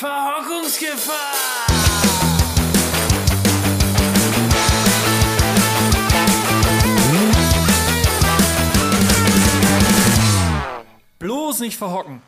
Verhockungsgefahr! 0.00 1.36
Bloß 11.18 11.60
nicht 11.60 11.76
verhocken. 11.76 12.22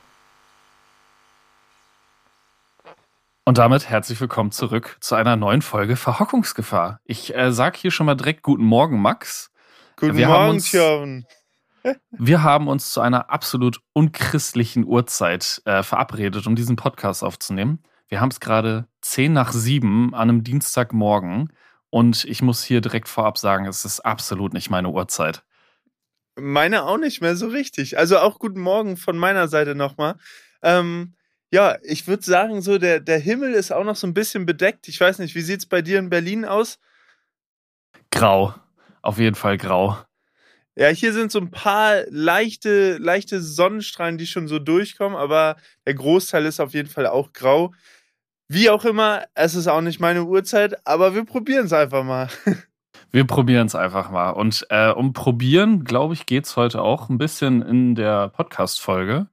Und 3.45 3.59
damit 3.59 3.89
herzlich 3.89 4.21
willkommen 4.21 4.53
zurück 4.53 4.97
zu 5.01 5.15
einer 5.15 5.37
neuen 5.37 5.63
Folge 5.63 5.97
Verhockungsgefahr. 5.97 7.01
Ich 7.05 7.35
äh, 7.35 7.53
sag 7.53 7.77
hier 7.77 7.91
schon 7.91 8.07
mal 8.07 8.15
direkt 8.15 8.43
guten 8.43 8.65
Morgen, 8.65 9.01
Max. 9.01 9.51
Guten 9.99 10.17
Wir 10.17 10.29
haben 10.29 10.35
Morgen, 10.45 10.51
uns- 10.57 10.67
Tjörn. 10.67 11.27
Wir 12.11 12.43
haben 12.43 12.69
uns 12.69 12.93
zu 12.93 13.01
einer 13.01 13.31
absolut 13.31 13.81
unchristlichen 13.93 14.85
Uhrzeit 14.85 15.63
äh, 15.65 15.83
verabredet, 15.83 16.47
um 16.47 16.55
diesen 16.55 16.77
Podcast 16.77 17.25
aufzunehmen. 17.25 17.83
Wir 18.09 18.21
haben 18.21 18.31
es 18.31 18.41
gerade 18.41 18.87
10 19.01 19.33
nach 19.33 19.53
7 19.53 20.15
an 20.15 20.29
einem 20.29 20.45
Dienstagmorgen 20.45 21.53
und 21.91 22.25
ich 22.25 22.43
muss 22.43 22.63
hier 22.63 22.81
direkt 22.81 23.09
vorab 23.09 23.39
sagen, 23.39 23.67
es 23.67 23.85
ist 23.85 24.01
absolut 24.01 24.53
nicht 24.53 24.71
meine 24.71 24.89
Uhrzeit. 24.89 25.45
Meine 26.37 26.85
auch 26.85 26.99
nicht 26.99 27.21
mehr 27.21 27.37
so 27.37 27.49
richtig. 27.49 27.99
Also 27.99 28.19
auch 28.19 28.39
guten 28.39 28.61
Morgen 28.61 28.97
von 28.97 29.19
meiner 29.19 29.49
Seite 29.49 29.75
nochmal. 29.75 30.17
Ähm, 30.63 31.15
ja, 31.51 31.77
ich 31.83 32.07
würde 32.07 32.23
sagen, 32.23 32.63
so 32.63 32.79
der, 32.79 33.01
der 33.01 33.19
Himmel 33.19 33.53
ist 33.53 33.73
auch 33.73 33.85
noch 33.85 33.97
so 33.97 34.07
ein 34.07 34.15
bisschen 34.15 34.47
bedeckt. 34.47 34.89
Ich 34.89 34.99
weiß 34.99 35.19
nicht, 35.19 35.35
wie 35.35 35.43
sieht's 35.43 35.67
bei 35.67 35.83
dir 35.83 35.99
in 35.99 36.09
Berlin 36.09 36.47
aus? 36.47 36.79
Grau. 38.11 38.55
Auf 39.03 39.19
jeden 39.19 39.35
Fall 39.37 39.59
grau. 39.59 39.99
Ja, 40.75 40.89
hier 40.89 41.13
sind 41.13 41.31
so 41.31 41.39
ein 41.39 41.51
paar 41.51 42.03
leichte, 42.09 42.97
leichte 42.97 43.43
Sonnenstrahlen, 43.43 44.17
die 44.17 44.27
schon 44.27 44.49
so 44.49 44.59
durchkommen, 44.59 45.19
aber 45.19 45.57
der 45.87 45.95
Großteil 45.95 46.47
ist 46.47 46.61
auf 46.61 46.73
jeden 46.73 46.89
Fall 46.89 47.07
auch 47.07 47.35
grau. 47.35 47.75
Wie 48.49 48.71
auch 48.71 48.85
immer, 48.85 49.25
es 49.35 49.55
ist 49.55 49.67
auch 49.67 49.83
nicht 49.83 50.01
meine 50.01 50.25
Uhrzeit, 50.25 50.87
aber 50.87 51.15
wir 51.15 51.25
probieren 51.25 51.67
es 51.67 51.73
einfach 51.73 52.05
mal. 52.05 52.29
Wir 53.15 53.27
probieren 53.27 53.67
es 53.67 53.75
einfach 53.75 54.11
mal. 54.11 54.31
Und 54.31 54.67
äh, 54.71 54.89
um 54.89 55.13
probieren, 55.13 55.85
glaube 55.85 56.15
ich, 56.15 56.25
geht 56.25 56.47
es 56.47 56.57
heute 56.57 56.81
auch 56.81 57.11
ein 57.11 57.19
bisschen 57.19 57.61
in 57.61 57.95
der 57.95 58.29
Podcast-Folge, 58.29 59.27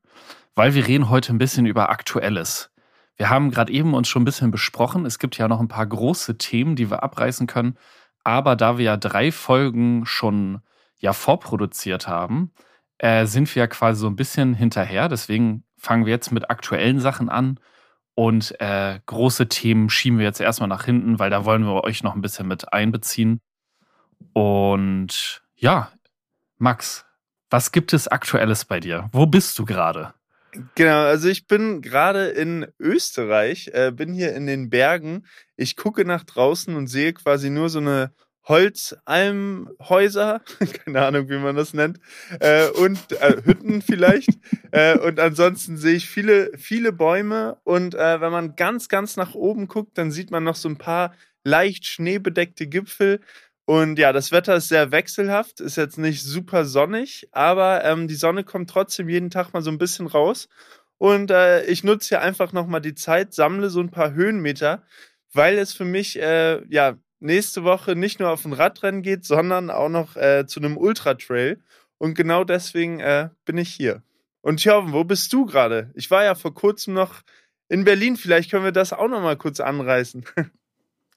weil 0.54 0.74
wir 0.74 0.86
reden 0.86 1.10
heute 1.10 1.32
ein 1.32 1.38
bisschen 1.38 1.66
über 1.66 1.90
Aktuelles. 1.90 2.72
Wir 3.16 3.30
haben 3.30 3.52
gerade 3.52 3.72
eben 3.72 3.94
uns 3.94 4.10
schon 4.10 4.24
ein 4.24 4.26
bisschen 4.26 4.52
besprochen. 4.52 5.06
Es 5.06 5.18
gibt 5.18 5.38
ja 5.38 5.48
noch 5.48 5.62
ein 5.62 5.70
paar 5.70 5.88
große 5.88 6.38
Themen, 6.38 6.76
die 6.76 6.92
wir 6.92 7.04
abreißen 7.04 7.48
können. 7.48 7.78
Aber 8.26 8.58
da 8.58 8.78
wir 8.78 8.84
ja 8.84 8.98
drei 8.98 9.32
Folgen 9.32 10.06
schon 10.06 10.60
ja 11.00 11.14
vorproduziert 11.14 12.08
haben, 12.08 12.52
äh, 12.98 13.26
sind 13.26 13.54
wir 13.56 13.62
ja 13.62 13.68
quasi 13.68 14.02
so 14.02 14.08
ein 14.08 14.16
bisschen 14.16 14.54
hinterher. 14.54 15.10
Deswegen 15.10 15.64
fangen 15.78 16.06
wir 16.06 16.12
jetzt 16.12 16.32
mit 16.32 16.50
aktuellen 16.50 17.00
Sachen 17.00 17.30
an. 17.30 17.60
Und 18.14 18.60
äh, 18.60 19.00
große 19.06 19.48
Themen 19.48 19.90
schieben 19.90 20.20
wir 20.20 20.26
jetzt 20.26 20.42
erstmal 20.42 20.68
nach 20.68 20.84
hinten, 20.84 21.20
weil 21.20 21.30
da 21.30 21.46
wollen 21.46 21.64
wir 21.64 21.84
euch 21.86 22.04
noch 22.04 22.16
ein 22.16 22.22
bisschen 22.22 22.48
mit 22.48 22.74
einbeziehen. 22.74 23.40
Und 24.34 25.42
ja, 25.56 25.92
Max, 26.58 27.06
was 27.50 27.72
gibt 27.72 27.94
es 27.94 28.10
Aktuelles 28.10 28.66
bei 28.66 28.82
dir? 28.82 29.08
Wo 29.14 29.26
bist 29.26 29.58
du 29.58 29.66
gerade? 29.66 30.14
Genau, 30.76 31.04
also 31.04 31.30
ich 31.30 31.48
bin 31.48 31.82
gerade 31.82 32.28
in 32.28 32.68
Österreich, 32.80 33.70
äh, 33.74 33.92
bin 33.92 34.14
hier 34.14 34.36
in 34.36 34.48
den 34.48 34.70
Bergen. 34.70 35.26
Ich 35.56 35.76
gucke 35.76 36.06
nach 36.06 36.24
draußen 36.24 36.76
und 36.76 36.88
sehe 36.88 37.14
quasi 37.14 37.50
nur 37.50 37.70
so 37.70 37.80
eine 37.80 38.12
Holzalmhäuser, 38.48 40.42
keine 40.86 41.06
Ahnung, 41.06 41.30
wie 41.30 41.38
man 41.38 41.56
das 41.56 41.74
nennt, 41.74 42.00
äh, 42.40 42.68
und 42.70 43.12
äh, 43.12 43.42
Hütten 43.44 43.82
vielleicht. 43.82 44.30
äh, 44.72 44.98
und 44.98 45.20
ansonsten 45.20 45.78
sehe 45.78 45.96
ich 45.96 46.10
viele, 46.10 46.52
viele 46.58 46.92
Bäume. 46.92 47.58
Und 47.64 47.96
äh, 47.96 48.22
wenn 48.22 48.32
man 48.32 48.56
ganz, 48.56 48.90
ganz 48.90 49.18
nach 49.18 49.36
oben 49.36 49.68
guckt, 49.68 49.98
dann 49.98 50.12
sieht 50.12 50.32
man 50.32 50.44
noch 50.44 50.56
so 50.56 50.70
ein 50.70 50.78
paar 50.78 51.14
leicht 51.44 51.86
schneebedeckte 51.86 52.68
Gipfel. 52.68 53.20
Und 53.66 54.00
ja, 54.00 54.12
das 54.14 54.32
Wetter 54.32 54.56
ist 54.56 54.70
sehr 54.70 54.92
wechselhaft, 54.92 55.60
ist 55.60 55.76
jetzt 55.76 56.00
nicht 56.00 56.24
super 56.24 56.66
sonnig, 56.66 57.30
aber 57.32 57.86
ähm, 57.86 58.08
die 58.08 58.16
Sonne 58.16 58.44
kommt 58.44 58.68
trotzdem 58.72 59.10
jeden 59.10 59.30
Tag 59.30 59.54
mal 59.54 59.62
so 59.62 59.70
ein 59.70 59.78
bisschen 59.78 60.08
raus. 60.08 60.50
Und 60.98 61.30
äh, 61.30 61.64
ich 61.66 61.84
nutze 61.84 62.10
hier 62.10 62.22
einfach 62.22 62.52
nochmal 62.52 62.82
die 62.82 62.96
Zeit, 62.96 63.34
sammle 63.34 63.70
so 63.70 63.80
ein 63.80 63.92
paar 63.92 64.14
Höhenmeter, 64.14 64.82
weil 65.34 65.58
es 65.60 65.74
für 65.74 65.86
mich 65.86 66.20
äh, 66.20 66.64
ja 66.70 66.98
nächste 67.20 67.64
Woche 67.64 67.96
nicht 67.96 68.20
nur 68.20 68.30
auf 68.30 68.46
ein 68.46 68.54
Radrennen 68.54 69.02
geht, 69.02 69.26
sondern 69.26 69.70
auch 69.70 69.90
noch 69.90 70.16
äh, 70.16 70.46
zu 70.48 70.60
einem 70.60 70.78
Ultratrail. 70.78 71.62
Und 71.98 72.16
genau 72.16 72.44
deswegen 72.44 73.00
äh, 73.00 73.30
bin 73.46 73.58
ich 73.58 73.74
hier. 73.74 74.04
Und 74.42 74.58
Tjörven, 74.58 74.94
wo 74.94 75.04
bist 75.04 75.32
du 75.34 75.46
gerade? 75.46 75.92
Ich 75.96 76.10
war 76.12 76.24
ja 76.24 76.36
vor 76.36 76.54
kurzem 76.54 76.94
noch 76.94 77.22
in 77.68 77.84
Berlin. 77.84 78.16
Vielleicht 78.16 78.52
können 78.52 78.64
wir 78.64 78.72
das 78.72 78.94
auch 78.94 79.08
noch 79.08 79.22
mal 79.22 79.38
kurz 79.38 79.60
anreißen. 79.60 80.26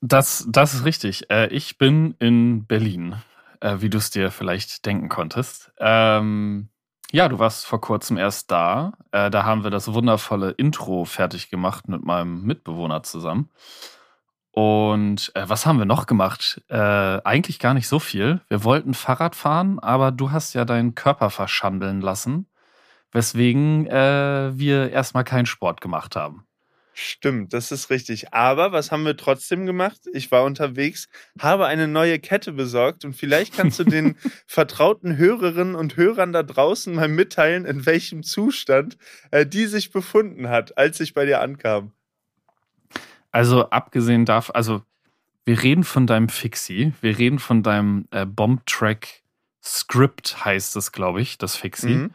Das, 0.05 0.45
das 0.49 0.75
ist 0.75 0.85
richtig. 0.85 1.31
Äh, 1.31 1.47
ich 1.51 1.79
bin 1.79 2.17
in 2.19 2.67
Berlin, 2.67 3.15
äh, 3.61 3.77
wie 3.79 3.89
du 3.89 3.99
es 3.99 4.11
dir 4.11 4.33
vielleicht 4.33 4.85
denken 4.85 5.09
konntest. 5.09 5.71
Ähm, 5.79 6.71
ja, 7.13 7.29
du 7.29 7.39
warst 7.39 7.67
vor 7.67 7.81
kurzem 7.81 8.17
erst 8.17 8.51
da. 8.51 8.95
Äh, 9.13 9.31
da 9.31 9.45
haben 9.45 9.63
wir 9.63 9.71
das 9.71 9.93
wundervolle 9.93 10.51
Intro 10.51 11.05
fertig 11.05 11.51
gemacht 11.51 11.87
mit 11.87 12.03
meinem 12.03 12.43
Mitbewohner 12.43 13.05
zusammen. 13.05 13.49
Und 14.53 15.33
äh, 15.35 15.49
was 15.49 15.65
haben 15.65 15.79
wir 15.79 15.87
noch 15.87 16.07
gemacht? 16.07 16.63
Äh, 16.69 16.77
eigentlich 16.77 17.59
gar 17.59 17.73
nicht 17.73 17.89
so 17.89 17.99
viel. 17.99 18.43
Wir 18.49 18.65
wollten 18.65 18.93
Fahrrad 18.93 19.35
fahren, 19.35 19.79
aber 19.79 20.13
du 20.13 20.31
hast 20.31 20.53
ja 20.53 20.67
deinen 20.67 20.95
Körper 20.95 21.31
verschandeln 21.31 22.03
lassen, 22.03 22.47
weswegen 23.13 23.87
äh, 23.87 24.53
wir 24.55 24.91
erstmal 24.91 25.25
keinen 25.25 25.47
Sport 25.47 25.81
gemacht 25.81 26.17
haben. 26.17 26.47
Stimmt, 26.95 27.55
das 27.55 27.73
ist 27.73 27.89
richtig. 27.89 28.35
Aber 28.35 28.73
was 28.73 28.93
haben 28.93 29.07
wir 29.07 29.17
trotzdem 29.17 29.65
gemacht? 29.65 30.01
Ich 30.13 30.31
war 30.31 30.45
unterwegs, 30.45 31.09
habe 31.41 31.65
eine 31.67 31.89
neue 31.89 32.19
Kette 32.19 32.53
besorgt 32.53 33.07
und 33.07 33.15
vielleicht 33.15 33.57
kannst 33.57 33.79
du 33.79 33.85
den 33.85 34.17
vertrauten 34.47 35.17
Hörerinnen 35.17 35.75
und 35.75 35.97
Hörern 35.97 36.35
da 36.35 36.43
draußen 36.43 36.95
mal 36.95 37.09
mitteilen, 37.09 37.65
in 37.65 37.87
welchem 37.87 38.23
Zustand 38.23 38.99
äh, 39.31 39.47
die 39.47 39.65
sich 39.65 39.91
befunden 39.91 40.51
hat, 40.51 40.77
als 40.77 41.01
ich 41.01 41.15
bei 41.15 41.25
dir 41.25 41.41
ankam. 41.41 41.93
Also 43.33 43.71
abgesehen 43.71 44.25
davon, 44.25 44.55
also 44.55 44.83
wir 45.45 45.63
reden 45.63 45.85
von 45.85 46.07
deinem 46.07 46.29
Fixie, 46.29 46.93
wir 47.01 47.19
reden 47.19 47.39
von 47.39 47.63
deinem 47.63 48.07
äh, 48.11 48.25
Bomb-Track 48.27 49.23
Script 49.65 50.45
heißt 50.45 50.77
es, 50.77 50.93
glaube 50.93 51.21
ich, 51.21 51.39
das 51.39 51.57
Fixie. 51.57 51.95
Mhm. 51.95 52.11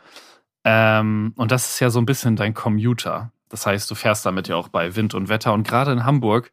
Ähm, 0.64 1.34
und 1.38 1.52
das 1.52 1.70
ist 1.70 1.80
ja 1.80 1.90
so 1.90 2.00
ein 2.00 2.06
bisschen 2.06 2.36
dein 2.36 2.54
Commuter. 2.54 3.32
Das 3.50 3.66
heißt, 3.66 3.90
du 3.90 3.96
fährst 3.96 4.26
damit 4.26 4.50
ja 4.50 4.58
auch 4.58 4.68
bei 4.68 4.96
Wind 4.96 5.14
und 5.14 5.30
Wetter. 5.30 5.54
Und 5.54 5.66
gerade 5.66 5.94
in 5.94 6.04
Hamburg 6.04 6.52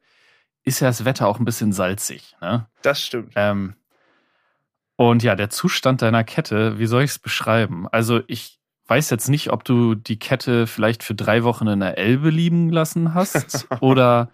ist 0.62 0.80
ja 0.80 0.86
das 0.86 1.04
Wetter 1.04 1.26
auch 1.26 1.40
ein 1.40 1.44
bisschen 1.44 1.72
salzig. 1.72 2.36
Ne? 2.40 2.66
Das 2.82 3.02
stimmt. 3.02 3.32
Ähm, 3.34 3.74
und 4.96 5.24
ja, 5.24 5.34
der 5.34 5.50
Zustand 5.50 6.02
deiner 6.02 6.22
Kette, 6.22 6.78
wie 6.78 6.86
soll 6.86 7.02
ich 7.02 7.10
es 7.10 7.18
beschreiben? 7.18 7.88
Also 7.90 8.22
ich 8.28 8.60
weiß 8.86 9.10
jetzt 9.10 9.28
nicht, 9.28 9.50
ob 9.50 9.64
du 9.64 9.94
die 9.94 10.18
Kette 10.18 10.66
vielleicht 10.66 11.02
für 11.02 11.14
drei 11.14 11.44
Wochen 11.44 11.66
in 11.66 11.80
der 11.80 11.98
Elbe 11.98 12.30
liegen 12.30 12.70
lassen 12.70 13.14
hast 13.14 13.66
oder 13.80 14.30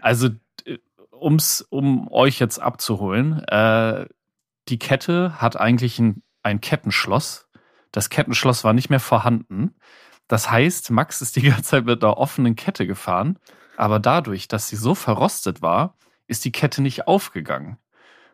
also 0.00 0.28
äh, 0.64 0.78
um's, 1.10 1.60
um 1.68 2.10
euch 2.10 2.38
jetzt 2.38 2.58
abzuholen, 2.58 3.42
äh, 3.44 4.06
die 4.68 4.78
Kette 4.78 5.40
hat 5.40 5.56
eigentlich 5.56 5.98
ein, 5.98 6.22
ein 6.42 6.60
Kettenschloss. 6.60 7.48
Das 7.92 8.08
Kettenschloss 8.08 8.64
war 8.64 8.72
nicht 8.72 8.90
mehr 8.90 9.00
vorhanden. 9.00 9.74
Das 10.26 10.50
heißt, 10.50 10.90
Max 10.90 11.20
ist 11.20 11.36
die 11.36 11.42
ganze 11.42 11.64
Zeit 11.64 11.84
mit 11.84 12.02
einer 12.02 12.16
offenen 12.16 12.56
Kette 12.56 12.86
gefahren, 12.86 13.38
aber 13.76 13.98
dadurch, 13.98 14.48
dass 14.48 14.68
sie 14.68 14.76
so 14.76 14.94
verrostet 14.94 15.60
war, 15.60 15.96
ist 16.26 16.44
die 16.44 16.52
Kette 16.52 16.80
nicht 16.80 17.06
aufgegangen. 17.06 17.78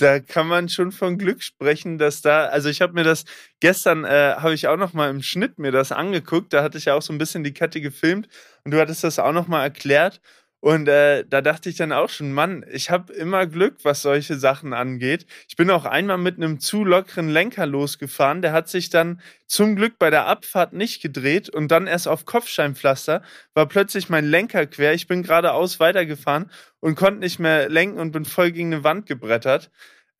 Da 0.00 0.18
kann 0.18 0.48
man 0.48 0.68
schon 0.68 0.90
von 0.90 1.18
Glück 1.18 1.40
sprechen, 1.42 1.98
dass 1.98 2.20
da, 2.20 2.46
also 2.46 2.68
ich 2.68 2.80
habe 2.82 2.94
mir 2.94 3.04
das 3.04 3.24
gestern, 3.60 4.04
äh, 4.04 4.34
habe 4.38 4.52
ich 4.54 4.66
auch 4.66 4.76
noch 4.76 4.92
mal 4.92 5.08
im 5.08 5.22
Schnitt 5.22 5.58
mir 5.60 5.70
das 5.70 5.92
angeguckt, 5.92 6.52
da 6.52 6.64
hatte 6.64 6.78
ich 6.78 6.86
ja 6.86 6.94
auch 6.94 7.02
so 7.02 7.12
ein 7.12 7.18
bisschen 7.18 7.44
die 7.44 7.52
Kette 7.52 7.80
gefilmt 7.80 8.26
und 8.64 8.72
du 8.72 8.80
hattest 8.80 9.04
das 9.04 9.20
auch 9.20 9.30
noch 9.32 9.46
mal 9.46 9.62
erklärt 9.62 10.20
und 10.64 10.88
äh, 10.88 11.26
da 11.28 11.42
dachte 11.42 11.68
ich 11.68 11.76
dann 11.76 11.92
auch 11.92 12.08
schon, 12.08 12.32
Mann, 12.32 12.64
ich 12.72 12.88
habe 12.88 13.12
immer 13.12 13.46
Glück, 13.46 13.76
was 13.82 14.00
solche 14.00 14.36
Sachen 14.36 14.72
angeht. 14.72 15.26
Ich 15.46 15.56
bin 15.56 15.70
auch 15.70 15.84
einmal 15.84 16.16
mit 16.16 16.38
einem 16.38 16.58
zu 16.58 16.84
lockeren 16.84 17.28
Lenker 17.28 17.66
losgefahren, 17.66 18.40
der 18.40 18.52
hat 18.52 18.70
sich 18.70 18.88
dann 18.88 19.20
zum 19.46 19.76
Glück 19.76 19.98
bei 19.98 20.08
der 20.08 20.24
Abfahrt 20.24 20.72
nicht 20.72 21.02
gedreht 21.02 21.50
und 21.50 21.68
dann 21.68 21.86
erst 21.86 22.08
auf 22.08 22.24
Kopfsteinpflaster 22.24 23.20
war 23.52 23.68
plötzlich 23.68 24.08
mein 24.08 24.24
Lenker 24.24 24.64
quer. 24.64 24.94
Ich 24.94 25.06
bin 25.06 25.22
geradeaus 25.22 25.80
weitergefahren 25.80 26.50
und 26.80 26.94
konnte 26.94 27.20
nicht 27.20 27.38
mehr 27.38 27.68
lenken 27.68 27.98
und 27.98 28.12
bin 28.12 28.24
voll 28.24 28.50
gegen 28.50 28.72
eine 28.72 28.84
Wand 28.84 29.04
gebrettert. 29.04 29.70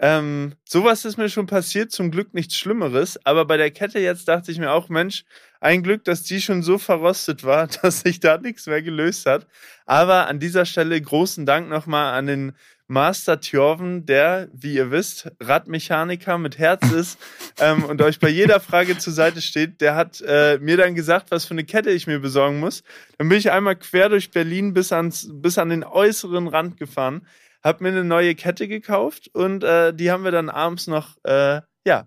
Ähm, 0.00 0.55
sowas 0.64 1.05
ist 1.05 1.19
mir 1.19 1.29
schon 1.29 1.46
passiert, 1.46 1.93
zum 1.93 2.11
Glück 2.11 2.35
nichts 2.35 2.56
Schlimmeres. 2.56 3.19
Aber 3.25 3.44
bei 3.44 3.56
der 3.56 3.70
Kette 3.70 4.00
jetzt 4.00 4.26
dachte 4.29 4.50
ich 4.50 4.58
mir 4.58 4.73
auch, 4.73 4.88
Mensch, 4.88 5.25
ein 5.61 5.82
Glück, 5.82 6.05
dass 6.05 6.25
die 6.25 6.41
schon 6.41 6.62
so 6.62 6.79
verrostet 6.79 7.44
war, 7.44 7.67
dass 7.82 8.00
sich 8.00 8.20
da 8.20 8.38
nichts 8.38 8.67
mehr 8.67 8.82
gelöst 8.82 9.26
hat. 9.26 9.46
Aber 9.87 10.26
an 10.26 10.41
dieser 10.41 10.67
Stelle 10.67 11.00
großen 11.00 11.46
Dank 11.46 11.69
nochmal 11.69 12.14
an 12.14 12.26
den 12.26 12.52
Master 12.87 13.41
Tjorven, 13.41 14.05
der, 14.05 14.49
wie 14.52 14.75
ihr 14.75 14.91
wisst, 14.91 15.31
Radmechaniker 15.41 16.37
mit 16.37 16.58
Herz 16.58 16.91
ist 16.93 17.19
ähm, 17.58 17.82
und 17.85 18.02
euch 18.02 18.20
bei 18.20 18.29
jeder 18.29 18.61
Frage 18.61 18.99
zur 18.99 19.14
Seite 19.14 19.41
steht, 19.41 19.81
der 19.81 19.94
hat 19.94 20.20
äh, 20.20 20.58
mir 20.58 20.76
dann 20.76 20.94
gesagt, 20.94 21.31
was 21.31 21.46
für 21.46 21.55
eine 21.55 21.64
Kette 21.64 21.91
ich 21.91 22.06
mir 22.06 22.19
besorgen 22.19 22.61
muss. 22.61 22.82
Dann 23.17 23.31
bin 23.31 23.38
ich 23.38 23.50
einmal 23.50 23.76
quer 23.76 24.11
durch 24.11 24.31
Berlin 24.31 24.75
bis, 24.75 24.93
ans, 24.93 25.29
bis 25.32 25.56
an 25.56 25.70
den 25.70 25.82
äußeren 25.82 26.46
Rand 26.46 26.76
gefahren, 26.76 27.26
habe 27.65 27.83
mir 27.83 27.89
eine 27.89 28.05
neue 28.05 28.35
Kette 28.35 28.69
gekauft 28.69 29.31
und 29.33 29.65
äh, 29.65 29.95
die 29.95 30.11
haben 30.11 30.23
wir 30.25 30.31
dann 30.31 30.51
abends 30.51 30.87
noch, 30.87 31.17
äh, 31.25 31.63
ja, 31.85 32.07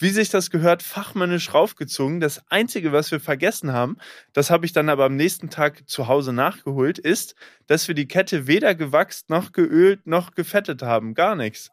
wie 0.00 0.08
sich 0.08 0.30
das 0.30 0.50
gehört, 0.50 0.82
fachmännisch 0.82 1.52
raufgezogen. 1.52 2.20
Das 2.20 2.42
Einzige, 2.48 2.90
was 2.90 3.10
wir 3.10 3.20
vergessen 3.20 3.72
haben, 3.72 3.98
das 4.32 4.50
habe 4.50 4.64
ich 4.64 4.72
dann 4.72 4.88
aber 4.88 5.04
am 5.04 5.14
nächsten 5.14 5.50
Tag 5.50 5.88
zu 5.88 6.08
Hause 6.08 6.32
nachgeholt, 6.32 6.98
ist, 6.98 7.34
dass 7.66 7.86
wir 7.86 7.94
die 7.94 8.08
Kette 8.08 8.46
weder 8.46 8.74
gewachst 8.74 9.28
noch 9.30 9.52
geölt 9.52 10.06
noch 10.06 10.34
gefettet 10.34 10.82
haben. 10.82 11.14
Gar 11.14 11.36
nichts. 11.36 11.70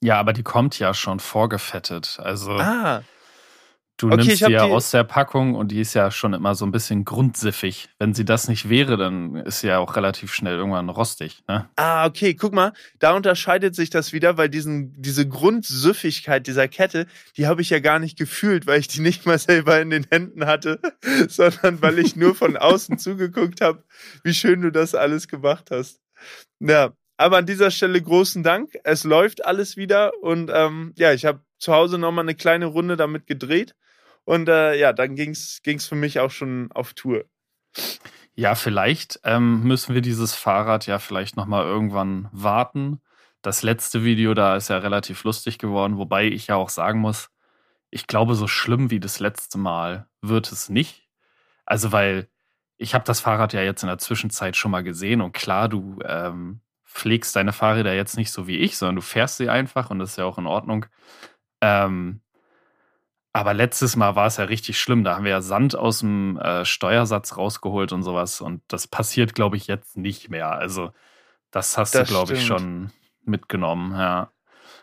Ja, 0.00 0.18
aber 0.18 0.32
die 0.32 0.42
kommt 0.42 0.78
ja 0.78 0.92
schon 0.94 1.20
vorgefettet. 1.20 2.18
Also 2.20 2.52
Ah, 2.52 3.02
du 3.96 4.08
okay, 4.08 4.16
nimmst 4.16 4.46
die 4.46 4.52
ja 4.52 4.66
die- 4.66 4.72
aus 4.72 4.90
der 4.90 5.04
Packung 5.04 5.54
und 5.54 5.70
die 5.70 5.80
ist 5.80 5.94
ja 5.94 6.10
schon 6.10 6.34
immer 6.34 6.54
so 6.54 6.64
ein 6.66 6.72
bisschen 6.72 7.04
grundsiffig. 7.04 7.88
Wenn 7.98 8.14
sie 8.14 8.24
das 8.24 8.48
nicht 8.48 8.68
wäre, 8.68 8.96
dann 8.96 9.36
ist 9.36 9.60
sie 9.60 9.68
ja 9.68 9.78
auch 9.78 9.96
relativ 9.96 10.32
schnell 10.32 10.56
irgendwann 10.56 10.88
rostig. 10.88 11.42
Ne? 11.48 11.68
ah, 11.76 12.06
okay, 12.06 12.34
guck 12.34 12.52
mal, 12.52 12.72
da 12.98 13.14
unterscheidet 13.14 13.74
sich 13.74 13.90
das 13.90 14.12
wieder, 14.12 14.36
weil 14.36 14.48
diesen, 14.48 15.00
diese 15.00 15.28
Grundsüffigkeit 15.28 16.46
dieser 16.46 16.68
Kette, 16.68 17.06
die 17.36 17.46
habe 17.46 17.62
ich 17.62 17.70
ja 17.70 17.78
gar 17.78 17.98
nicht 17.98 18.18
gefühlt, 18.18 18.66
weil 18.66 18.80
ich 18.80 18.88
die 18.88 19.00
nicht 19.00 19.26
mal 19.26 19.38
selber 19.38 19.80
in 19.80 19.90
den 19.90 20.06
Händen 20.10 20.46
hatte, 20.46 20.80
sondern 21.28 21.80
weil 21.82 21.98
ich 21.98 22.16
nur 22.16 22.34
von 22.34 22.56
außen 22.56 22.98
zugeguckt 22.98 23.60
habe, 23.60 23.84
wie 24.22 24.34
schön 24.34 24.62
du 24.62 24.70
das 24.70 24.94
alles 24.94 25.28
gemacht 25.28 25.70
hast. 25.70 26.00
Ja, 26.58 26.92
aber 27.16 27.38
an 27.38 27.46
dieser 27.46 27.70
Stelle 27.70 28.00
großen 28.02 28.42
Dank. 28.42 28.72
Es 28.82 29.04
läuft 29.04 29.44
alles 29.44 29.76
wieder 29.76 30.12
und 30.22 30.50
ähm, 30.52 30.92
ja, 30.96 31.12
ich 31.12 31.24
habe 31.24 31.40
zu 31.58 31.72
Hause 31.72 31.98
nochmal 31.98 32.24
eine 32.24 32.34
kleine 32.34 32.66
Runde 32.66 32.96
damit 32.96 33.26
gedreht 33.26 33.74
und 34.24 34.48
äh, 34.48 34.78
ja, 34.78 34.92
dann 34.92 35.14
ging's 35.14 35.60
ging's 35.62 35.86
für 35.86 35.94
mich 35.94 36.20
auch 36.20 36.30
schon 36.30 36.70
auf 36.72 36.94
Tour. 36.94 37.24
Ja, 38.34 38.54
vielleicht 38.54 39.20
ähm, 39.24 39.62
müssen 39.62 39.94
wir 39.94 40.00
dieses 40.00 40.34
Fahrrad 40.34 40.86
ja 40.86 40.98
vielleicht 40.98 41.36
nochmal 41.36 41.64
irgendwann 41.64 42.28
warten. 42.32 43.00
Das 43.42 43.62
letzte 43.62 44.04
Video 44.04 44.34
da 44.34 44.56
ist 44.56 44.68
ja 44.68 44.78
relativ 44.78 45.22
lustig 45.24 45.58
geworden, 45.58 45.98
wobei 45.98 46.26
ich 46.26 46.48
ja 46.48 46.56
auch 46.56 46.70
sagen 46.70 47.00
muss, 47.00 47.30
ich 47.90 48.08
glaube, 48.08 48.34
so 48.34 48.48
schlimm 48.48 48.90
wie 48.90 48.98
das 48.98 49.20
letzte 49.20 49.56
Mal 49.56 50.08
wird 50.20 50.50
es 50.50 50.68
nicht. 50.68 51.08
Also, 51.64 51.92
weil 51.92 52.28
ich 52.76 52.94
habe 52.94 53.04
das 53.04 53.20
Fahrrad 53.20 53.52
ja 53.52 53.62
jetzt 53.62 53.82
in 53.82 53.88
der 53.88 53.98
Zwischenzeit 53.98 54.56
schon 54.56 54.72
mal 54.72 54.82
gesehen 54.82 55.20
und 55.20 55.32
klar, 55.32 55.68
du 55.68 55.98
ähm, 56.04 56.60
pflegst 56.84 57.36
deine 57.36 57.52
Fahrräder 57.52 57.94
jetzt 57.94 58.16
nicht 58.16 58.32
so 58.32 58.46
wie 58.48 58.58
ich, 58.58 58.76
sondern 58.78 58.96
du 58.96 59.02
fährst 59.02 59.36
sie 59.36 59.48
einfach 59.48 59.90
und 59.90 60.00
das 60.00 60.10
ist 60.10 60.16
ja 60.16 60.24
auch 60.24 60.38
in 60.38 60.46
Ordnung. 60.46 60.86
Ähm, 61.60 62.20
aber 63.34 63.52
letztes 63.52 63.96
Mal 63.96 64.14
war 64.16 64.26
es 64.28 64.36
ja 64.38 64.44
richtig 64.44 64.78
schlimm. 64.80 65.02
Da 65.04 65.16
haben 65.16 65.24
wir 65.24 65.32
ja 65.32 65.42
Sand 65.42 65.76
aus 65.76 65.98
dem 65.98 66.38
äh, 66.38 66.64
Steuersatz 66.64 67.36
rausgeholt 67.36 67.92
und 67.92 68.04
sowas. 68.04 68.40
Und 68.40 68.62
das 68.68 68.86
passiert, 68.86 69.34
glaube 69.34 69.56
ich, 69.56 69.66
jetzt 69.66 69.96
nicht 69.96 70.30
mehr. 70.30 70.52
Also, 70.52 70.92
das 71.50 71.76
hast 71.76 71.94
Das 71.96 72.08
du, 72.08 72.14
glaube 72.14 72.34
ich, 72.34 72.46
schon 72.46 72.92
mitgenommen, 73.24 73.92
ja. 73.98 74.30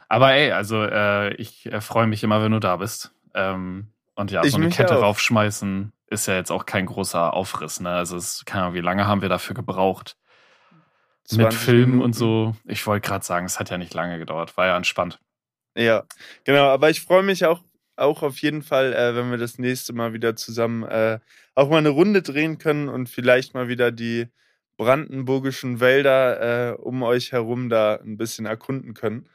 Aber 0.09 0.33
ey, 0.33 0.51
also 0.51 0.83
äh, 0.83 1.33
ich 1.36 1.65
äh, 1.65 1.80
freue 1.80 2.07
mich 2.07 2.24
immer, 2.24 2.44
wenn 2.44 2.51
du 2.51 2.59
da 2.59 2.75
bist. 2.75 3.13
Ähm, 3.33 3.94
und 4.15 4.31
ja, 4.31 4.44
Ich 4.44 4.51
so 4.51 4.57
eine 4.57 4.69
Kette 4.69 4.98
auch. 4.98 5.03
raufschmeißen 5.03 5.94
ist 6.07 6.25
ja 6.27 6.36
jetzt 6.36 6.51
auch 6.51 6.65
kein 6.65 6.86
großer 6.88 7.33
Aufriss. 7.33 7.80
Ne? 7.80 7.89
Also, 7.89 8.18
es, 8.18 8.44
keine 8.45 8.63
Ahnung, 8.65 8.75
wie 8.75 8.81
lange 8.81 9.07
haben 9.07 9.21
wir 9.21 9.30
dafür 9.30 9.56
gebraucht? 9.56 10.18
Mit 11.31 11.39
20 11.53 11.59
Filmen 11.59 11.81
Minuten. 11.92 12.03
und 12.03 12.13
so. 12.13 12.56
Ich 12.65 12.86
wollte 12.86 13.07
gerade 13.07 13.24
sagen, 13.24 13.45
es 13.45 13.57
hat 13.62 13.69
ja 13.69 13.77
nicht 13.77 13.94
lange 13.94 14.19
gedauert. 14.19 14.57
War 14.57 14.68
ja 14.68 14.75
entspannt. 14.75 15.21
Ja, 15.77 16.03
genau. 16.44 16.68
Aber 16.68 16.89
ich 16.89 17.00
freue 17.00 17.24
mich 17.24 17.45
auch, 17.45 17.62
auch 18.01 18.24
auf 18.24 18.39
jeden 18.42 18.62
Fall, 18.63 18.94
äh, 18.94 19.15
wenn 19.15 19.31
wir 19.31 19.38
das 19.38 19.57
nächste 19.59 19.94
Mal 19.94 20.13
wieder 20.13 20.36
zusammen 20.36 20.83
äh, 20.83 21.19
auch 21.56 21.69
mal 21.69 21.77
eine 21.77 21.89
Runde 21.89 22.21
drehen 22.21 22.57
können 22.57 22.89
und 22.89 23.07
vielleicht 23.09 23.53
mal 23.53 23.68
wieder 23.68 23.92
die 23.92 24.27
brandenburgischen 24.77 25.80
Wälder 25.80 26.71
äh, 26.71 26.75
um 26.75 27.03
euch 27.03 27.31
herum 27.31 27.69
da 27.69 27.95
ein 27.95 28.18
bisschen 28.18 28.45
erkunden 28.45 28.94
können. 28.94 29.30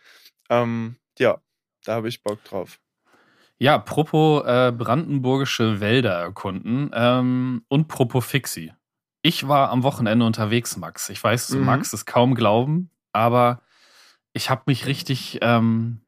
Ähm, 0.50 0.96
ja, 1.18 1.40
da 1.84 1.94
habe 1.94 2.08
ich 2.08 2.22
Bock 2.22 2.42
drauf. 2.44 2.80
Ja, 3.58 3.78
propos 3.78 4.44
äh, 4.44 4.72
brandenburgische 4.72 5.80
Wälder 5.80 6.12
erkunden 6.12 6.90
ähm, 6.92 7.64
und 7.68 7.88
propos 7.88 8.26
Fixi. 8.26 8.72
Ich 9.22 9.48
war 9.48 9.70
am 9.70 9.82
Wochenende 9.82 10.24
unterwegs, 10.26 10.76
Max. 10.76 11.08
Ich 11.08 11.22
weiß, 11.22 11.48
du 11.48 11.58
Mhm. 11.58 11.64
magst 11.64 11.94
es 11.94 12.04
kaum 12.06 12.34
glauben, 12.34 12.90
aber 13.12 13.62
ich 14.34 14.50
habe 14.50 14.62
mich 14.66 14.86
richtig, 14.86 15.38
ähm, 15.40 16.00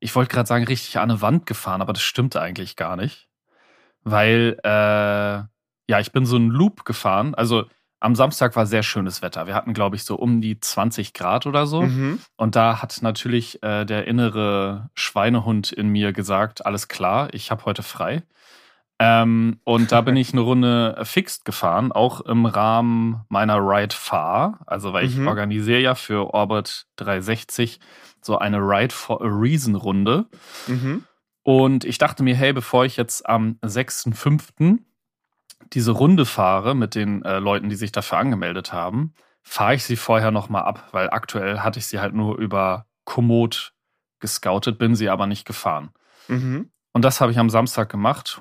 ich 0.00 0.14
wollte 0.16 0.32
gerade 0.34 0.46
sagen, 0.46 0.64
richtig 0.64 0.98
an 0.98 1.10
eine 1.10 1.20
Wand 1.22 1.46
gefahren, 1.46 1.82
aber 1.82 1.92
das 1.92 2.02
stimmt 2.02 2.36
eigentlich 2.36 2.76
gar 2.76 2.96
nicht. 2.96 3.28
Weil, 4.02 4.58
äh, 4.64 4.68
ja, 4.68 6.00
ich 6.00 6.12
bin 6.12 6.24
so 6.24 6.36
einen 6.36 6.50
Loop 6.50 6.84
gefahren. 6.84 7.34
Also 7.34 7.64
am 8.00 8.14
Samstag 8.14 8.56
war 8.56 8.64
sehr 8.64 8.82
schönes 8.82 9.20
Wetter. 9.20 9.46
Wir 9.46 9.54
hatten, 9.54 9.74
glaube 9.74 9.96
ich, 9.96 10.04
so 10.04 10.16
um 10.16 10.40
die 10.40 10.58
20 10.58 11.12
Grad 11.12 11.46
oder 11.46 11.66
so. 11.66 11.82
Mhm. 11.82 12.18
Und 12.36 12.56
da 12.56 12.80
hat 12.80 12.98
natürlich 13.02 13.62
äh, 13.62 13.84
der 13.84 14.06
innere 14.06 14.88
Schweinehund 14.94 15.70
in 15.70 15.88
mir 15.88 16.14
gesagt, 16.14 16.64
alles 16.64 16.88
klar, 16.88 17.28
ich 17.34 17.50
habe 17.50 17.66
heute 17.66 17.82
frei. 17.82 18.22
Ähm, 18.98 19.60
und 19.64 19.92
da 19.92 20.00
bin 20.02 20.16
ich 20.16 20.32
eine 20.32 20.42
Runde 20.42 20.98
fixed 21.04 21.44
gefahren, 21.44 21.90
auch 21.90 22.20
im 22.22 22.44
Rahmen 22.46 23.22
meiner 23.28 23.56
Ride 23.58 23.94
Fahr. 23.94 24.60
Also 24.66 24.92
weil 24.92 25.06
ich 25.06 25.16
Mhm. 25.16 25.28
organisiere 25.28 25.80
ja 25.80 25.94
für 25.94 26.32
Orbit 26.34 26.86
360 26.96 27.80
so 28.24 28.38
eine 28.38 28.58
Ride 28.58 28.94
for 28.94 29.22
a 29.22 29.26
Reason 29.28 29.74
Runde. 29.74 30.26
Mhm. 30.66 31.04
Und 31.42 31.84
ich 31.84 31.98
dachte 31.98 32.22
mir, 32.22 32.34
hey, 32.36 32.52
bevor 32.52 32.84
ich 32.84 32.96
jetzt 32.96 33.26
am 33.28 33.58
6.5. 33.62 34.78
diese 35.72 35.90
Runde 35.92 36.26
fahre 36.26 36.74
mit 36.74 36.94
den 36.94 37.22
äh, 37.24 37.38
Leuten, 37.38 37.68
die 37.68 37.76
sich 37.76 37.92
dafür 37.92 38.18
angemeldet 38.18 38.72
haben, 38.72 39.14
fahre 39.42 39.74
ich 39.74 39.84
sie 39.84 39.96
vorher 39.96 40.30
nochmal 40.30 40.62
ab, 40.64 40.88
weil 40.92 41.10
aktuell 41.10 41.60
hatte 41.60 41.78
ich 41.78 41.86
sie 41.86 41.98
halt 42.00 42.14
nur 42.14 42.36
über 42.38 42.86
Komoot 43.04 43.72
gescoutet, 44.20 44.78
bin 44.78 44.94
sie 44.94 45.08
aber 45.08 45.26
nicht 45.26 45.46
gefahren. 45.46 45.90
Mhm. 46.28 46.70
Und 46.92 47.04
das 47.04 47.20
habe 47.20 47.32
ich 47.32 47.38
am 47.38 47.48
Samstag 47.50 47.88
gemacht. 47.88 48.36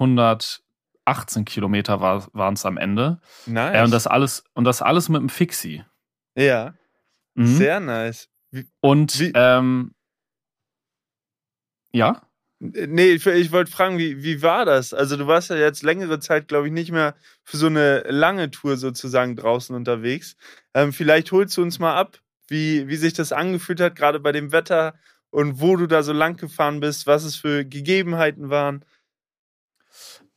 118 1.06 1.46
Kilometer 1.46 2.02
war, 2.02 2.28
waren 2.34 2.56
es 2.56 2.66
am 2.66 2.78
Ende. 2.78 3.20
Nice. 3.46 3.76
Äh, 3.78 3.84
und, 3.84 3.92
das 3.92 4.08
alles, 4.08 4.44
und 4.54 4.66
das 4.66 4.82
alles 4.82 5.08
mit 5.10 5.20
einem 5.20 5.30
Fixie. 5.30 5.84
ja, 6.36 6.74
Mhm. 7.36 7.46
sehr 7.46 7.80
nice. 7.80 8.28
Und 8.82 9.20
Wie- 9.20 9.32
ähm, 9.36 9.92
ja, 11.94 12.22
Nee, 12.62 13.12
ich, 13.14 13.26
ich 13.26 13.54
wollte 13.54 13.72
fragen, 13.72 13.98
wie, 13.98 14.22
wie 14.22 14.42
war 14.42 14.66
das? 14.66 14.94
Also 14.94 15.16
du 15.16 15.28
warst 15.28 15.50
ja 15.50 15.56
jetzt 15.56 15.82
längere 15.82 16.20
Zeit, 16.20 16.50
glaube 16.50 16.68
ich, 16.68 16.74
nicht 16.74 16.92
mehr 16.92 17.16
für 17.46 17.56
so 17.56 17.68
eine 17.68 18.02
lange 18.02 18.52
Tour 18.52 18.76
sozusagen 18.76 19.38
draußen 19.38 19.74
unterwegs. 19.74 20.36
Ähm, 20.74 20.92
vielleicht 20.92 21.32
holst 21.32 21.56
du 21.56 21.62
uns 21.62 21.80
mal 21.80 21.96
ab, 21.96 22.20
wie, 22.50 22.86
wie 22.90 22.98
sich 22.98 23.14
das 23.14 23.32
angefühlt 23.32 23.80
hat, 23.80 23.96
gerade 23.96 24.20
bei 24.20 24.34
dem 24.34 24.52
Wetter 24.52 24.96
und 25.30 25.62
wo 25.62 25.78
du 25.78 25.88
da 25.88 26.04
so 26.04 26.12
lang 26.12 26.36
gefahren 26.36 26.82
bist, 26.82 27.08
was 27.08 27.24
es 27.24 27.38
für 27.38 27.64
Gegebenheiten 27.64 28.50
waren. 28.50 28.84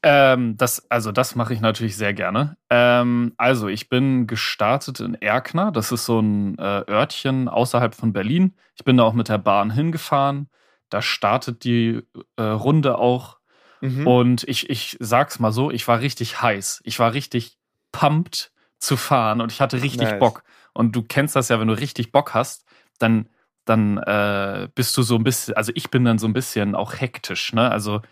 Ähm, 0.05 0.57
das, 0.57 0.91
also 0.91 1.13
das 1.13 1.37
mache 1.37 1.55
ich 1.55 1.61
natürlich 1.61 1.97
sehr 1.97 2.13
gerne. 2.13 2.57
Ähm, 2.71 3.35
also 3.37 3.69
ich 3.69 3.89
bin 3.89 4.27
gestartet 4.27 4.99
in 5.01 5.15
Erkner. 5.15 5.71
Das 5.71 5.93
ist 5.93 6.05
so 6.05 6.19
ein 6.19 6.59
äh, 6.59 6.85
Örtchen 6.89 7.49
außerhalb 7.49 7.95
von 7.95 8.13
Berlin. 8.13 8.55
Ich 8.75 8.85
bin 8.85 8.97
da 8.97 9.05
auch 9.05 9.13
mit 9.13 9.29
der 9.29 9.39
Bahn 9.39 9.71
hingefahren. 9.71 10.49
Da 10.91 11.03
startet 11.03 11.65
die 11.65 12.03
äh, 12.37 12.43
Runde 12.43 12.99
auch. 12.99 13.39
Mhm. 13.81 14.07
Und 14.07 14.45
ich, 14.45 14.69
ich 14.71 14.97
sag's 15.01 15.39
mal 15.39 15.53
so, 15.53 15.71
ich 15.71 15.87
war 15.87 16.01
richtig 16.01 16.43
heiß. 16.43 16.83
Ich 16.85 16.99
war 16.99 17.13
richtig 17.13 17.57
pumped 17.93 18.53
zu 18.79 18.97
fahren 18.97 19.41
und 19.41 19.53
ich 19.53 19.61
hatte 19.61 19.83
richtig 19.83 20.09
Nice. 20.09 20.19
Bock. 20.19 20.43
Und 20.75 20.97
du 20.97 21.03
kennst 21.03 21.37
das 21.37 21.49
ja, 21.49 21.61
wenn 21.61 21.69
du 21.69 21.79
richtig 21.79 22.11
Bock 22.11 22.35
hast, 22.35 22.65
dann, 22.99 23.29
dann 23.65 23.99
äh, 23.99 24.69
bist 24.75 24.97
du 24.97 25.03
so 25.03 25.15
ein 25.15 25.23
bisschen, 25.23 25.55
also 25.55 25.71
ich 25.77 25.91
bin 25.91 26.05
dann 26.05 26.19
so 26.19 26.27
ein 26.27 26.33
bisschen 26.33 26.75
auch 26.75 26.95
hektisch, 26.95 27.53
ne? 27.53 27.71
Also 27.71 28.03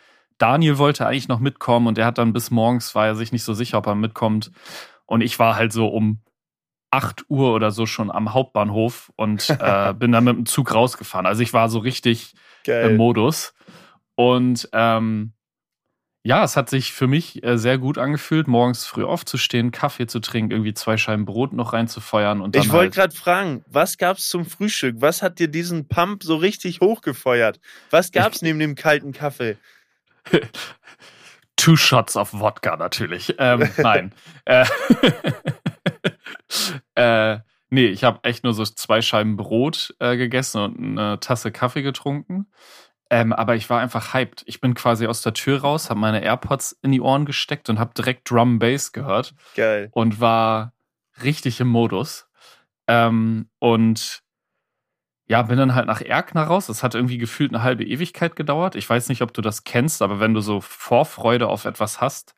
Daniel 0.40 0.78
wollte 0.78 1.06
eigentlich 1.06 1.28
noch 1.28 1.38
mitkommen 1.38 1.86
und 1.86 1.98
der 1.98 2.06
hat 2.06 2.18
dann 2.18 2.32
bis 2.32 2.50
morgens, 2.50 2.94
war 2.94 3.06
er 3.06 3.14
sich 3.14 3.30
nicht 3.30 3.44
so 3.44 3.52
sicher, 3.52 3.78
ob 3.78 3.86
er 3.86 3.94
mitkommt. 3.94 4.50
Und 5.04 5.20
ich 5.20 5.38
war 5.38 5.54
halt 5.54 5.72
so 5.72 5.86
um 5.88 6.20
8 6.90 7.24
Uhr 7.28 7.52
oder 7.52 7.70
so 7.70 7.84
schon 7.84 8.10
am 8.10 8.32
Hauptbahnhof 8.32 9.12
und 9.16 9.50
äh, 9.60 9.92
bin 9.92 10.12
dann 10.12 10.24
mit 10.24 10.36
dem 10.36 10.46
Zug 10.46 10.74
rausgefahren. 10.74 11.26
Also 11.26 11.42
ich 11.42 11.52
war 11.52 11.68
so 11.68 11.78
richtig 11.78 12.34
Geil. 12.64 12.90
im 12.90 12.96
Modus. 12.96 13.52
Und 14.14 14.66
ähm, 14.72 15.34
ja, 16.22 16.42
es 16.42 16.56
hat 16.56 16.70
sich 16.70 16.92
für 16.92 17.06
mich 17.06 17.42
äh, 17.44 17.58
sehr 17.58 17.76
gut 17.76 17.98
angefühlt, 17.98 18.48
morgens 18.48 18.86
früh 18.86 19.04
aufzustehen, 19.04 19.72
Kaffee 19.72 20.06
zu 20.06 20.20
trinken, 20.20 20.52
irgendwie 20.52 20.74
zwei 20.74 20.96
Scheiben 20.96 21.26
Brot 21.26 21.52
noch 21.52 21.74
reinzufeuern 21.74 22.40
und 22.40 22.56
dann 22.56 22.62
Ich 22.62 22.72
wollte 22.72 23.00
halt, 23.00 23.12
gerade 23.12 23.14
fragen, 23.14 23.64
was 23.66 23.98
gab's 23.98 24.28
zum 24.28 24.46
Frühstück? 24.46 24.96
Was 25.00 25.22
hat 25.22 25.38
dir 25.38 25.48
diesen 25.48 25.86
Pump 25.86 26.22
so 26.22 26.36
richtig 26.36 26.80
hochgefeuert? 26.80 27.60
Was 27.90 28.10
gab's 28.10 28.40
neben 28.42 28.58
dem 28.58 28.74
kalten 28.74 29.12
Kaffee? 29.12 29.58
Two 31.56 31.76
Shots 31.76 32.16
of 32.16 32.32
Wodka 32.32 32.76
natürlich. 32.76 33.34
Ähm, 33.38 33.68
nein. 33.76 34.14
äh, 34.44 34.64
äh, 37.34 37.38
Nee, 37.72 37.86
ich 37.86 38.02
habe 38.02 38.18
echt 38.24 38.42
nur 38.42 38.52
so 38.52 38.64
zwei 38.64 39.00
Scheiben 39.00 39.36
Brot 39.36 39.94
äh, 40.00 40.16
gegessen 40.16 40.60
und 40.60 40.98
eine 40.98 41.20
Tasse 41.20 41.52
Kaffee 41.52 41.82
getrunken. 41.82 42.46
Ähm, 43.10 43.32
aber 43.32 43.54
ich 43.54 43.70
war 43.70 43.80
einfach 43.80 44.12
hyped. 44.12 44.42
Ich 44.46 44.60
bin 44.60 44.74
quasi 44.74 45.06
aus 45.06 45.22
der 45.22 45.34
Tür 45.34 45.60
raus, 45.60 45.88
habe 45.88 46.00
meine 46.00 46.22
AirPods 46.22 46.78
in 46.82 46.92
die 46.92 47.00
Ohren 47.00 47.26
gesteckt 47.26 47.68
und 47.68 47.78
habe 47.78 47.94
direkt 47.94 48.28
Drum 48.30 48.58
Bass 48.58 48.92
gehört. 48.92 49.34
Geil. 49.54 49.88
Und 49.92 50.20
war 50.20 50.72
richtig 51.22 51.60
im 51.60 51.68
Modus. 51.68 52.28
Ähm, 52.88 53.48
und 53.60 54.22
ja, 55.30 55.42
bin 55.42 55.56
dann 55.58 55.76
halt 55.76 55.86
nach 55.86 56.00
Erkner 56.00 56.42
raus. 56.42 56.66
Das 56.66 56.82
hat 56.82 56.96
irgendwie 56.96 57.16
gefühlt 57.16 57.54
eine 57.54 57.62
halbe 57.62 57.84
Ewigkeit 57.84 58.34
gedauert. 58.34 58.74
Ich 58.74 58.90
weiß 58.90 59.08
nicht, 59.08 59.22
ob 59.22 59.32
du 59.32 59.42
das 59.42 59.62
kennst, 59.62 60.02
aber 60.02 60.18
wenn 60.18 60.34
du 60.34 60.40
so 60.40 60.60
Vorfreude 60.60 61.46
auf 61.46 61.66
etwas 61.66 62.00
hast, 62.00 62.34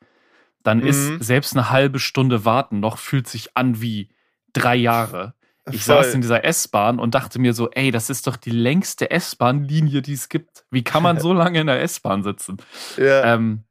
dann 0.63 0.81
mhm. 0.81 0.89
ist 0.89 1.25
selbst 1.25 1.57
eine 1.57 1.71
halbe 1.71 1.99
Stunde 1.99 2.45
warten 2.45 2.81
noch 2.81 2.99
fühlt 2.99 3.29
sich 3.29 3.57
an 3.57 3.81
wie 3.81 4.11
drei 4.53 4.77
Jahre. 4.77 5.33
Ich 5.71 5.85
Voll. 5.85 6.05
saß 6.05 6.13
in 6.13 6.21
dieser 6.21 6.45
S-Bahn 6.45 6.99
und 6.99 7.15
dachte 7.15 7.39
mir 7.39 7.55
so, 7.55 7.71
ey, 7.71 7.93
das 7.93 8.11
ist 8.11 8.27
doch 8.27 8.37
die 8.37 8.51
längste 8.51 9.11
S-Bahn-Linie, 9.11 10.03
die 10.03 10.13
es 10.13 10.29
gibt. 10.29 10.67
Wie 10.71 10.85
kann 10.85 11.03
man 11.03 11.19
so 11.19 11.33
lange 11.33 11.63
in 11.63 11.69
der 11.69 11.81
S-Bahn 11.81 12.23
sitzen? 12.23 12.59
Ja. 12.99 13.25
Ähm, 13.35 13.65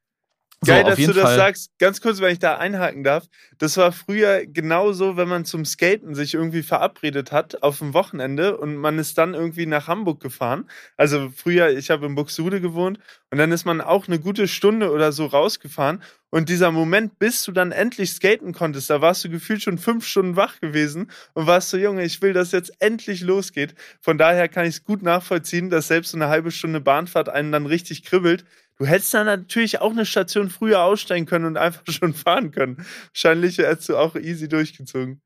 Geil, 0.63 0.83
so, 0.83 0.89
dass 0.89 0.97
du 0.99 1.13
das 1.13 1.23
Fall. 1.23 1.35
sagst. 1.37 1.71
Ganz 1.79 2.01
kurz, 2.01 2.21
wenn 2.21 2.33
ich 2.33 2.39
da 2.39 2.57
einhaken 2.57 3.03
darf. 3.03 3.25
Das 3.57 3.77
war 3.77 3.91
früher 3.91 4.45
genauso, 4.45 5.17
wenn 5.17 5.27
man 5.27 5.43
zum 5.43 5.65
Skaten 5.65 6.13
sich 6.13 6.35
irgendwie 6.35 6.61
verabredet 6.61 7.31
hat 7.31 7.63
auf 7.63 7.79
dem 7.79 7.95
Wochenende 7.95 8.57
und 8.57 8.75
man 8.75 8.99
ist 8.99 9.17
dann 9.17 9.33
irgendwie 9.33 9.65
nach 9.65 9.87
Hamburg 9.87 10.21
gefahren. 10.21 10.69
Also 10.97 11.31
früher, 11.35 11.69
ich 11.69 11.89
habe 11.89 12.05
in 12.05 12.13
Buxtehude 12.13 12.61
gewohnt 12.61 12.99
und 13.31 13.39
dann 13.39 13.51
ist 13.51 13.65
man 13.65 13.81
auch 13.81 14.07
eine 14.07 14.19
gute 14.19 14.47
Stunde 14.47 14.91
oder 14.91 15.11
so 15.11 15.25
rausgefahren 15.25 16.03
und 16.33 16.47
dieser 16.47 16.71
Moment, 16.71 17.19
bis 17.19 17.43
du 17.43 17.51
dann 17.51 17.73
endlich 17.73 18.11
skaten 18.13 18.53
konntest, 18.53 18.89
da 18.89 19.01
warst 19.01 19.23
du 19.25 19.29
gefühlt 19.29 19.61
schon 19.61 19.77
fünf 19.77 20.05
Stunden 20.07 20.37
wach 20.37 20.61
gewesen 20.61 21.11
und 21.33 21.45
warst 21.45 21.69
so, 21.71 21.77
Junge, 21.77 22.05
ich 22.05 22.21
will, 22.21 22.31
dass 22.31 22.53
jetzt 22.53 22.71
endlich 22.79 23.19
losgeht. 23.19 23.75
Von 23.99 24.17
daher 24.17 24.47
kann 24.47 24.65
ich 24.65 24.75
es 24.75 24.83
gut 24.85 25.03
nachvollziehen, 25.03 25.69
dass 25.69 25.89
selbst 25.89 26.11
so 26.11 26.17
eine 26.17 26.29
halbe 26.29 26.51
Stunde 26.51 26.79
Bahnfahrt 26.79 27.27
einen 27.27 27.51
dann 27.51 27.65
richtig 27.65 28.03
kribbelt 28.03 28.45
Du 28.81 28.87
hättest 28.87 29.13
dann 29.13 29.27
natürlich 29.27 29.79
auch 29.79 29.91
eine 29.91 30.07
Station 30.07 30.49
früher 30.49 30.81
aussteigen 30.81 31.27
können 31.27 31.45
und 31.45 31.55
einfach 31.55 31.83
schon 31.87 32.15
fahren 32.15 32.49
können. 32.49 32.83
Wahrscheinlich 33.13 33.59
hättest 33.59 33.89
du 33.89 33.95
auch 33.95 34.15
easy 34.15 34.49
durchgezogen. 34.49 35.21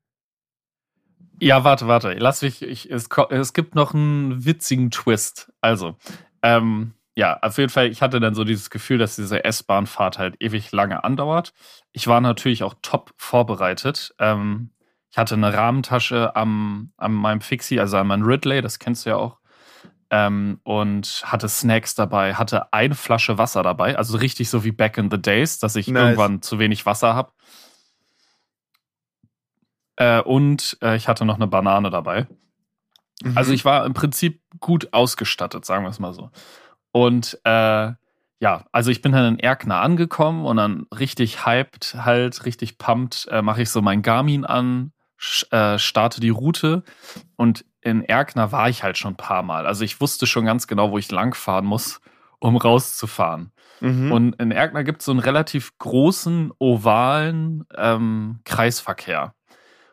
Ja, 1.40 1.64
warte, 1.64 1.88
warte. 1.88 2.12
Lass 2.12 2.42
mich. 2.42 2.60
Ich, 2.60 2.90
es, 2.90 3.08
es 3.30 3.54
gibt 3.54 3.74
noch 3.74 3.94
einen 3.94 4.44
witzigen 4.44 4.90
Twist. 4.90 5.50
Also, 5.62 5.96
ähm, 6.42 6.92
ja, 7.14 7.38
auf 7.40 7.56
jeden 7.56 7.70
Fall, 7.70 7.90
ich 7.90 8.02
hatte 8.02 8.20
dann 8.20 8.34
so 8.34 8.44
dieses 8.44 8.68
Gefühl, 8.68 8.98
dass 8.98 9.16
diese 9.16 9.42
S-Bahn-Fahrt 9.42 10.18
halt 10.18 10.36
ewig 10.40 10.70
lange 10.72 11.02
andauert. 11.02 11.54
Ich 11.92 12.06
war 12.08 12.20
natürlich 12.20 12.62
auch 12.62 12.74
top 12.82 13.14
vorbereitet. 13.16 14.14
Ähm, 14.18 14.68
ich 15.10 15.16
hatte 15.16 15.34
eine 15.34 15.54
Rahmentasche 15.54 16.36
am, 16.36 16.92
an 16.98 17.14
meinem 17.14 17.40
Fixie, 17.40 17.80
also 17.80 17.96
an 17.96 18.08
meinem 18.08 18.26
Ridley, 18.26 18.60
das 18.60 18.78
kennst 18.78 19.06
du 19.06 19.10
ja 19.10 19.16
auch 19.16 19.38
ähm, 20.10 20.60
und 20.62 21.22
hatte 21.24 21.48
Snacks 21.48 21.94
dabei, 21.94 22.34
hatte 22.34 22.72
eine 22.72 22.94
Flasche 22.94 23.38
Wasser 23.38 23.62
dabei, 23.62 23.96
also 23.96 24.18
richtig 24.18 24.48
so 24.48 24.64
wie 24.64 24.72
back 24.72 24.98
in 24.98 25.10
the 25.10 25.20
days, 25.20 25.58
dass 25.58 25.76
ich 25.76 25.88
nice. 25.88 26.02
irgendwann 26.02 26.42
zu 26.42 26.58
wenig 26.58 26.86
Wasser 26.86 27.14
habe. 27.14 27.32
Äh, 29.96 30.20
und 30.20 30.76
äh, 30.82 30.96
ich 30.96 31.08
hatte 31.08 31.24
noch 31.24 31.36
eine 31.36 31.46
Banane 31.46 31.90
dabei. 31.90 32.26
Mhm. 33.22 33.36
Also 33.36 33.52
ich 33.52 33.64
war 33.64 33.86
im 33.86 33.94
Prinzip 33.94 34.42
gut 34.60 34.92
ausgestattet, 34.92 35.64
sagen 35.64 35.84
wir 35.84 35.90
es 35.90 35.98
mal 35.98 36.14
so. 36.14 36.30
Und 36.92 37.38
äh, 37.44 37.92
ja, 38.38 38.66
also 38.70 38.90
ich 38.90 39.00
bin 39.00 39.12
dann 39.12 39.34
in 39.34 39.38
Erkner 39.38 39.80
angekommen 39.80 40.44
und 40.44 40.58
dann 40.58 40.86
richtig 40.96 41.46
hyped, 41.46 41.96
halt 42.04 42.44
richtig 42.44 42.78
pumped, 42.78 43.26
äh, 43.30 43.40
mache 43.42 43.62
ich 43.62 43.70
so 43.70 43.80
mein 43.80 44.02
Garmin 44.02 44.44
an, 44.44 44.92
äh, 45.50 45.78
starte 45.78 46.20
die 46.20 46.28
Route 46.28 46.84
und 47.36 47.64
in 47.86 48.02
Erkner 48.02 48.50
war 48.50 48.68
ich 48.68 48.82
halt 48.82 48.98
schon 48.98 49.12
ein 49.12 49.16
paar 49.16 49.44
Mal. 49.44 49.64
Also 49.64 49.84
ich 49.84 50.00
wusste 50.00 50.26
schon 50.26 50.44
ganz 50.44 50.66
genau, 50.66 50.90
wo 50.90 50.98
ich 50.98 51.12
langfahren 51.12 51.64
muss, 51.64 52.00
um 52.40 52.56
rauszufahren. 52.56 53.52
Mhm. 53.80 54.10
Und 54.10 54.32
in 54.40 54.50
Erkner 54.50 54.82
gibt 54.82 55.02
es 55.02 55.06
so 55.06 55.12
einen 55.12 55.20
relativ 55.20 55.78
großen, 55.78 56.50
ovalen 56.58 57.64
ähm, 57.76 58.40
Kreisverkehr. 58.44 59.34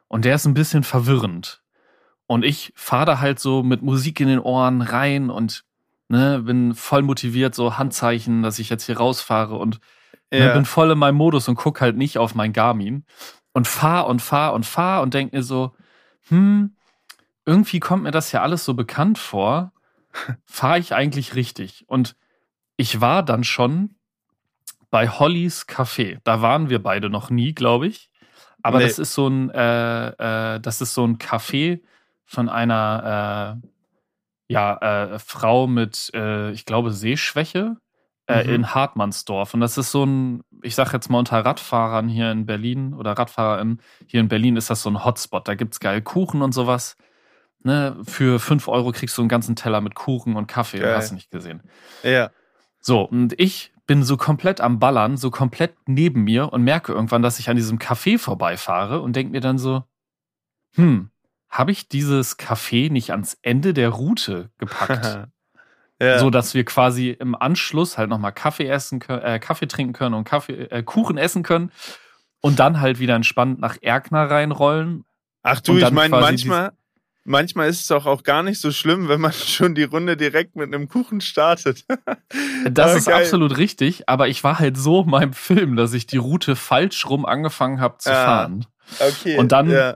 Und 0.08 0.26
der 0.26 0.34
ist 0.34 0.48
ein 0.48 0.56
bisschen 0.56 0.82
verwirrend. 0.82 1.62
Und 2.26 2.44
ich 2.44 2.74
fahre 2.76 3.06
da 3.06 3.20
halt 3.20 3.38
so 3.38 3.62
mit 3.62 3.84
Musik 3.84 4.20
in 4.20 4.28
den 4.28 4.40
Ohren 4.40 4.82
rein 4.82 5.30
und 5.30 5.64
ne, 6.08 6.42
bin 6.44 6.74
voll 6.74 7.04
motiviert, 7.04 7.54
so 7.54 7.78
Handzeichen, 7.78 8.42
dass 8.42 8.58
ich 8.58 8.70
jetzt 8.70 8.88
hier 8.88 8.98
rausfahre 8.98 9.56
und 9.56 9.80
ne, 10.32 10.40
ja. 10.40 10.48
ne, 10.48 10.54
bin 10.54 10.66
voll 10.66 10.90
in 10.90 10.98
meinem 10.98 11.18
Modus 11.18 11.48
und 11.48 11.56
guck 11.56 11.80
halt 11.80 11.96
nicht 11.96 12.18
auf 12.18 12.34
mein 12.34 12.54
Garmin 12.54 13.06
und 13.54 13.68
fahr 13.68 14.08
und 14.08 14.20
fahr 14.20 14.54
und 14.54 14.66
fahr 14.66 15.04
und 15.04 15.14
denk 15.14 15.32
mir 15.32 15.44
so, 15.44 15.76
hm, 16.30 16.76
irgendwie 17.46 17.80
kommt 17.80 18.04
mir 18.04 18.12
das 18.12 18.32
ja 18.32 18.42
alles 18.42 18.66
so 18.66 18.74
bekannt 18.74 19.18
vor. 19.18 19.72
Fahre 20.46 20.80
ich 20.80 20.94
eigentlich 20.94 21.36
richtig? 21.36 21.86
Und 21.88 22.16
ich 22.78 23.02
war 23.02 23.24
dann 23.24 23.44
schon 23.44 23.96
bei 24.90 25.10
Hollys 25.10 25.68
Café. 25.68 26.20
Da 26.24 26.42
waren 26.42 26.70
wir 26.70 26.82
beide 26.82 27.10
noch 27.10 27.30
nie, 27.30 27.54
glaube 27.54 27.88
ich. 27.88 28.10
Aber 28.62 28.78
nee. 28.78 28.86
das 28.86 29.00
ist 29.00 29.14
so 29.14 29.28
ein, 29.28 29.50
äh, 29.50 30.56
äh, 30.56 30.60
das 30.60 30.82
ist 30.82 30.94
so 30.94 31.06
ein 31.06 31.18
Café 31.18 31.82
von 32.26 32.48
einer 32.48 33.60
äh, 33.62 33.68
ja, 34.48 34.78
äh, 34.78 35.20
Frau 35.20 35.68
mit, 35.68 36.12
äh, 36.14 36.52
ich 36.52 36.66
glaube, 36.66 36.92
Sehschwäche 36.92 37.78
äh, 38.28 38.44
mhm. 38.44 38.54
in 38.54 38.76
Hartmannsdorf. 38.76 39.54
Und 39.54 39.60
das 39.60 39.78
ist 39.78 39.92
so 39.92 40.06
ein, 40.06 40.44
ich 40.62 40.76
sag 40.76 40.94
jetzt 40.94 41.10
mal 41.10 41.20
unter 41.20 41.44
Radfahrern 41.44 42.08
hier 42.08 42.32
in 42.32 42.46
Berlin 42.46 42.94
oder 42.94 43.14
RadfahrerInnen 43.14 43.82
hier 44.08 44.22
in 44.22 44.30
Berlin 44.30 44.56
ist 44.56 44.70
das 44.70 44.82
so 44.82 44.90
ein 44.90 45.04
Hotspot. 45.04 45.48
Da 45.48 45.56
gibt 45.56 45.74
es 45.74 45.80
geil 45.80 46.02
Kuchen 46.02 46.42
und 46.42 46.54
sowas 46.54 46.96
ne, 47.64 47.98
für 48.04 48.40
5 48.40 48.68
Euro 48.68 48.92
kriegst 48.92 49.18
du 49.18 49.22
einen 49.22 49.30
ganzen 49.30 49.56
Teller 49.56 49.82
mit 49.82 49.96
Kuchen 49.96 50.36
und 50.36 50.48
Kaffee, 50.48 50.80
Geil. 50.80 50.96
hast 50.96 51.12
du 51.12 51.16
nicht 51.16 51.32
gesehen. 51.32 51.62
Ja. 52.04 52.32
So, 52.80 53.02
und 53.02 53.40
ich 53.40 53.74
bin 53.86 54.04
so 54.04 54.18
komplett 54.18 54.62
am 54.62 54.80
Ballern, 54.80 55.18
so 55.18 55.32
komplett 55.32 55.76
neben 55.88 56.24
mir 56.24 56.52
und 56.54 56.64
merke 56.64 56.94
irgendwann, 56.94 57.22
dass 57.22 57.40
ich 57.40 57.50
an 57.50 57.56
diesem 57.56 57.80
Café 57.80 58.18
vorbeifahre 58.18 59.02
und 59.02 59.16
denke 59.16 59.32
mir 59.32 59.42
dann 59.42 59.58
so, 59.58 59.84
hm, 60.76 61.10
habe 61.50 61.72
ich 61.72 61.88
dieses 61.88 62.40
Café 62.40 62.92
nicht 62.92 63.12
ans 63.12 63.38
Ende 63.42 63.74
der 63.74 63.90
Route 63.90 64.50
gepackt? 64.58 65.28
ja. 66.02 66.20
So 66.20 66.30
dass 66.30 66.54
wir 66.54 66.66
quasi 66.66 67.10
im 67.10 67.36
Anschluss 67.36 67.98
halt 67.98 68.10
nochmal 68.10 68.34
Kaffee 68.34 68.68
essen 68.68 69.00
können, 69.00 69.22
äh, 69.22 69.40
Kaffee 69.40 69.68
trinken 69.68 69.94
können 69.94 70.16
und 70.16 70.24
Kaffee, 70.24 70.64
äh, 70.64 70.84
Kuchen 70.84 71.18
essen 71.18 71.44
können 71.44 71.72
und 72.42 72.60
dann 72.60 72.82
halt 72.82 73.00
wieder 73.00 73.16
entspannt 73.16 73.60
nach 73.60 73.78
Erkner 73.82 74.30
reinrollen. 74.30 75.06
Ach 75.44 75.60
du, 75.60 75.78
ich 75.78 75.92
meine, 75.92 76.10
manchmal, 76.10 76.72
manchmal 77.24 77.70
ist 77.70 77.82
es 77.82 77.92
auch, 77.92 78.06
auch 78.06 78.24
gar 78.24 78.44
nicht 78.44 78.60
so 78.60 78.72
schlimm, 78.72 79.08
wenn 79.08 79.22
man 79.22 79.32
schon 79.34 79.76
die 79.76 79.84
Runde 79.84 80.18
direkt 80.18 80.56
mit 80.56 80.74
einem 80.74 80.88
Kuchen 80.88 81.22
startet. 81.22 81.86
das 82.70 82.96
ist 82.96 83.08
geil. 83.08 83.22
absolut 83.22 83.58
richtig, 83.58 84.10
aber 84.10 84.28
ich 84.28 84.44
war 84.44 84.60
halt 84.60 84.78
so 84.78 85.02
in 85.02 85.10
meinem 85.10 85.34
Film, 85.34 85.76
dass 85.76 85.94
ich 85.94 86.06
die 86.06 86.18
Route 86.18 86.56
falsch 86.56 87.10
rum 87.10 87.26
angefangen 87.26 87.80
habe 87.80 87.98
zu 87.98 88.12
ah, 88.12 88.26
fahren. 88.26 88.66
Okay. 89.00 89.38
Und 89.38 89.52
dann, 89.52 89.70
ja. 89.70 89.96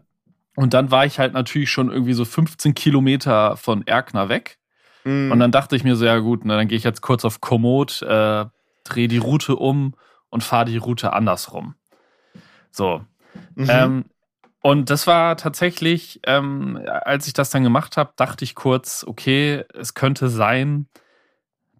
und 0.55 0.73
dann 0.73 0.91
war 0.91 1.05
ich 1.05 1.19
halt 1.19 1.33
natürlich 1.33 1.69
schon 1.69 1.91
irgendwie 1.91 2.13
so 2.13 2.25
15 2.25 2.73
Kilometer 2.73 3.57
von 3.57 3.85
Erkner 3.85 4.29
weg. 4.29 4.57
Mm. 5.03 5.31
Und 5.31 5.39
dann 5.39 5.51
dachte 5.51 5.75
ich 5.75 5.83
mir 5.83 5.95
so, 5.95 6.05
ja 6.05 6.19
gut, 6.19 6.41
na, 6.45 6.55
dann 6.55 6.67
gehe 6.67 6.77
ich 6.77 6.83
jetzt 6.83 7.01
kurz 7.01 7.25
auf 7.25 7.41
Komoot, 7.41 8.01
äh, 8.01 8.45
drehe 8.83 9.07
die 9.07 9.17
Route 9.17 9.55
um 9.55 9.95
und 10.29 10.43
fahre 10.43 10.65
die 10.65 10.77
Route 10.77 11.13
andersrum. 11.13 11.75
So. 12.71 13.01
Mhm. 13.55 13.67
Ähm, 13.69 14.05
und 14.61 14.89
das 14.89 15.07
war 15.07 15.37
tatsächlich, 15.37 16.19
ähm, 16.25 16.79
als 16.85 17.27
ich 17.27 17.33
das 17.33 17.49
dann 17.49 17.63
gemacht 17.63 17.97
habe, 17.97 18.13
dachte 18.15 18.43
ich 18.43 18.55
kurz, 18.55 19.03
okay, 19.07 19.63
es 19.73 19.93
könnte 19.93 20.29
sein, 20.29 20.87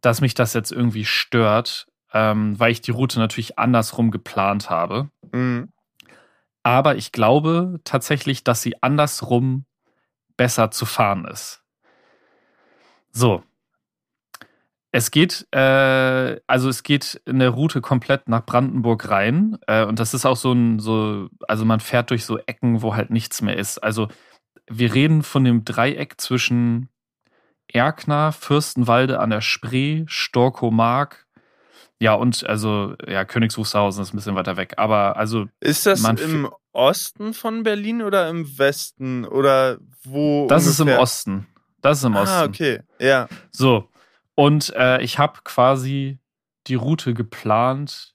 dass 0.02 0.22
mich 0.22 0.36
das 0.36 0.54
jetzt 0.54 0.72
irgendwie 0.72 1.06
stört, 1.06 1.88
ähm, 2.14 2.60
weil 2.60 2.72
ich 2.72 2.82
die 2.82 2.92
Route 2.92 3.20
natürlich 3.20 3.58
andersrum 3.58 4.12
geplant 4.12 4.70
habe. 4.70 5.10
Mhm. 5.32 5.70
Aber 6.64 6.96
ich 6.96 7.12
glaube 7.12 7.80
tatsächlich, 7.84 8.44
dass 8.44 8.62
sie 8.62 8.82
andersrum 8.84 9.66
besser 10.36 10.70
zu 10.70 10.86
fahren 10.86 11.26
ist. 11.26 11.64
So, 13.12 13.44
es 14.98 15.12
geht, 15.12 15.48
äh, 15.52 16.42
also 16.48 16.70
es 16.70 16.82
geht 16.82 17.22
in 17.26 17.38
der 17.38 17.52
Route 17.52 17.82
komplett 17.82 18.28
nach 18.28 18.44
Brandenburg 18.44 19.10
rein. 19.10 19.60
Äh, 19.68 19.86
und 19.86 20.00
das 20.00 20.16
ist 20.16 20.26
auch 20.26 20.36
so 20.36 20.52
ein, 20.52 20.80
so, 20.80 21.30
also 21.48 21.66
man 21.66 21.80
fährt 21.80 22.10
durch 22.10 22.26
so 22.26 22.40
Ecken, 22.40 22.82
wo 22.82 22.96
halt 22.96 23.12
nichts 23.12 23.44
mehr 23.44 23.58
ist. 23.58 23.78
Also 23.78 24.08
wir 24.68 24.96
reden 24.96 25.22
von 25.22 25.44
dem 25.44 25.64
Dreieck 25.64 26.20
zwischen 26.20 26.90
Erkner, 27.68 28.32
Fürstenwalde 28.32 29.20
an 29.20 29.30
der 29.30 29.42
Spree, 29.42 30.04
Storkow-Mark. 30.08 31.28
Ja, 32.00 32.16
und 32.16 32.48
also, 32.48 32.96
ja, 33.08 33.24
Königs 33.24 33.56
ist 33.56 33.76
ein 33.76 34.16
bisschen 34.16 34.36
weiter 34.36 34.58
weg. 34.58 34.74
Aber 34.78 35.16
also. 35.16 35.46
Ist 35.60 35.86
das 35.86 36.04
im 36.04 36.50
Osten 36.72 37.36
von 37.36 37.62
Berlin 37.62 38.02
oder 38.02 38.30
im 38.30 38.58
Westen? 38.58 39.26
Oder 39.26 39.78
wo? 40.04 40.48
Das 40.48 40.64
ungefähr? 40.64 40.72
ist 40.72 40.80
im 40.80 41.02
Osten. 41.02 41.48
Das 41.82 42.00
ist 42.00 42.04
im 42.04 42.16
ah, 42.16 42.22
Osten. 42.24 42.36
Ah, 42.36 42.46
okay. 42.46 42.80
Ja. 43.00 43.28
So. 43.52 43.90
Und 44.38 44.72
äh, 44.76 45.02
ich 45.02 45.18
habe 45.18 45.40
quasi 45.44 46.20
die 46.68 46.76
Route 46.76 47.16
geplant 47.16 48.14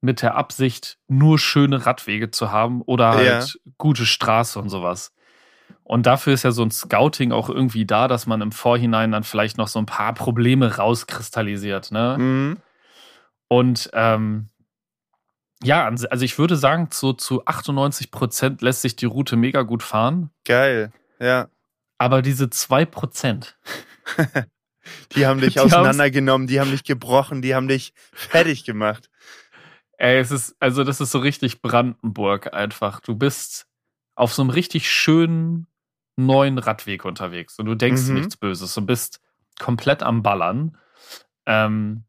mit 0.00 0.22
der 0.22 0.36
Absicht, 0.36 0.98
nur 1.08 1.40
schöne 1.40 1.84
Radwege 1.84 2.30
zu 2.30 2.52
haben 2.52 2.82
oder 2.82 3.14
halt 3.14 3.26
ja. 3.26 3.60
gute 3.76 4.06
Straße 4.06 4.60
und 4.60 4.68
sowas. 4.68 5.12
Und 5.82 6.06
dafür 6.06 6.34
ist 6.34 6.44
ja 6.44 6.52
so 6.52 6.62
ein 6.62 6.70
Scouting 6.70 7.32
auch 7.32 7.48
irgendwie 7.50 7.84
da, 7.84 8.06
dass 8.06 8.28
man 8.28 8.42
im 8.42 8.52
Vorhinein 8.52 9.10
dann 9.10 9.24
vielleicht 9.24 9.58
noch 9.58 9.66
so 9.66 9.80
ein 9.80 9.86
paar 9.86 10.14
Probleme 10.14 10.76
rauskristallisiert. 10.76 11.90
Ne? 11.90 12.16
Mhm. 12.16 12.56
Und 13.48 13.90
ähm, 13.92 14.50
ja, 15.64 15.84
also 15.84 16.24
ich 16.24 16.38
würde 16.38 16.54
sagen, 16.54 16.90
so 16.92 17.12
zu 17.12 17.44
98 17.44 18.12
Prozent 18.12 18.62
lässt 18.62 18.82
sich 18.82 18.94
die 18.94 19.06
Route 19.06 19.34
mega 19.34 19.62
gut 19.62 19.82
fahren. 19.82 20.30
Geil, 20.44 20.92
ja. 21.18 21.48
Aber 21.98 22.22
diese 22.22 22.50
2 22.50 22.84
Prozent, 22.84 23.58
Die 25.14 25.26
haben 25.26 25.40
dich 25.40 25.54
Die 25.54 25.60
auseinandergenommen, 25.60 26.46
die 26.46 26.60
haben 26.60 26.70
dich 26.70 26.84
gebrochen, 26.84 27.42
die 27.42 27.54
haben 27.54 27.68
dich 27.68 27.92
fertig 28.12 28.64
gemacht. 28.64 29.10
ey, 29.96 30.18
es 30.18 30.30
ist, 30.30 30.56
also 30.60 30.84
das 30.84 31.00
ist 31.00 31.10
so 31.12 31.18
richtig 31.18 31.62
Brandenburg 31.62 32.52
einfach. 32.52 33.00
Du 33.00 33.14
bist 33.14 33.66
auf 34.16 34.32
so 34.34 34.42
einem 34.42 34.50
richtig 34.50 34.90
schönen 34.90 35.66
neuen 36.16 36.58
Radweg 36.58 37.04
unterwegs 37.04 37.58
und 37.58 37.66
du 37.66 37.74
denkst 37.74 38.08
Mhm. 38.08 38.14
nichts 38.14 38.36
Böses 38.36 38.76
und 38.76 38.86
bist 38.86 39.20
komplett 39.58 40.02
am 40.02 40.22
Ballern. 40.22 40.78
Ähm, 41.46 42.04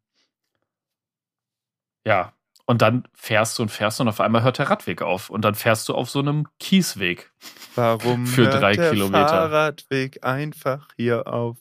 ja, 2.06 2.34
und 2.66 2.82
dann 2.82 3.08
fährst 3.14 3.58
du 3.58 3.64
und 3.64 3.70
fährst 3.70 4.00
du 4.00 4.04
und 4.04 4.10
auf 4.10 4.20
einmal 4.20 4.44
hört 4.44 4.58
der 4.58 4.70
Radweg 4.70 5.02
auf 5.02 5.30
und 5.30 5.42
dann 5.44 5.56
fährst 5.56 5.88
du 5.90 5.94
auf 5.94 6.10
so 6.10 6.20
einem 6.20 6.48
Kiesweg. 6.60 7.32
Warum 7.76 8.26
Für 8.28 8.46
hört 8.46 8.62
drei 8.62 8.76
der 8.76 8.92
Kilometer. 8.92 9.28
Fahrradweg 9.28 10.24
einfach 10.24 10.88
hier 10.98 11.28
auf? 11.28 11.58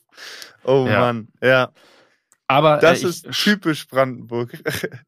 Oh 0.65 0.87
Ja. 0.89 1.01
Mann, 1.01 1.29
ja. 1.43 1.71
Aber 2.47 2.79
Das 2.79 3.03
äh, 3.03 3.09
ist 3.09 3.27
ich, 3.27 3.37
typisch 3.43 3.87
Brandenburg. 3.87 4.59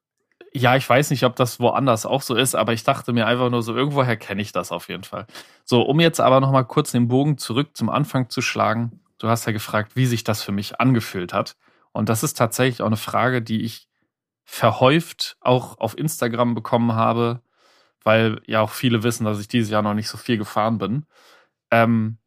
Ja, 0.59 0.75
ich 0.75 0.89
weiß 0.89 1.11
nicht, 1.11 1.25
ob 1.25 1.37
das 1.37 1.61
woanders 1.61 2.07
auch 2.07 2.23
so 2.23 2.35
ist, 2.35 2.55
aber 2.55 2.73
ich 2.73 2.83
dachte 2.83 3.13
mir 3.13 3.27
einfach 3.27 3.51
nur 3.51 3.63
so, 3.63 3.77
irgendwoher 3.77 4.17
kenne 4.17 4.41
ich 4.41 4.53
das 4.53 4.73
auf 4.73 4.89
jeden 4.89 5.03
Fall. 5.05 5.27
So, 5.67 5.83
um 5.83 6.01
jetzt 6.01 6.19
aber 6.19 6.41
nochmal 6.41 6.65
kurz 6.65 6.93
den 6.93 7.09
Bogen 7.09 7.37
zurück 7.37 7.77
zum 7.77 7.91
Anfang 7.91 8.31
zu 8.31 8.41
schlagen. 8.41 9.01
Du 9.19 9.29
hast 9.29 9.45
ja 9.45 9.53
gefragt, 9.53 9.97
wie 9.97 10.07
sich 10.07 10.25
das 10.25 10.43
für 10.43 10.53
mich 10.53 10.81
angefühlt 10.81 11.35
hat. 11.35 11.57
Und 11.93 12.09
das 12.09 12.23
ist 12.23 12.39
tatsächlich 12.39 12.81
auch 12.81 12.87
eine 12.87 12.97
Frage, 12.97 13.43
die 13.43 13.65
ich 13.65 13.87
verhäuft 14.47 15.37
auch 15.41 15.79
auf 15.79 15.99
Instagram 15.99 16.55
bekommen 16.55 16.93
habe, 16.93 17.43
weil 18.03 18.41
ja 18.47 18.61
auch 18.61 18.71
viele 18.71 19.03
wissen, 19.03 19.25
dass 19.25 19.41
ich 19.41 19.49
dieses 19.49 19.71
Jahr 19.71 19.83
noch 19.83 19.95
nicht 19.95 20.09
so 20.09 20.17
viel 20.17 20.39
gefahren 20.39 20.79
bin. 20.79 21.05
Ähm, 21.71 22.19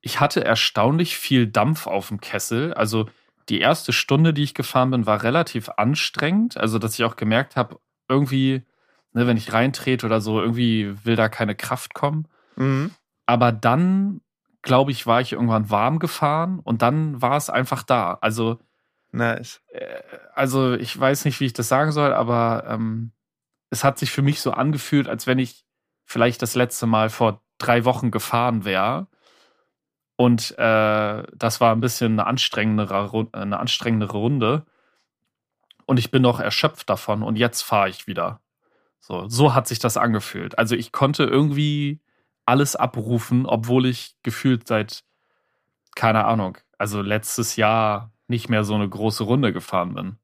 ich 0.00 0.20
hatte 0.20 0.44
erstaunlich 0.44 1.16
viel 1.16 1.46
Dampf 1.46 1.86
auf 1.86 2.08
dem 2.08 2.20
Kessel. 2.20 2.74
Also 2.74 3.06
die 3.48 3.60
erste 3.60 3.92
Stunde, 3.92 4.34
die 4.34 4.42
ich 4.42 4.54
gefahren 4.54 4.90
bin, 4.90 5.06
war 5.06 5.22
relativ 5.22 5.68
anstrengend. 5.76 6.56
Also, 6.56 6.78
dass 6.78 6.94
ich 6.94 7.04
auch 7.04 7.16
gemerkt 7.16 7.56
habe, 7.56 7.78
irgendwie, 8.08 8.62
ne, 9.12 9.26
wenn 9.26 9.36
ich 9.36 9.52
reintrete 9.52 10.04
oder 10.04 10.20
so, 10.20 10.40
irgendwie 10.40 10.94
will 11.04 11.16
da 11.16 11.28
keine 11.28 11.54
Kraft 11.54 11.94
kommen. 11.94 12.26
Mhm. 12.56 12.90
Aber 13.26 13.52
dann, 13.52 14.20
glaube 14.62 14.90
ich, 14.90 15.06
war 15.06 15.20
ich 15.20 15.32
irgendwann 15.32 15.70
warm 15.70 16.00
gefahren 16.00 16.58
und 16.58 16.82
dann 16.82 17.22
war 17.22 17.36
es 17.36 17.48
einfach 17.48 17.84
da. 17.84 18.18
Also, 18.20 18.58
Nice. 19.12 19.60
äh, 19.68 20.02
also 20.34 20.72
ich 20.72 20.98
weiß 20.98 21.26
nicht, 21.26 21.38
wie 21.40 21.46
ich 21.46 21.52
das 21.52 21.68
sagen 21.68 21.92
soll, 21.92 22.12
aber 22.12 22.64
ähm, 22.66 23.12
es 23.70 23.84
hat 23.84 23.98
sich 23.98 24.10
für 24.10 24.22
mich 24.22 24.40
so 24.40 24.52
angefühlt, 24.52 25.08
als 25.08 25.26
wenn 25.26 25.38
ich 25.38 25.64
vielleicht 26.04 26.42
das 26.42 26.54
letzte 26.54 26.86
Mal 26.86 27.10
vor 27.10 27.42
drei 27.58 27.84
Wochen 27.84 28.10
gefahren 28.10 28.64
wäre. 28.64 29.06
Und 30.16 30.56
äh, 30.58 31.22
das 31.34 31.60
war 31.60 31.74
ein 31.74 31.80
bisschen 31.80 32.12
eine 32.12 32.26
anstrengendere, 32.26 33.28
eine 33.32 33.58
anstrengendere 33.58 34.16
Runde. 34.16 34.66
Und 35.86 35.98
ich 35.98 36.10
bin 36.10 36.22
noch 36.22 36.40
erschöpft 36.40 36.88
davon 36.88 37.22
und 37.22 37.36
jetzt 37.36 37.62
fahre 37.62 37.88
ich 37.88 38.06
wieder. 38.06 38.40
So, 39.00 39.28
so 39.28 39.54
hat 39.54 39.66
sich 39.66 39.78
das 39.78 39.96
angefühlt. 39.96 40.58
Also 40.58 40.76
ich 40.76 40.92
konnte 40.92 41.24
irgendwie 41.24 42.00
alles 42.46 42.76
abrufen, 42.76 43.46
obwohl 43.46 43.86
ich 43.86 44.16
gefühlt 44.22 44.66
seit, 44.68 45.04
keine 45.96 46.24
Ahnung, 46.24 46.58
also 46.78 47.02
letztes 47.02 47.56
Jahr 47.56 48.12
nicht 48.32 48.48
mehr 48.48 48.64
so 48.64 48.74
eine 48.74 48.88
große 48.88 49.22
Runde 49.22 49.52
gefahren 49.52 49.94
bin. 49.94 50.16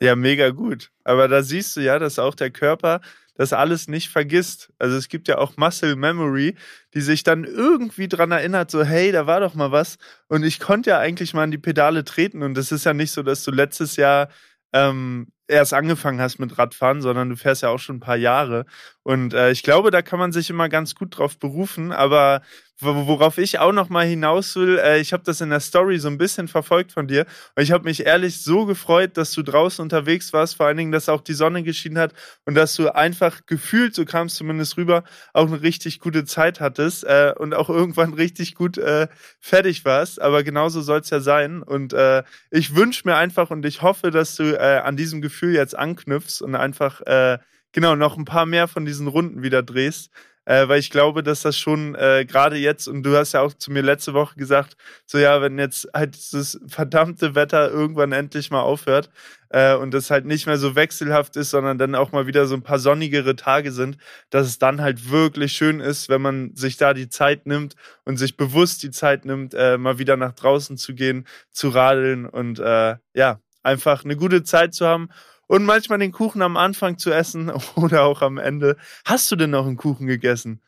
Ja, 0.00 0.14
mega 0.14 0.50
gut. 0.50 0.90
Aber 1.04 1.28
da 1.28 1.42
siehst 1.42 1.76
du 1.76 1.80
ja, 1.80 1.98
dass 1.98 2.18
auch 2.18 2.34
der 2.34 2.50
Körper 2.50 3.00
das 3.34 3.52
alles 3.52 3.88
nicht 3.88 4.08
vergisst. 4.08 4.72
Also 4.78 4.96
es 4.96 5.08
gibt 5.08 5.28
ja 5.28 5.38
auch 5.38 5.56
Muscle 5.56 5.96
Memory, 5.96 6.56
die 6.94 7.00
sich 7.00 7.22
dann 7.22 7.44
irgendwie 7.44 8.08
dran 8.08 8.30
erinnert, 8.30 8.70
so 8.70 8.82
hey, 8.82 9.12
da 9.12 9.26
war 9.26 9.40
doch 9.40 9.54
mal 9.54 9.72
was. 9.72 9.98
Und 10.28 10.44
ich 10.44 10.60
konnte 10.60 10.90
ja 10.90 10.98
eigentlich 10.98 11.34
mal 11.34 11.42
an 11.42 11.50
die 11.50 11.58
Pedale 11.58 12.04
treten. 12.04 12.42
Und 12.42 12.54
das 12.54 12.72
ist 12.72 12.84
ja 12.84 12.94
nicht 12.94 13.12
so, 13.12 13.22
dass 13.22 13.42
du 13.42 13.50
letztes 13.50 13.96
Jahr 13.96 14.28
ähm, 14.72 15.28
erst 15.48 15.74
angefangen 15.74 16.20
hast 16.20 16.38
mit 16.38 16.56
Radfahren, 16.58 17.02
sondern 17.02 17.30
du 17.30 17.36
fährst 17.36 17.62
ja 17.62 17.68
auch 17.68 17.78
schon 17.78 17.96
ein 17.96 18.00
paar 18.00 18.16
Jahre. 18.16 18.64
Und 19.02 19.34
äh, 19.34 19.50
ich 19.50 19.62
glaube, 19.62 19.90
da 19.90 20.02
kann 20.02 20.18
man 20.18 20.32
sich 20.32 20.50
immer 20.50 20.68
ganz 20.68 20.94
gut 20.94 21.18
drauf 21.18 21.38
berufen. 21.38 21.92
Aber 21.92 22.42
worauf 22.80 23.38
ich 23.38 23.58
auch 23.58 23.72
noch 23.72 23.88
mal 23.88 24.04
hinaus 24.04 24.54
will, 24.56 24.78
äh, 24.78 25.00
ich 25.00 25.12
habe 25.12 25.22
das 25.24 25.40
in 25.40 25.50
der 25.50 25.60
Story 25.60 25.98
so 25.98 26.08
ein 26.08 26.18
bisschen 26.18 26.46
verfolgt 26.46 26.92
von 26.92 27.06
dir. 27.06 27.24
Und 27.54 27.62
ich 27.62 27.72
habe 27.72 27.84
mich 27.84 28.04
ehrlich 28.04 28.42
so 28.42 28.66
gefreut, 28.66 29.16
dass 29.16 29.32
du 29.32 29.42
draußen 29.42 29.82
unterwegs 29.82 30.32
warst, 30.32 30.56
vor 30.56 30.66
allen 30.66 30.76
Dingen, 30.76 30.92
dass 30.92 31.08
auch 31.08 31.22
die 31.22 31.32
Sonne 31.32 31.62
geschienen 31.62 31.98
hat 31.98 32.12
und 32.44 32.54
dass 32.54 32.74
du 32.74 32.94
einfach 32.94 33.46
gefühlt, 33.46 33.94
so 33.94 34.04
kam 34.04 34.26
es 34.26 34.34
zumindest 34.34 34.76
rüber, 34.76 35.04
auch 35.32 35.46
eine 35.46 35.62
richtig 35.62 36.00
gute 36.00 36.24
Zeit 36.24 36.60
hattest 36.60 37.04
äh, 37.04 37.32
und 37.36 37.54
auch 37.54 37.70
irgendwann 37.70 38.12
richtig 38.12 38.54
gut 38.54 38.76
äh, 38.76 39.08
fertig 39.40 39.84
warst. 39.84 40.20
Aber 40.20 40.42
genauso 40.42 40.82
soll 40.82 41.00
es 41.00 41.10
ja 41.10 41.20
sein. 41.20 41.62
Und 41.62 41.94
äh, 41.94 42.24
ich 42.50 42.74
wünsche 42.74 43.02
mir 43.08 43.16
einfach 43.16 43.50
und 43.50 43.64
ich 43.64 43.80
hoffe, 43.80 44.10
dass 44.10 44.36
du 44.36 44.54
äh, 44.54 44.80
an 44.84 44.96
diesem 44.96 45.22
Gefühl 45.22 45.54
jetzt 45.54 45.76
anknüpfst 45.76 46.42
und 46.42 46.54
einfach 46.54 47.00
äh, 47.02 47.38
genau 47.72 47.96
noch 47.96 48.16
ein 48.16 48.24
paar 48.24 48.46
mehr 48.46 48.68
von 48.68 48.84
diesen 48.84 49.06
Runden 49.06 49.42
wieder 49.42 49.62
drehst. 49.62 50.10
Äh, 50.46 50.68
weil 50.68 50.78
ich 50.78 50.90
glaube, 50.90 51.24
dass 51.24 51.42
das 51.42 51.58
schon 51.58 51.96
äh, 51.96 52.24
gerade 52.24 52.56
jetzt, 52.56 52.86
und 52.86 53.02
du 53.02 53.16
hast 53.16 53.32
ja 53.32 53.40
auch 53.40 53.52
zu 53.52 53.72
mir 53.72 53.82
letzte 53.82 54.14
Woche 54.14 54.36
gesagt, 54.36 54.76
so 55.04 55.18
ja, 55.18 55.42
wenn 55.42 55.58
jetzt 55.58 55.88
halt 55.92 56.14
dieses 56.14 56.60
verdammte 56.68 57.34
Wetter 57.34 57.68
irgendwann 57.70 58.12
endlich 58.12 58.50
mal 58.52 58.62
aufhört 58.62 59.10
äh, 59.50 59.74
und 59.74 59.92
es 59.92 60.10
halt 60.10 60.24
nicht 60.24 60.46
mehr 60.46 60.56
so 60.56 60.76
wechselhaft 60.76 61.36
ist, 61.36 61.50
sondern 61.50 61.78
dann 61.78 61.96
auch 61.96 62.12
mal 62.12 62.28
wieder 62.28 62.46
so 62.46 62.54
ein 62.54 62.62
paar 62.62 62.78
sonnigere 62.78 63.34
Tage 63.34 63.72
sind, 63.72 63.98
dass 64.30 64.46
es 64.46 64.58
dann 64.60 64.80
halt 64.80 65.10
wirklich 65.10 65.52
schön 65.52 65.80
ist, 65.80 66.08
wenn 66.08 66.22
man 66.22 66.54
sich 66.54 66.76
da 66.76 66.94
die 66.94 67.08
Zeit 67.08 67.46
nimmt 67.46 67.74
und 68.04 68.16
sich 68.16 68.36
bewusst 68.36 68.84
die 68.84 68.92
Zeit 68.92 69.24
nimmt, 69.24 69.52
äh, 69.54 69.78
mal 69.78 69.98
wieder 69.98 70.16
nach 70.16 70.32
draußen 70.32 70.76
zu 70.76 70.94
gehen, 70.94 71.26
zu 71.50 71.70
radeln 71.70 72.24
und 72.24 72.60
äh, 72.60 72.96
ja, 73.14 73.40
einfach 73.64 74.04
eine 74.04 74.16
gute 74.16 74.44
Zeit 74.44 74.74
zu 74.74 74.86
haben 74.86 75.08
und 75.46 75.64
manchmal 75.64 75.98
den 75.98 76.12
Kuchen 76.12 76.42
am 76.42 76.56
Anfang 76.56 76.98
zu 76.98 77.12
essen 77.12 77.50
oder 77.76 78.04
auch 78.04 78.22
am 78.22 78.38
Ende. 78.38 78.76
Hast 79.04 79.30
du 79.30 79.36
denn 79.36 79.50
noch 79.50 79.66
einen 79.66 79.76
Kuchen 79.76 80.06
gegessen? 80.06 80.60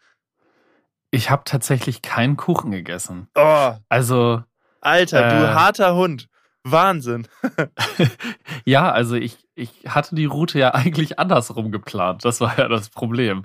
Ich 1.11 1.31
habe 1.31 1.43
tatsächlich 1.45 2.03
keinen 2.03 2.37
Kuchen 2.37 2.71
gegessen. 2.71 3.29
Oh, 3.35 3.73
Also, 3.89 4.43
Alter, 4.81 5.27
Äh. 5.27 5.31
du 5.31 5.55
harter 5.55 5.95
Hund. 5.95 6.29
Wahnsinn. 6.65 7.27
ja, 8.65 8.91
also 8.93 9.15
ich, 9.17 9.39
ich 9.55 9.71
hatte 9.89 10.15
die 10.15 10.27
Route 10.27 10.59
ja 10.59 10.71
eigentlich 10.75 11.19
andersrum 11.19 11.73
geplant. 11.73 12.25
Das 12.25 12.41
war 12.41 12.59
ja 12.59 12.69
das 12.69 12.91
Problem. 12.91 13.45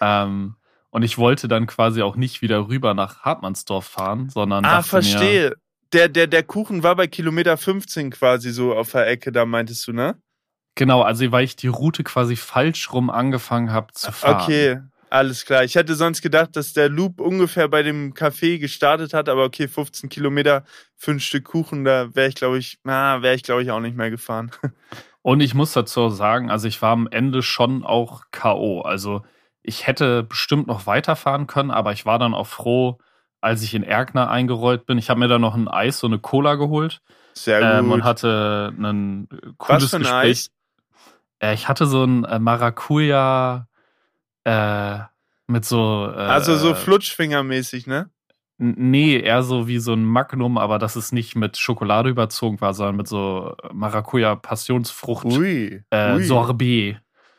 Ähm, 0.00 0.56
und 0.90 1.02
ich 1.02 1.18
wollte 1.18 1.46
dann 1.48 1.66
quasi 1.66 2.02
auch 2.02 2.16
nicht 2.16 2.42
wieder 2.42 2.68
rüber 2.68 2.94
nach 2.94 3.20
Hartmannsdorf 3.22 3.86
fahren, 3.86 4.28
sondern 4.28 4.64
Ah, 4.64 4.78
dachte 4.78 4.96
Mir, 4.96 5.02
verstehe. 5.02 5.54
Der, 5.92 6.08
der, 6.08 6.26
der 6.26 6.42
Kuchen 6.42 6.82
war 6.82 6.96
bei 6.96 7.06
Kilometer 7.06 7.56
15 7.56 8.10
quasi 8.10 8.50
so 8.50 8.74
auf 8.74 8.90
der 8.90 9.06
Ecke, 9.06 9.30
da 9.30 9.44
meintest 9.46 9.86
du, 9.86 9.92
ne? 9.92 10.16
Genau, 10.74 11.02
also 11.02 11.30
weil 11.32 11.44
ich 11.44 11.56
die 11.56 11.68
Route 11.68 12.04
quasi 12.04 12.36
falsch 12.36 12.92
rum 12.92 13.10
angefangen 13.10 13.72
habe 13.72 13.92
zu 13.92 14.12
fahren. 14.12 14.42
Okay, 14.42 14.80
alles 15.10 15.44
klar. 15.44 15.64
Ich 15.64 15.74
hätte 15.74 15.94
sonst 15.94 16.22
gedacht, 16.22 16.56
dass 16.56 16.72
der 16.72 16.88
Loop 16.88 17.20
ungefähr 17.20 17.68
bei 17.68 17.82
dem 17.82 18.14
Café 18.14 18.58
gestartet 18.58 19.14
hat, 19.14 19.28
aber 19.28 19.44
okay, 19.44 19.68
15 19.68 20.08
Kilometer 20.08 20.64
ein 21.06 21.20
Stück 21.20 21.44
Kuchen, 21.44 21.84
da 21.84 22.14
wäre 22.14 22.28
ich, 22.28 22.34
glaube 22.34 22.58
ich, 22.58 22.78
na, 22.82 23.22
wäre 23.22 23.34
ich, 23.34 23.42
glaube 23.42 23.62
ich, 23.62 23.70
auch 23.70 23.80
nicht 23.80 23.96
mehr 23.96 24.10
gefahren. 24.10 24.50
Und 25.22 25.40
ich 25.40 25.54
muss 25.54 25.72
dazu 25.72 26.10
sagen, 26.10 26.50
also 26.50 26.68
ich 26.68 26.82
war 26.82 26.92
am 26.92 27.08
Ende 27.10 27.42
schon 27.42 27.84
auch 27.84 28.24
K.O. 28.30 28.82
Also 28.82 29.22
ich 29.62 29.86
hätte 29.86 30.22
bestimmt 30.22 30.66
noch 30.66 30.86
weiterfahren 30.86 31.46
können, 31.46 31.70
aber 31.70 31.92
ich 31.92 32.04
war 32.04 32.18
dann 32.18 32.34
auch 32.34 32.46
froh, 32.46 32.98
als 33.40 33.62
ich 33.62 33.74
in 33.74 33.82
Erkner 33.82 34.30
eingerollt 34.30 34.84
bin. 34.84 34.98
Ich 34.98 35.08
habe 35.08 35.20
mir 35.20 35.28
dann 35.28 35.40
noch 35.40 35.54
ein 35.54 35.68
Eis, 35.68 35.98
so 35.98 36.06
eine 36.06 36.18
Cola 36.18 36.56
geholt 36.56 37.00
Sehr 37.32 37.60
ähm, 37.62 37.86
gut. 37.86 37.94
und 37.94 38.04
hatte 38.04 38.74
ein 38.78 39.28
cooles 39.56 39.84
Was 39.84 39.90
für 39.90 39.96
ein 39.96 40.02
Gespräch. 40.02 40.30
Eis? 40.30 40.50
Äh, 41.44 41.54
ich 41.54 41.68
hatte 41.68 41.86
so 41.86 42.04
ein 42.04 42.24
äh, 42.24 42.38
Maracuja 42.38 43.66
äh, 44.44 44.98
mit 45.46 45.64
so. 45.64 46.10
Äh, 46.10 46.16
Also 46.18 46.56
so 46.56 46.74
Flutschfingermäßig, 46.74 47.86
ne? 47.86 48.10
Nee, 48.56 49.18
eher 49.18 49.42
so 49.42 49.66
wie 49.66 49.78
so 49.80 49.94
ein 49.94 50.04
Magnum, 50.04 50.58
aber 50.58 50.78
dass 50.78 50.94
es 50.94 51.10
nicht 51.10 51.34
mit 51.34 51.56
Schokolade 51.56 52.08
überzogen 52.08 52.60
war, 52.60 52.72
sondern 52.72 52.96
mit 52.96 53.08
so 53.08 53.56
Maracuja 53.72 54.36
Passionsfrucht 54.36 55.26
Ui, 55.26 55.82
äh, 55.90 56.14
ui. 56.14 56.22
Sorbet. 56.24 56.98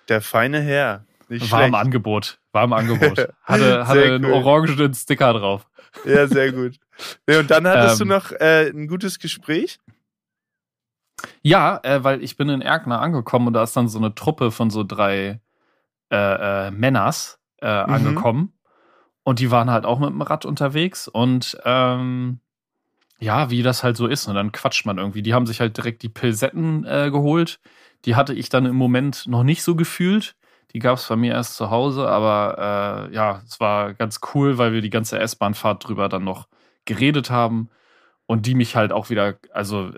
Der 0.10 0.22
feine 0.22 0.60
Herr. 0.60 1.06
Nicht 1.30 1.50
War 1.52 1.62
im 1.64 1.70
schlecht. 1.72 1.86
Angebot. 1.86 2.40
War 2.52 2.66
im 2.66 2.74
Angebot. 2.74 3.18
Hatte, 3.44 3.88
hatte 3.88 4.04
einen 4.04 4.26
cool. 4.26 4.34
orangenen 4.34 4.94
Sticker 4.94 5.34
drauf. 5.34 5.66
Ja, 6.04 6.28
sehr 6.28 6.52
gut. 6.52 6.76
Und 7.28 7.50
dann 7.50 7.66
hattest 7.66 8.02
Ähm. 8.02 8.08
du 8.10 8.14
noch 8.14 8.32
äh, 8.34 8.70
ein 8.70 8.88
gutes 8.88 9.18
Gespräch? 9.18 9.80
Ja, 11.48 11.80
äh, 11.84 12.04
weil 12.04 12.24
ich 12.24 12.38
bin 12.38 12.50
in 12.50 12.62
Erkner 12.62 13.02
angekommen 13.02 13.46
und 13.46 13.54
da 13.54 13.62
ist 13.62 13.78
dann 13.78 13.88
so 13.88 14.00
eine 14.00 14.16
Truppe 14.16 14.50
von 14.50 14.72
so 14.72 14.84
drei 14.84 15.42
äh, 16.12 16.68
äh, 16.68 16.72
Männers 16.72 17.40
äh, 17.62 17.84
Mhm. 17.84 17.94
angekommen. 17.94 18.54
Und 19.24 19.38
die 19.38 19.52
waren 19.52 19.70
halt 19.70 19.86
auch 19.86 20.00
mit 20.00 20.10
dem 20.10 20.24
Rad 20.24 20.46
unterwegs 20.46 21.08
und 21.08 21.56
ähm, 21.64 22.40
ja, 23.20 23.52
wie 23.52 23.62
das 23.62 23.84
halt 23.84 23.96
so 23.96 24.08
ist. 24.08 24.28
Und 24.28 24.34
dann 24.34 24.52
quatscht 24.52 24.88
man 24.88 24.98
irgendwie. 24.98 25.22
Die 25.22 25.36
haben 25.36 25.46
sich 25.46 25.60
halt 25.60 25.78
direkt 25.78 26.02
die 26.02 26.10
Pilsetten 26.10 26.84
äh, 26.84 27.12
geholt. 27.12 27.60
Die 28.06 28.16
hatte 28.16 28.34
ich 28.34 28.50
dann 28.50 28.66
im 28.66 28.76
Moment 28.76 29.28
noch 29.28 29.44
nicht 29.44 29.62
so 29.62 29.76
gefühlt. 29.76 30.36
Die 30.74 30.80
gab 30.80 30.98
es 30.98 31.08
bei 31.08 31.16
mir 31.16 31.34
erst 31.34 31.58
zu 31.58 31.70
Hause, 31.70 32.10
aber 32.10 33.08
äh, 33.12 33.14
ja, 33.14 33.44
es 33.46 33.60
war 33.60 33.94
ganz 33.94 34.20
cool, 34.34 34.58
weil 34.58 34.74
wir 34.74 34.82
die 34.82 34.90
ganze 34.90 35.20
S-Bahn-Fahrt 35.20 35.88
drüber 35.88 36.10
dann 36.10 36.24
noch 36.24 36.48
geredet 36.86 37.30
haben 37.30 37.70
und 38.26 38.48
die 38.48 38.56
mich 38.56 38.76
halt 38.76 38.92
auch 38.92 39.12
wieder, 39.12 39.36
also 39.54 39.92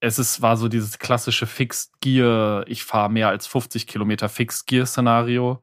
es 0.00 0.18
ist, 0.18 0.40
war 0.42 0.56
so 0.56 0.68
dieses 0.68 0.98
klassische 0.98 1.46
Fixed 1.46 2.00
Gear, 2.00 2.64
ich 2.66 2.84
fahre 2.84 3.10
mehr 3.10 3.28
als 3.28 3.46
50 3.46 3.86
Kilometer 3.86 4.28
Fixed 4.28 4.66
Gear 4.66 4.86
Szenario, 4.86 5.62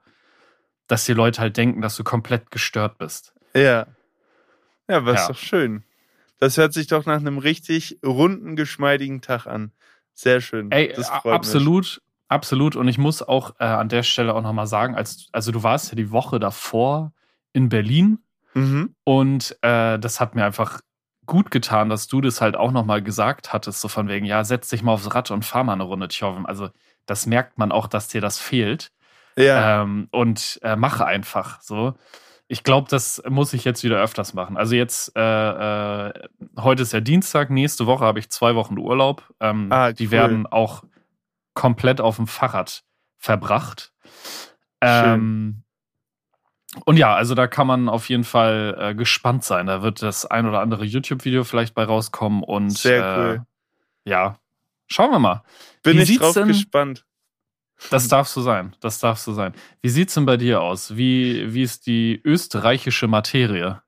dass 0.88 1.06
die 1.06 1.14
Leute 1.14 1.42
halt 1.42 1.58
denken, 1.58 1.82
dass 1.82 1.96
du 1.98 2.04
komplett 2.04 2.52
gestört 2.52 2.98
bist. 2.98 3.34
Ja. 3.56 3.88
Ja, 4.88 5.06
was 5.06 5.22
Ja. 5.22 5.28
doch 5.30 5.38
schön. 5.38 5.84
Das 6.40 6.56
hört 6.58 6.72
sich 6.74 6.88
doch 6.88 7.06
nach 7.06 7.18
einem 7.18 7.40
richtig 7.40 7.98
runden, 8.06 8.56
geschmeidigen 8.56 9.22
Tag 9.22 9.48
an. 9.48 9.72
Sehr 10.14 10.40
schön. 10.40 10.72
Ey, 10.72 10.94
das 10.96 11.10
a- 11.10 11.20
freut 11.22 11.34
absolut, 11.34 12.02
absolut. 12.28 12.76
Und 12.76 12.88
ich 12.88 12.98
muss 13.00 13.22
auch 13.24 13.56
äh, 13.60 13.66
an 13.66 13.90
der 13.90 14.04
Stelle 14.04 14.34
auch 14.36 14.42
nochmal 14.44 14.68
sagen, 14.68 14.96
als, 14.96 15.28
also 15.32 15.52
du 15.52 15.64
warst 15.64 15.90
ja 15.90 15.96
die 15.96 16.12
Woche 16.12 16.40
davor 16.40 17.12
in 17.54 17.70
Berlin 17.70 18.20
Mich. 18.54 18.64
Mhm. 18.70 18.96
und 19.04 19.58
äh, 19.62 19.98
das 20.00 20.20
hat 20.20 20.36
mir 20.36 20.46
einfach 20.46 20.80
gut 21.28 21.52
getan, 21.52 21.90
dass 21.90 22.08
du 22.08 22.22
das 22.22 22.42
halt 22.42 22.58
auch 22.58 22.72
nochmal 22.72 23.02
gesagt 23.04 23.54
hattest, 23.54 23.82
so 23.82 23.88
von 23.88 24.08
wegen, 24.08 24.26
ja, 24.26 24.44
setz 24.44 24.70
dich 24.70 24.82
mal 24.82 24.94
aufs 24.94 25.14
Rad 25.14 25.30
und 25.32 25.46
fahr 25.46 25.64
mal 25.64 25.74
eine 25.74 25.84
Runde 25.84 26.08
Tjoven. 26.08 26.46
Also 26.46 26.70
das 27.06 27.26
merkt 27.28 27.58
man 27.60 27.72
auch, 27.72 27.88
dass 27.88 28.08
dir 28.08 28.22
das 28.22 28.40
fehlt. 28.40 28.92
Ja, 29.38 29.84
Ähm, 29.84 30.08
und 30.12 30.60
äh, 30.64 30.76
mache 30.76 31.06
einfach 31.06 31.62
so. 31.62 31.94
Ich 32.48 32.64
glaube, 32.64 32.88
das 32.90 33.22
muss 33.30 33.54
ich 33.54 33.66
jetzt 33.66 33.84
wieder 33.84 34.02
öfters 34.02 34.34
machen. 34.34 34.58
Also 34.58 34.74
jetzt, 34.76 35.16
äh, 35.16 36.08
äh, 36.08 36.14
heute 36.58 36.82
ist 36.82 36.94
ja 36.94 37.02
Dienstag, 37.02 37.50
nächste 37.50 37.86
Woche 37.86 38.06
habe 38.06 38.20
ich 38.20 38.30
zwei 38.30 38.56
Wochen 38.56 38.78
Urlaub. 38.80 39.24
Ähm, 39.40 39.68
Ah, 39.72 39.92
Die 39.92 40.06
cool. 40.06 40.12
werden 40.12 40.48
auch 40.48 40.84
komplett 41.54 42.00
auf 42.02 42.16
dem 42.16 42.26
Fahrrad 42.28 42.84
verbracht. 43.18 43.92
Ähm, 44.82 45.64
und 46.86 46.98
ja, 46.98 47.16
also 47.16 47.36
da 47.36 47.48
kann 47.48 47.68
man 47.68 47.90
auf 47.90 48.10
jeden 48.10 48.24
Fall 48.24 48.76
äh, 48.80 48.96
gespannt 48.96 49.44
sein. 49.44 49.68
Da 49.68 49.82
wird 49.82 50.02
das 50.02 50.26
ein 50.26 50.46
oder 50.48 50.60
andere 50.62 50.86
YouTube-Video 50.86 51.44
vielleicht 51.44 51.74
bei 51.74 51.84
rauskommen 51.84 52.44
und 52.44 52.72
Sehr 52.72 53.04
äh, 53.04 53.20
cool. 53.20 53.42
ja, 54.06 54.40
schauen 54.88 55.12
wir 55.12 55.20
mal. 55.20 55.44
bin 55.84 55.98
wie 55.98 56.04
ich 56.04 56.18
drauf 56.20 56.34
denn- 56.34 56.48
gespannt. 56.48 57.04
Das 57.92 58.08
darf 58.08 58.28
so 58.28 58.42
sein. 58.42 58.76
Das 58.80 59.00
darf 59.00 59.20
so 59.20 59.34
sein. 59.34 59.54
Wie 59.84 59.90
sieht's 59.90 60.16
denn 60.16 60.26
bei 60.26 60.36
dir 60.38 60.62
aus? 60.62 60.98
Wie, 60.98 61.54
wie 61.54 61.62
ist 61.62 61.86
die 61.86 62.20
österreichische 62.24 63.08
Materie? 63.08 63.84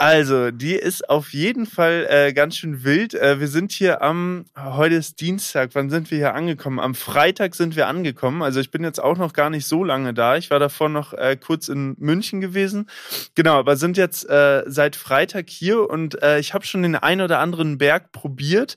Also, 0.00 0.50
die 0.50 0.76
ist 0.76 1.10
auf 1.10 1.34
jeden 1.34 1.66
Fall 1.66 2.06
äh, 2.08 2.32
ganz 2.32 2.56
schön 2.56 2.84
wild. 2.84 3.12
Äh, 3.12 3.38
wir 3.38 3.48
sind 3.48 3.70
hier 3.70 4.00
am, 4.00 4.46
heute 4.56 4.94
ist 4.94 5.20
Dienstag, 5.20 5.74
wann 5.74 5.90
sind 5.90 6.10
wir 6.10 6.16
hier 6.16 6.34
angekommen? 6.34 6.80
Am 6.80 6.94
Freitag 6.94 7.54
sind 7.54 7.76
wir 7.76 7.86
angekommen. 7.86 8.40
Also 8.40 8.60
ich 8.60 8.70
bin 8.70 8.82
jetzt 8.82 8.98
auch 8.98 9.18
noch 9.18 9.34
gar 9.34 9.50
nicht 9.50 9.66
so 9.66 9.84
lange 9.84 10.14
da. 10.14 10.38
Ich 10.38 10.50
war 10.50 10.58
davor 10.58 10.88
noch 10.88 11.12
äh, 11.12 11.36
kurz 11.36 11.68
in 11.68 11.96
München 11.98 12.40
gewesen. 12.40 12.88
Genau, 13.34 13.58
aber 13.58 13.76
sind 13.76 13.98
jetzt 13.98 14.26
äh, 14.26 14.62
seit 14.66 14.96
Freitag 14.96 15.50
hier 15.50 15.90
und 15.90 16.22
äh, 16.22 16.38
ich 16.38 16.54
habe 16.54 16.64
schon 16.64 16.80
den 16.80 16.96
ein 16.96 17.20
oder 17.20 17.38
anderen 17.38 17.76
Berg 17.76 18.10
probiert. 18.10 18.76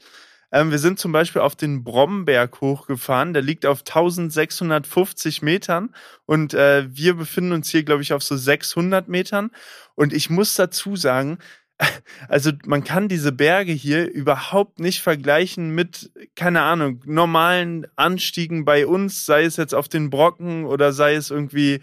Ähm, 0.53 0.69
wir 0.69 0.77
sind 0.77 0.99
zum 0.99 1.11
Beispiel 1.11 1.41
auf 1.41 1.55
den 1.55 1.83
Bromberg 1.83 2.61
hochgefahren. 2.61 3.33
Der 3.33 3.41
liegt 3.41 3.65
auf 3.65 3.79
1650 3.79 5.41
Metern 5.41 5.93
und 6.27 6.53
äh, 6.53 6.85
wir 6.95 7.15
befinden 7.15 7.53
uns 7.53 7.69
hier, 7.69 7.83
glaube 7.83 8.03
ich, 8.03 8.13
auf 8.13 8.21
so 8.21 8.37
600 8.37 9.07
Metern. 9.07 9.49
Und 9.95 10.13
ich 10.13 10.29
muss 10.29 10.53
dazu 10.53 10.95
sagen, 10.95 11.39
also 12.29 12.51
man 12.65 12.83
kann 12.83 13.07
diese 13.07 13.31
Berge 13.31 13.71
hier 13.71 14.07
überhaupt 14.07 14.79
nicht 14.79 15.01
vergleichen 15.01 15.73
mit, 15.73 16.11
keine 16.35 16.61
Ahnung, 16.61 17.01
normalen 17.05 17.87
Anstiegen 17.95 18.63
bei 18.63 18.85
uns, 18.85 19.25
sei 19.25 19.45
es 19.45 19.57
jetzt 19.57 19.73
auf 19.73 19.89
den 19.89 20.11
Brocken 20.11 20.65
oder 20.65 20.93
sei 20.93 21.15
es 21.15 21.31
irgendwie, 21.31 21.81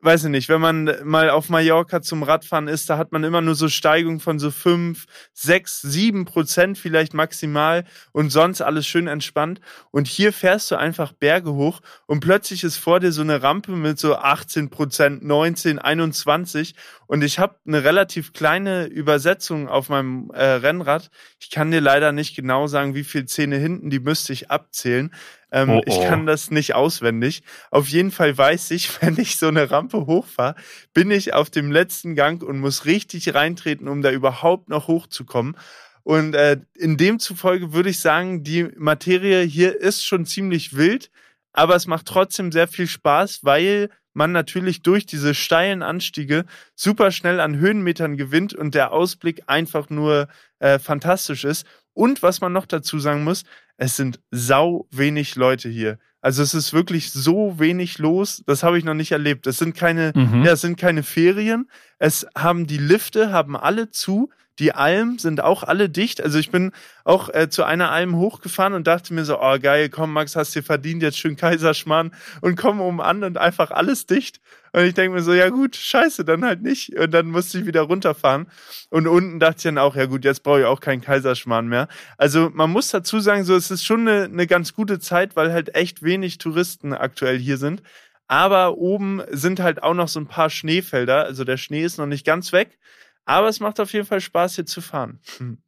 weiß 0.00 0.24
ich 0.24 0.30
nicht, 0.30 0.48
wenn 0.48 0.60
man 0.60 0.94
mal 1.04 1.30
auf 1.30 1.48
Mallorca 1.48 2.02
zum 2.02 2.22
Radfahren 2.22 2.68
ist, 2.68 2.88
da 2.90 2.98
hat 2.98 3.12
man 3.12 3.24
immer 3.24 3.40
nur 3.40 3.54
so 3.54 3.68
Steigungen 3.68 4.20
von 4.20 4.38
so 4.38 4.50
fünf, 4.50 5.06
sechs, 5.32 5.80
sieben 5.80 6.24
Prozent 6.26 6.78
vielleicht 6.78 7.14
maximal 7.14 7.84
und 8.12 8.30
sonst 8.30 8.60
alles 8.60 8.86
schön 8.86 9.06
entspannt. 9.06 9.60
Und 9.90 10.06
hier 10.06 10.32
fährst 10.32 10.70
du 10.70 10.76
einfach 10.76 11.12
Berge 11.12 11.52
hoch 11.54 11.80
und 12.06 12.20
plötzlich 12.20 12.62
ist 12.62 12.76
vor 12.76 13.00
dir 13.00 13.10
so 13.10 13.22
eine 13.22 13.42
Rampe 13.42 13.72
mit 13.72 13.98
so 13.98 14.16
18 14.16 14.70
Prozent, 14.70 15.24
19, 15.24 15.78
21 15.78 16.74
und 17.06 17.22
ich 17.22 17.38
habe 17.38 17.56
eine 17.66 17.84
relativ 17.84 18.32
kleine 18.32 18.86
Übersetzung 18.86 19.68
auf 19.68 19.88
meinem 19.88 20.30
äh, 20.34 20.42
Rennrad. 20.44 21.10
Ich 21.38 21.50
kann 21.50 21.70
dir 21.70 21.80
leider 21.80 22.12
nicht 22.12 22.34
genau 22.34 22.66
sagen, 22.66 22.94
wie 22.94 23.04
viel 23.04 23.26
Zähne 23.26 23.56
hinten, 23.56 23.90
die 23.90 24.00
müsste 24.00 24.32
ich 24.32 24.50
abzählen. 24.50 25.12
Ähm, 25.52 25.70
Oh, 25.70 25.80
Ich 25.86 25.94
oh. 25.94 26.04
kann 26.08 26.26
das 26.26 26.50
nicht 26.50 26.74
auswendig. 26.74 27.42
Auf 27.70 27.88
jeden 27.88 28.10
Fall 28.10 28.36
weiß 28.36 28.72
ich, 28.72 28.90
wenn 29.02 29.18
ich 29.18 29.36
so 29.36 29.48
eine 29.48 29.70
Rampe 29.70 30.06
hochfahre, 30.06 30.56
bin 30.94 31.10
ich 31.10 31.32
auf 31.32 31.50
dem 31.50 31.70
letzten 31.70 32.14
Gang 32.14 32.42
und 32.42 32.58
muss 32.58 32.84
richtig 32.84 33.34
reintreten, 33.34 33.88
um 33.88 34.02
da 34.02 34.10
überhaupt 34.10 34.68
noch 34.68 34.88
hochzukommen. 34.88 35.56
Und 36.02 36.34
äh, 36.34 36.58
in 36.74 36.96
demzufolge 36.96 37.72
würde 37.72 37.90
ich 37.90 37.98
sagen, 37.98 38.44
die 38.44 38.68
Materie 38.76 39.42
hier 39.42 39.80
ist 39.80 40.04
schon 40.04 40.24
ziemlich 40.24 40.76
wild, 40.76 41.10
aber 41.52 41.74
es 41.74 41.86
macht 41.86 42.06
trotzdem 42.06 42.52
sehr 42.52 42.68
viel 42.68 42.86
Spaß, 42.86 43.40
weil 43.42 43.90
man 44.16 44.32
natürlich 44.32 44.82
durch 44.82 45.04
diese 45.06 45.34
steilen 45.34 45.82
Anstiege 45.82 46.46
super 46.74 47.10
schnell 47.12 47.38
an 47.38 47.56
Höhenmetern 47.56 48.16
gewinnt 48.16 48.54
und 48.54 48.74
der 48.74 48.92
Ausblick 48.92 49.42
einfach 49.46 49.90
nur 49.90 50.28
äh, 50.58 50.78
fantastisch 50.78 51.44
ist. 51.44 51.66
Und 51.92 52.22
was 52.22 52.40
man 52.40 52.52
noch 52.52 52.66
dazu 52.66 52.98
sagen 52.98 53.24
muss, 53.24 53.44
es 53.76 53.96
sind 53.96 54.20
sau 54.30 54.88
wenig 54.90 55.36
Leute 55.36 55.68
hier. 55.68 55.98
Also 56.22 56.42
es 56.42 56.54
ist 56.54 56.72
wirklich 56.72 57.12
so 57.12 57.58
wenig 57.58 57.98
los, 57.98 58.42
das 58.46 58.62
habe 58.62 58.78
ich 58.78 58.84
noch 58.84 58.94
nicht 58.94 59.12
erlebt. 59.12 59.46
Es 59.46 59.58
sind 59.58 59.76
keine, 59.76 60.12
Mhm. 60.14 60.42
ja, 60.44 60.52
es 60.52 60.62
sind 60.62 60.76
keine 60.78 61.02
Ferien. 61.02 61.70
Es 61.98 62.26
haben 62.36 62.66
die 62.66 62.78
Lifte 62.78 63.30
haben 63.32 63.54
alle 63.56 63.90
zu. 63.90 64.30
Die 64.58 64.72
Almen 64.72 65.18
sind 65.18 65.42
auch 65.42 65.62
alle 65.62 65.88
dicht. 65.90 66.22
Also 66.22 66.38
ich 66.38 66.50
bin 66.50 66.72
auch 67.04 67.28
äh, 67.32 67.48
zu 67.50 67.64
einer 67.64 67.90
Alm 67.90 68.16
hochgefahren 68.16 68.72
und 68.72 68.86
dachte 68.86 69.12
mir 69.12 69.24
so, 69.24 69.40
oh 69.40 69.58
geil, 69.60 69.90
komm 69.90 70.12
Max, 70.12 70.34
hast 70.34 70.54
dir 70.54 70.62
verdient, 70.62 71.02
jetzt 71.02 71.18
schön 71.18 71.36
Kaiserschmarrn 71.36 72.12
und 72.40 72.56
komm 72.56 72.80
oben 72.80 73.00
an 73.00 73.22
und 73.22 73.36
einfach 73.36 73.70
alles 73.70 74.06
dicht. 74.06 74.40
Und 74.72 74.84
ich 74.84 74.94
denke 74.94 75.14
mir 75.14 75.22
so, 75.22 75.32
ja 75.32 75.48
gut, 75.48 75.76
scheiße, 75.76 76.24
dann 76.24 76.44
halt 76.44 76.62
nicht. 76.62 76.94
Und 76.98 77.12
dann 77.12 77.26
musste 77.26 77.58
ich 77.58 77.66
wieder 77.66 77.82
runterfahren. 77.82 78.46
Und 78.90 79.06
unten 79.06 79.40
dachte 79.40 79.56
ich 79.58 79.62
dann 79.64 79.78
auch, 79.78 79.96
ja 79.96 80.06
gut, 80.06 80.24
jetzt 80.24 80.42
brauche 80.42 80.60
ich 80.60 80.66
auch 80.66 80.80
keinen 80.80 81.00
Kaiserschmarrn 81.00 81.66
mehr. 81.66 81.88
Also 82.18 82.50
man 82.52 82.70
muss 82.70 82.90
dazu 82.90 83.20
sagen, 83.20 83.44
so 83.44 83.54
es 83.54 83.70
ist 83.70 83.84
schon 83.84 84.06
eine, 84.06 84.24
eine 84.24 84.46
ganz 84.46 84.74
gute 84.74 84.98
Zeit, 84.98 85.36
weil 85.36 85.52
halt 85.52 85.74
echt 85.74 86.02
wenig 86.02 86.38
Touristen 86.38 86.92
aktuell 86.92 87.38
hier 87.38 87.56
sind. 87.56 87.82
Aber 88.28 88.76
oben 88.76 89.22
sind 89.30 89.60
halt 89.60 89.82
auch 89.82 89.94
noch 89.94 90.08
so 90.08 90.20
ein 90.20 90.26
paar 90.26 90.50
Schneefelder. 90.50 91.24
Also 91.24 91.44
der 91.44 91.56
Schnee 91.56 91.84
ist 91.84 91.98
noch 91.98 92.06
nicht 92.06 92.26
ganz 92.26 92.52
weg. 92.52 92.78
Aber 93.26 93.48
es 93.48 93.60
macht 93.60 93.78
auf 93.80 93.92
jeden 93.92 94.06
Fall 94.06 94.20
Spaß, 94.20 94.54
hier 94.54 94.66
zu 94.66 94.80
fahren. 94.80 95.20
Hm. 95.36 95.58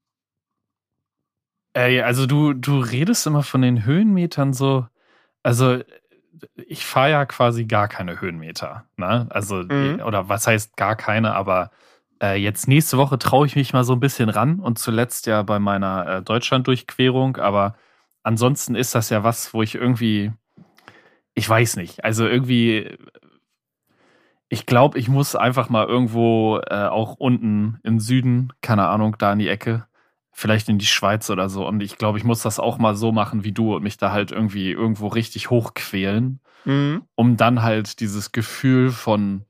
Ey, 1.74 2.00
also 2.00 2.26
du, 2.26 2.54
du 2.54 2.80
redest 2.80 3.26
immer 3.26 3.42
von 3.42 3.62
den 3.62 3.84
Höhenmetern 3.84 4.52
so. 4.52 4.86
Also 5.42 5.80
ich 6.54 6.84
fahre 6.86 7.10
ja 7.10 7.26
quasi 7.26 7.66
gar 7.66 7.88
keine 7.88 8.20
Höhenmeter. 8.20 8.84
Ne? 8.96 9.26
Also, 9.30 9.62
Mhm. 9.62 10.00
oder 10.04 10.28
was 10.28 10.46
heißt 10.46 10.76
gar 10.76 10.96
keine, 10.96 11.34
aber 11.34 11.70
äh, 12.22 12.36
jetzt 12.36 12.68
nächste 12.68 12.96
Woche 12.96 13.18
traue 13.18 13.46
ich 13.46 13.56
mich 13.56 13.72
mal 13.72 13.84
so 13.84 13.92
ein 13.92 14.00
bisschen 14.00 14.28
ran 14.28 14.60
und 14.60 14.78
zuletzt 14.78 15.26
ja 15.26 15.42
bei 15.42 15.58
meiner 15.58 16.06
äh, 16.06 16.22
Deutschland-Durchquerung, 16.22 17.36
aber 17.36 17.76
ansonsten 18.22 18.74
ist 18.74 18.94
das 18.94 19.10
ja 19.10 19.22
was, 19.24 19.54
wo 19.54 19.62
ich 19.62 19.74
irgendwie, 19.74 20.32
ich 21.34 21.48
weiß 21.48 21.76
nicht, 21.76 22.04
also 22.04 22.26
irgendwie, 22.26 22.96
ich 24.48 24.66
glaube, 24.66 24.98
ich 24.98 25.08
muss 25.08 25.36
einfach 25.36 25.68
mal 25.68 25.86
irgendwo 25.86 26.58
äh, 26.68 26.86
auch 26.86 27.14
unten 27.18 27.78
im 27.82 28.00
Süden, 28.00 28.52
keine 28.62 28.86
Ahnung, 28.88 29.16
da 29.18 29.32
in 29.32 29.38
die 29.38 29.48
Ecke, 29.48 29.86
vielleicht 30.32 30.68
in 30.68 30.78
die 30.78 30.86
Schweiz 30.86 31.28
oder 31.30 31.48
so. 31.48 31.66
Und 31.66 31.82
ich 31.82 31.98
glaube, 31.98 32.18
ich 32.18 32.24
muss 32.24 32.42
das 32.42 32.58
auch 32.60 32.78
mal 32.78 32.94
so 32.94 33.12
machen 33.12 33.44
wie 33.44 33.52
du 33.52 33.74
und 33.74 33.82
mich 33.82 33.96
da 33.96 34.12
halt 34.12 34.30
irgendwie 34.32 34.70
irgendwo 34.70 35.08
richtig 35.08 35.50
hochquälen, 35.50 36.40
Mhm. 36.64 37.02
um 37.14 37.36
dann 37.36 37.62
halt 37.62 38.00
dieses 38.00 38.32
Gefühl 38.32 38.90
von 38.90 39.44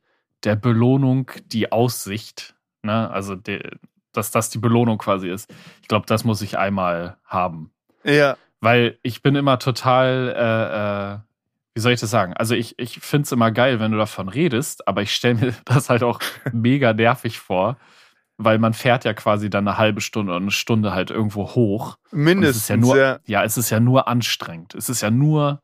der 0.44 0.56
Belohnung, 0.56 1.30
die 1.46 1.72
Aussicht, 1.72 2.54
ne, 2.82 3.10
also 3.10 3.34
de, 3.34 3.62
dass 4.12 4.30
das 4.30 4.50
die 4.50 4.58
Belohnung 4.58 4.98
quasi 4.98 5.28
ist. 5.28 5.52
Ich 5.82 5.88
glaube, 5.88 6.06
das 6.06 6.24
muss 6.24 6.42
ich 6.42 6.58
einmal 6.58 7.16
haben. 7.24 7.72
Ja. 8.04 8.36
Weil 8.60 8.98
ich 9.02 9.22
bin 9.22 9.36
immer 9.36 9.58
total, 9.58 10.34
äh, 10.36 11.14
äh, 11.14 11.18
wie 11.78 11.80
soll 11.80 11.92
ich 11.92 12.00
das 12.00 12.10
sagen? 12.10 12.32
Also 12.34 12.56
ich, 12.56 12.76
ich 12.76 12.98
finde 12.98 13.26
es 13.26 13.30
immer 13.30 13.52
geil, 13.52 13.78
wenn 13.78 13.92
du 13.92 13.98
davon 13.98 14.28
redest, 14.28 14.88
aber 14.88 15.00
ich 15.02 15.14
stelle 15.14 15.34
mir 15.36 15.54
das 15.64 15.88
halt 15.90 16.02
auch 16.02 16.18
mega 16.52 16.92
nervig 16.92 17.38
vor, 17.38 17.76
weil 18.36 18.58
man 18.58 18.74
fährt 18.74 19.04
ja 19.04 19.14
quasi 19.14 19.48
dann 19.48 19.68
eine 19.68 19.78
halbe 19.78 20.00
Stunde 20.00 20.32
oder 20.32 20.40
eine 20.42 20.50
Stunde 20.50 20.92
halt 20.92 21.12
irgendwo 21.12 21.54
hoch. 21.54 21.96
Es 22.06 22.12
Mindestens. 22.14 22.62
ist 22.62 22.68
ja 22.68 22.76
nur, 22.76 22.96
ja. 22.98 23.18
ja, 23.26 23.44
es 23.44 23.56
ist 23.56 23.70
ja 23.70 23.78
nur 23.78 24.08
anstrengend. 24.08 24.74
Es 24.74 24.88
ist 24.88 25.02
ja 25.02 25.12
nur 25.12 25.62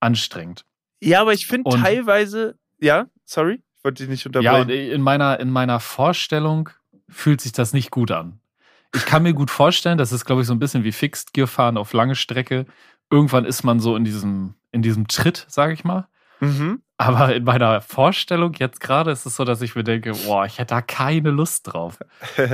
anstrengend. 0.00 0.64
Ja, 1.00 1.20
aber 1.20 1.34
ich 1.34 1.46
finde 1.46 1.70
teilweise, 1.70 2.58
ja, 2.80 3.06
sorry. 3.24 3.62
wollte 3.84 4.02
dich 4.02 4.10
nicht 4.10 4.24
Ja, 4.24 4.30
und 4.54 4.62
unterbrechen. 4.62 4.90
in 4.92 5.02
meiner, 5.02 5.38
in 5.38 5.50
meiner 5.50 5.78
Vorstellung 5.78 6.68
fühlt 7.08 7.40
sich 7.40 7.52
das 7.52 7.72
nicht 7.72 7.92
gut 7.92 8.10
an. 8.10 8.40
Ich 8.92 9.06
kann 9.06 9.22
mir 9.22 9.34
gut 9.34 9.52
vorstellen, 9.52 9.98
das 9.98 10.10
ist, 10.10 10.24
glaube 10.24 10.42
ich, 10.42 10.48
so 10.48 10.52
ein 10.54 10.58
bisschen 10.58 10.82
wie 10.82 10.92
Fixed 10.92 11.32
Gear 11.32 11.46
fahren 11.46 11.76
auf 11.76 11.92
lange 11.92 12.14
Strecke. 12.16 12.66
Irgendwann 13.10 13.44
ist 13.44 13.62
man 13.62 13.80
so 13.80 13.96
in 13.96 14.04
diesem, 14.04 14.54
in 14.72 14.82
diesem 14.82 15.08
Tritt, 15.08 15.46
sage 15.48 15.72
ich 15.72 15.84
mal. 15.84 16.08
mhm. 16.40 16.80
Aber 16.96 17.34
in 17.34 17.42
meiner 17.42 17.80
Vorstellung 17.80 18.52
jetzt 18.54 18.80
gerade 18.80 19.10
ist 19.10 19.26
es 19.26 19.34
so, 19.34 19.44
dass 19.44 19.62
ich 19.62 19.74
mir 19.74 19.82
denke, 19.82 20.12
boah, 20.26 20.46
ich 20.46 20.58
hätte 20.58 20.74
da 20.74 20.82
keine 20.82 21.30
Lust 21.30 21.72
drauf. 21.72 21.98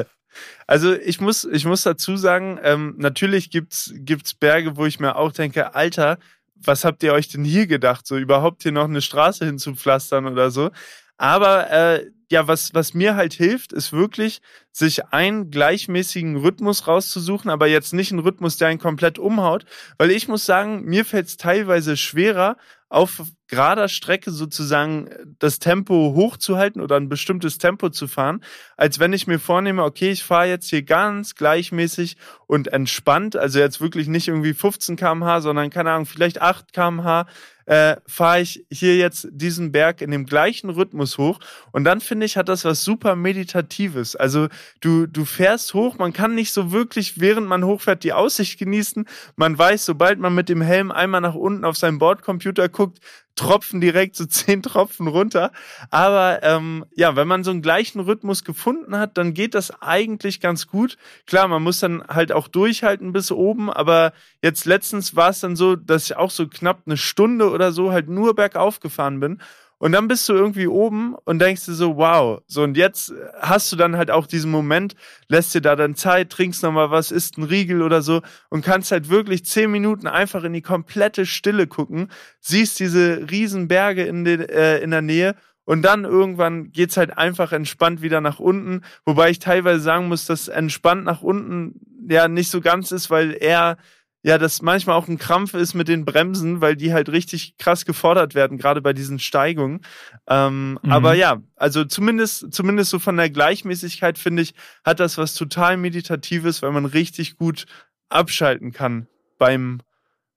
Also 0.67 0.95
ich 0.95 1.21
muss, 1.21 1.45
ich 1.45 1.65
muss 1.65 1.83
dazu 1.83 2.17
sagen, 2.17 2.61
ähm, 2.63 2.95
natürlich 2.99 3.51
gibt's 3.51 3.93
gibt's 3.97 4.33
Berge, 4.33 4.77
wo 4.77 4.87
ich 4.87 5.01
mir 5.01 5.17
auch 5.17 5.33
denke, 5.33 5.75
Alter, 5.75 6.19
was 6.55 6.85
habt 6.85 7.03
ihr 7.03 7.13
euch 7.13 7.29
denn 7.29 7.45
hier 7.45 7.67
gedacht, 7.67 8.07
so 8.07 8.17
überhaupt 8.17 8.63
hier 8.63 8.73
noch 8.73 8.85
eine 8.85 9.03
Straße 9.03 9.45
hinzupflastern 9.45 10.27
oder 10.27 10.51
so. 10.51 10.71
Aber 11.17 11.71
äh, 11.71 12.07
ja, 12.31 12.47
was, 12.47 12.75
was 12.75 12.95
mir 12.95 13.17
halt 13.17 13.33
hilft, 13.33 13.73
ist 13.73 13.93
wirklich, 13.93 14.41
sich 14.73 15.07
einen 15.07 15.51
gleichmäßigen 15.51 16.37
Rhythmus 16.37 16.87
rauszusuchen, 16.87 17.51
aber 17.51 17.67
jetzt 17.67 17.93
nicht 17.93 18.13
einen 18.13 18.21
Rhythmus, 18.21 18.57
der 18.57 18.69
einen 18.69 18.79
komplett 18.79 19.19
umhaut. 19.19 19.65
Weil 19.99 20.13
ich 20.13 20.29
muss 20.29 20.47
sagen, 20.47 20.85
mir 20.85 21.05
fällt 21.05 21.27
es 21.27 21.37
teilweise 21.37 21.97
schwerer, 21.97 22.57
auf 22.89 23.23
gerader 23.47 23.89
Strecke 23.89 24.33
sozusagen 24.33 25.09
das 25.39 25.61
Tempo 25.61 26.13
hochzuhalten 26.15 26.83
oder 26.83 26.97
ein 26.97 27.09
bestimmtes 27.09 27.59
Tempo 27.59 27.89
zu 27.89 28.09
fahren, 28.09 28.43
als 28.77 28.99
wenn 28.99 29.13
ich 29.13 29.29
mir 29.29 29.39
vornehme, 29.39 29.85
okay, 29.85 30.11
ich 30.11 30.25
fahre 30.25 30.49
jetzt 30.49 30.69
hier 30.71 30.83
ganz 30.83 31.37
gleichmäßig 31.37 32.17
und 32.47 32.69
entspannt, 32.69 33.37
also 33.37 33.61
jetzt 33.61 33.81
wirklich 33.81 34.09
nicht 34.09 34.27
irgendwie 34.27 34.55
15 34.55 34.97
km/h, 34.97 35.41
sondern 35.41 35.71
keine 35.71 35.93
Ahnung, 35.93 36.07
vielleicht 36.07 36.43
8 36.43 36.73
km/h, 36.73 37.27
äh, 37.71 38.01
fahre 38.05 38.41
ich 38.41 38.67
hier 38.69 38.97
jetzt 38.97 39.29
diesen 39.31 39.71
Berg 39.71 40.03
in 40.03 40.11
dem 40.11 40.27
gleichen 40.27 40.71
Rhythmus 40.71 41.19
hoch. 41.19 41.39
Und 41.71 41.85
dann 41.85 42.01
finde 42.01 42.27
ich, 42.27 42.37
hat 42.37 42.49
das 42.49 42.65
was 42.65 42.83
super 42.83 43.15
Meditatives. 43.15 44.17
Also 44.17 44.49
du, 44.81 45.07
du 45.07 45.25
fährst 45.25 45.73
hoch, 45.73 45.97
man 45.97 46.13
kann 46.13 46.35
nicht 46.35 46.53
so 46.53 46.73
wirklich, 46.73 47.21
während 47.21 47.47
man 47.47 47.65
hochfährt, 47.65 48.03
die 48.03 48.13
Aussicht 48.13 48.59
genießen. 48.59 49.07
Man 49.37 49.57
weiß, 49.57 49.85
sobald 49.85 50.19
man 50.19 50.35
mit 50.35 50.49
dem 50.49 50.63
Helm 50.63 50.91
einmal 50.91 51.21
nach 51.21 51.37
unten 51.37 51.65
auf 51.65 51.77
seinen 51.77 52.01
Bordcomputer 52.01 52.69
guckt, 52.69 52.99
tropfen 53.37 53.81
direkt 53.81 54.17
so 54.17 54.27
zehn 54.27 54.63
Tropfen 54.63 55.07
runter. 55.07 55.53
Aber 55.91 56.43
ähm, 56.43 56.85
ja, 56.95 57.17
wenn 57.17 57.29
man 57.29 57.45
so 57.45 57.51
einen 57.51 57.63
gleichen 57.63 58.01
Rhythmus 58.01 58.45
gefunden 58.45 58.97
hat, 58.97 59.17
dann 59.17 59.35
geht 59.35 59.55
das 59.55 59.83
eigentlich 59.83 60.41
ganz 60.41 60.67
gut. 60.67 60.97
Klar, 61.27 61.49
man 61.49 61.63
muss 61.63 61.81
dann 61.81 62.03
halt 62.09 62.33
auch 62.33 62.49
durchhalten 62.49 63.13
bis 63.13 63.33
oben, 63.33 63.71
aber 63.71 64.13
jetzt 64.43 64.65
letztens 64.65 65.17
war 65.17 65.31
es 65.31 65.41
dann 65.41 65.57
so, 65.57 65.77
dass 65.77 66.05
ich 66.05 66.17
auch 66.17 66.31
so 66.31 66.47
knapp 66.49 66.83
eine 66.87 66.97
Stunde 66.97 67.51
oder 67.51 67.73
so 67.73 67.93
halt 67.93 68.09
nur 68.09 68.35
bergauf 68.35 68.81
gefahren 68.81 69.21
bin. 69.21 69.41
Und 69.81 69.93
dann 69.93 70.09
bist 70.09 70.29
du 70.29 70.35
irgendwie 70.35 70.67
oben 70.67 71.15
und 71.25 71.39
denkst 71.39 71.65
dir 71.65 71.73
so, 71.73 71.97
wow. 71.97 72.43
So, 72.47 72.63
und 72.63 72.77
jetzt 72.77 73.15
hast 73.41 73.73
du 73.73 73.77
dann 73.77 73.97
halt 73.97 74.11
auch 74.11 74.27
diesen 74.27 74.51
Moment, 74.51 74.95
lässt 75.29 75.55
dir 75.55 75.63
da 75.63 75.75
dann 75.75 75.95
Zeit, 75.95 76.29
trinkst 76.29 76.63
nochmal 76.63 76.91
was, 76.91 77.11
isst 77.11 77.39
einen 77.39 77.47
Riegel 77.47 77.81
oder 77.81 78.03
so 78.03 78.21
und 78.51 78.63
kannst 78.63 78.93
halt 78.93 79.09
wirklich 79.09 79.47
zehn 79.47 79.71
Minuten 79.71 80.07
einfach 80.07 80.45
in 80.45 80.53
die 80.53 80.61
komplette 80.61 81.25
Stille 81.25 81.67
gucken, 81.67 82.09
siehst 82.41 82.79
diese 82.79 83.31
riesen 83.31 83.69
Berge 83.69 84.05
in, 84.05 84.27
den, 84.27 84.43
äh, 84.43 84.81
in 84.81 84.91
der 84.91 85.01
Nähe 85.01 85.35
und 85.65 85.81
dann 85.81 86.05
irgendwann 86.05 86.73
geht's 86.73 86.99
halt 86.99 87.17
einfach 87.17 87.53
entspannt 87.53 88.03
wieder 88.03 88.21
nach 88.21 88.39
unten. 88.39 88.83
Wobei 89.07 89.31
ich 89.31 89.39
teilweise 89.39 89.81
sagen 89.81 90.09
muss, 90.09 90.27
dass 90.27 90.49
entspannt 90.49 91.05
nach 91.05 91.23
unten 91.23 91.81
ja 92.07 92.29
nicht 92.29 92.51
so 92.51 92.61
ganz 92.61 92.93
ist, 92.93 93.09
weil 93.09 93.35
eher 93.41 93.79
ja, 94.23 94.37
das 94.37 94.61
manchmal 94.61 94.97
auch 94.97 95.09
ein 95.09 95.19
Krampf 95.19 95.55
ist 95.55 95.75
mit 95.75 95.89
den 95.89 96.05
Bremsen, 96.05 96.61
weil 96.61 96.77
die 96.77 96.93
halt 96.93 97.09
richtig 97.09 97.57
krass 97.59 97.85
gefordert 97.85 98.35
werden, 98.35 98.59
gerade 98.59 98.83
bei 98.83 98.93
diesen 98.93 99.19
Steigungen. 99.19 99.81
Ähm, 100.29 100.79
Mhm. 100.83 100.93
Aber 100.93 101.15
ja, 101.15 101.41
also 101.57 101.85
zumindest, 101.85 102.53
zumindest 102.53 102.91
so 102.91 102.99
von 102.99 103.17
der 103.17 103.31
Gleichmäßigkeit 103.31 104.19
finde 104.19 104.43
ich, 104.43 104.55
hat 104.85 105.01
das 105.01 105.19
was 105.19 105.35
total 105.35 105.77
Meditatives, 105.77 106.63
weil 106.63 106.73
man 106.73 106.85
richtig 106.85 107.37
gut 107.37 107.67
abschalten 108.09 108.73
kann 108.73 109.07
beim 109.39 109.81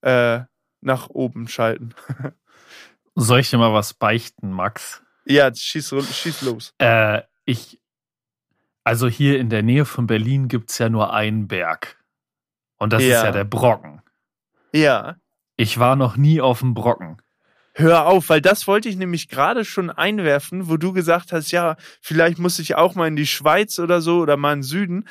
äh, 0.02 0.42
nach 0.82 1.10
oben 1.10 1.48
schalten. 1.48 1.94
Soll 3.16 3.42
ich 3.42 3.50
dir 3.50 3.58
mal 3.58 3.74
was 3.74 3.94
beichten, 3.94 4.52
Max? 4.52 5.02
Ja, 5.26 5.54
schieß, 5.54 5.94
schieß 6.12 6.42
los. 6.42 6.74
Äh, 6.80 7.22
ich, 7.46 7.80
also 8.84 9.08
hier 9.08 9.40
in 9.40 9.50
der 9.50 9.64
Nähe 9.64 9.86
von 9.86 10.08
Berlin 10.08 10.48
gibt's 10.48 10.78
ja 10.78 10.90
nur 10.90 11.14
einen 11.14 11.48
Berg. 11.48 11.98
Und 12.84 12.92
das 12.92 13.02
Ja. 13.02 13.20
ist 13.20 13.24
ja 13.24 13.32
der 13.32 13.46
Brocken. 13.46 14.02
Ja. 14.74 15.16
Ich 15.56 15.80
war 15.80 15.96
noch 15.96 16.18
nie 16.18 16.42
auf 16.42 16.60
dem 16.60 16.74
Brocken. 16.74 17.16
Hör 17.74 18.08
auf, 18.08 18.28
weil 18.28 18.42
das 18.42 18.68
wollte 18.68 18.90
ich 18.90 18.98
nämlich 18.98 19.30
gerade 19.30 19.64
schon 19.64 19.90
einwerfen, 19.90 20.68
wo 20.68 20.76
du 20.76 20.92
gesagt 20.92 21.32
hast, 21.32 21.52
ja, 21.52 21.78
vielleicht 22.02 22.40
muss 22.40 22.60
ich 22.60 22.76
auch 22.76 22.94
mal 22.96 23.08
in 23.08 23.16
die 23.16 23.26
Schweiz 23.26 23.80
oder 23.80 24.02
so 24.02 24.20
oder 24.20 24.36
mal 24.36 24.52
in 24.52 24.60
den 24.60 24.64
Süden. 24.64 25.08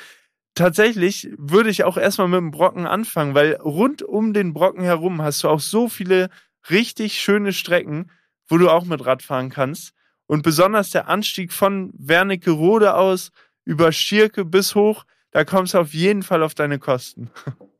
Tatsächlich 0.54 1.30
würde 1.38 1.70
ich 1.70 1.84
auch 1.84 1.96
erstmal 1.96 2.28
mit 2.28 2.38
dem 2.40 2.50
Brocken 2.50 2.86
anfangen, 2.86 3.34
weil 3.34 3.54
rund 3.54 4.02
um 4.02 4.34
den 4.34 4.52
Brocken 4.52 4.84
herum 4.84 5.22
hast 5.22 5.42
du 5.42 5.48
auch 5.48 5.60
so 5.60 5.88
viele 5.88 6.28
richtig 6.68 7.14
schöne 7.22 7.54
Strecken, 7.54 8.10
wo 8.48 8.58
du 8.58 8.68
auch 8.68 8.84
mit 8.84 9.06
Rad 9.06 9.22
fahren 9.22 9.48
kannst. 9.48 9.94
Und 10.26 10.42
besonders 10.42 10.90
der 10.90 11.08
Anstieg 11.08 11.54
von 11.54 11.90
Wernigerode 11.96 12.94
aus 12.96 13.32
über 13.64 13.92
Schirke 13.92 14.44
bis 14.44 14.74
hoch, 14.74 15.04
da 15.32 15.44
kommst 15.44 15.74
du 15.74 15.78
auf 15.78 15.92
jeden 15.92 16.22
Fall 16.22 16.42
auf 16.42 16.54
deine 16.54 16.78
Kosten. 16.78 17.30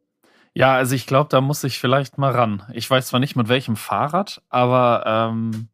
Ja, 0.54 0.74
also 0.74 0.94
ich 0.94 1.06
glaube, 1.06 1.30
da 1.30 1.40
muss 1.40 1.64
ich 1.64 1.78
vielleicht 1.78 2.18
mal 2.18 2.30
ran. 2.30 2.62
Ich 2.74 2.90
weiß 2.90 3.06
zwar 3.06 3.20
nicht 3.20 3.36
mit 3.36 3.48
welchem 3.48 3.74
Fahrrad, 3.74 4.42
aber 4.50 5.02
ähm, 5.06 5.70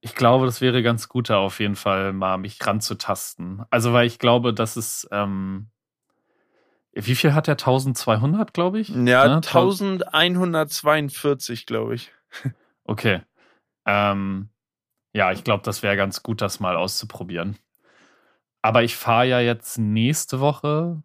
ich 0.00 0.16
glaube, 0.16 0.44
das 0.46 0.60
wäre 0.60 0.82
ganz 0.82 1.08
gut, 1.08 1.30
da 1.30 1.38
auf 1.38 1.60
jeden 1.60 1.76
Fall 1.76 2.12
mal 2.12 2.36
mich 2.36 2.58
ranzutasten. 2.66 3.62
Also, 3.70 3.92
weil 3.92 4.08
ich 4.08 4.18
glaube, 4.18 4.52
dass 4.52 4.74
es, 4.74 5.08
ähm, 5.12 5.68
wie 6.94 7.14
viel 7.14 7.32
hat 7.32 7.46
der? 7.46 7.58
1200, 7.58 8.52
glaube 8.52 8.80
ich? 8.80 8.88
Ja, 8.88 9.28
Ne? 9.28 9.36
1142, 9.36 11.66
glaube 11.66 11.94
ich. 11.94 12.10
Okay. 12.82 13.20
Ähm, 13.86 14.48
ja, 15.12 15.30
ich 15.30 15.44
glaube, 15.44 15.62
das 15.62 15.84
wäre 15.84 15.96
ganz 15.96 16.24
gut, 16.24 16.40
das 16.40 16.58
mal 16.58 16.74
auszuprobieren. 16.76 17.56
Aber 18.62 18.82
ich 18.82 18.96
fahre 18.96 19.26
ja 19.28 19.40
jetzt 19.40 19.78
nächste 19.78 20.40
Woche 20.40 21.02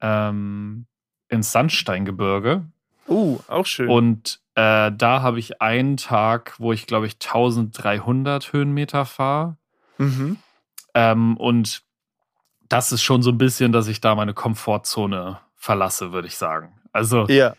ähm, 0.00 0.86
ins 1.28 1.52
Sandsteingebirge 1.52 2.64
Uh, 3.08 3.40
auch 3.48 3.66
schön. 3.66 3.88
und 3.88 4.40
äh, 4.54 4.92
da 4.92 5.22
habe 5.22 5.38
ich 5.40 5.60
einen 5.60 5.96
Tag, 5.96 6.54
wo 6.58 6.72
ich 6.72 6.86
glaube 6.86 7.06
ich 7.06 7.14
1300 7.14 8.52
Höhenmeter 8.52 9.04
fahre. 9.06 9.56
mhm. 9.98 10.36
Ähm, 10.94 11.36
und 11.38 11.82
das 12.68 12.92
ist 12.92 13.02
schon 13.02 13.22
so 13.22 13.30
ein 13.30 13.38
bisschen, 13.38 13.72
dass 13.72 13.88
ich 13.88 14.00
da 14.00 14.14
meine 14.14 14.34
Komfortzone 14.34 15.38
verlasse, 15.56 16.12
würde 16.12 16.28
ich 16.28 16.36
sagen. 16.36 16.80
Also 16.92 17.26
Ja. 17.28 17.54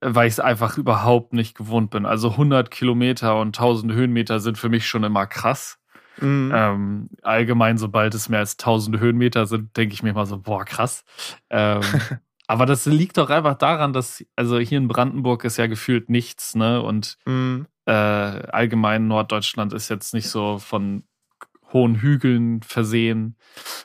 weil 0.00 0.26
ich 0.28 0.34
es 0.34 0.40
einfach 0.40 0.78
überhaupt 0.78 1.32
nicht 1.34 1.56
gewohnt 1.56 1.90
bin. 1.90 2.06
Also 2.06 2.30
100 2.30 2.70
Kilometer 2.70 3.38
und 3.38 3.48
1000 3.58 3.92
Höhenmeter 3.92 4.40
sind 4.40 4.56
für 4.58 4.68
mich 4.70 4.86
schon 4.86 5.04
immer 5.04 5.26
krass. 5.26 5.78
Mhm. 6.20 6.52
Ähm, 6.54 7.08
allgemein, 7.22 7.78
sobald 7.78 8.14
es 8.14 8.28
mehr 8.28 8.40
als 8.40 8.56
1000 8.58 8.98
Höhenmeter 8.98 9.46
sind, 9.46 9.76
denke 9.76 9.94
ich 9.94 10.02
mir 10.02 10.12
mal 10.12 10.26
so, 10.26 10.38
boah, 10.38 10.64
krass. 10.64 11.04
Ähm, 11.50 11.80
aber 12.46 12.66
das 12.66 12.86
liegt 12.86 13.18
doch 13.18 13.30
einfach 13.30 13.54
daran, 13.54 13.92
dass, 13.92 14.24
also 14.36 14.58
hier 14.58 14.78
in 14.78 14.88
Brandenburg 14.88 15.44
ist 15.44 15.56
ja 15.56 15.66
gefühlt 15.66 16.10
nichts, 16.10 16.54
ne? 16.54 16.82
Und 16.82 17.16
Mhm. 17.26 17.66
äh, 17.86 17.92
allgemein 17.92 19.06
Norddeutschland 19.08 19.72
ist 19.72 19.88
jetzt 19.88 20.14
nicht 20.14 20.28
so 20.28 20.58
von 20.58 21.04
hohen 21.72 21.96
Hügeln 21.96 22.62
versehen. 22.62 23.36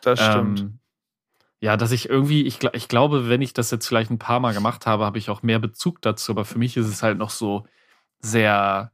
Das 0.01 0.19
stimmt. 0.19 0.59
Ähm, 0.61 0.79
ja, 1.59 1.77
dass 1.77 1.91
ich 1.91 2.09
irgendwie, 2.09 2.43
ich, 2.43 2.63
ich 2.73 2.87
glaube, 2.87 3.29
wenn 3.29 3.41
ich 3.41 3.53
das 3.53 3.71
jetzt 3.71 3.87
vielleicht 3.87 4.11
ein 4.11 4.19
paar 4.19 4.39
Mal 4.39 4.53
gemacht 4.53 4.85
habe, 4.85 5.05
habe 5.05 5.17
ich 5.17 5.29
auch 5.29 5.41
mehr 5.41 5.59
Bezug 5.59 6.01
dazu. 6.01 6.31
Aber 6.31 6.45
für 6.45 6.59
mich 6.59 6.77
ist 6.77 6.87
es 6.87 7.01
halt 7.01 7.17
noch 7.17 7.29
so 7.29 7.65
sehr, 8.19 8.91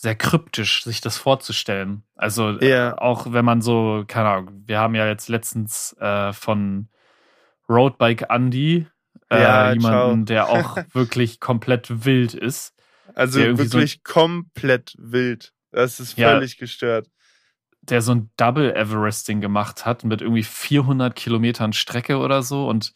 sehr 0.00 0.14
kryptisch, 0.14 0.84
sich 0.84 1.00
das 1.00 1.16
vorzustellen. 1.18 2.04
Also 2.14 2.56
äh, 2.58 2.68
Ja. 2.70 2.98
auch 2.98 3.32
wenn 3.32 3.44
man 3.44 3.60
so, 3.62 4.04
keine 4.06 4.28
Ahnung, 4.28 4.62
wir 4.64 4.78
haben 4.78 4.94
ja 4.94 5.08
jetzt 5.08 5.28
letztens 5.28 5.92
äh, 5.98 6.32
von 6.32 6.88
Roadbike 7.68 8.26
Andy 8.30 8.86
äh, 9.28 9.42
Ja, 9.42 9.72
jemanden, 9.72 10.24
ciao. 10.24 10.24
der 10.24 10.48
auch 10.50 10.76
wirklich 10.94 11.40
komplett 11.40 12.04
wild 12.04 12.34
ist. 12.34 12.74
also 13.14 13.40
irgendwie 13.40 13.64
so- 13.66 13.78
wirklich 13.78 14.04
komplett 14.04 14.94
wild. 14.98 15.52
Das 15.72 15.98
ist 15.98 16.16
Ja. 16.16 16.30
völlig 16.30 16.58
gestört. 16.58 17.08
der 17.82 18.00
so 18.02 18.12
ein 18.14 18.30
Double 18.36 18.74
Everesting 18.74 19.40
gemacht 19.40 19.84
hat 19.86 20.04
mit 20.04 20.20
irgendwie 20.20 20.42
400 20.44 21.16
Kilometern 21.16 21.72
Strecke 21.72 22.18
oder 22.18 22.42
so 22.42 22.68
und 22.68 22.92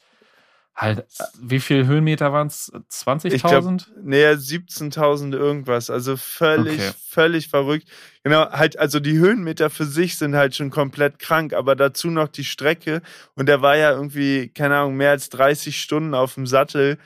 halt, 0.75 1.01
äh, 1.01 1.25
wie 1.41 1.61
viel 1.61 1.87
Höhenmeter 1.87 2.33
waren 2.33 2.47
es? 2.47 2.73
Ich 3.25 3.43
glaube, 3.43 3.69
20.000? 3.69 3.87
näher 4.03 4.39
17.000 4.39 5.35
irgendwas. 5.35 5.91
Also 5.91 6.17
völlig, 6.17 6.75
Okay. 6.75 6.91
völlig 7.09 7.49
verrückt. 7.49 7.89
Genau, 8.25 8.51
halt, 8.51 8.79
also 8.79 9.01
die 9.01 9.19
Höhenmeter 9.19 9.71
für 9.71 9.85
sich 9.85 10.17
sind 10.17 10.35
halt 10.35 10.55
schon 10.57 10.71
komplett 10.71 11.19
krank, 11.19 11.53
aber 11.53 11.77
dazu 11.77 12.11
noch 12.11 12.29
die 12.29 12.45
Strecke. 12.45 13.03
Und 13.35 13.47
der 13.47 13.63
war 13.63 13.77
ja 13.77 13.93
irgendwie, 13.93 14.49
keine 14.49 14.77
Ahnung, 14.79 14.97
mehr 14.97 15.11
als 15.11 15.29
30 15.31 15.81
Stunden 15.81 16.15
auf 16.15 16.35
dem 16.35 16.47
Sattel. 16.47 16.99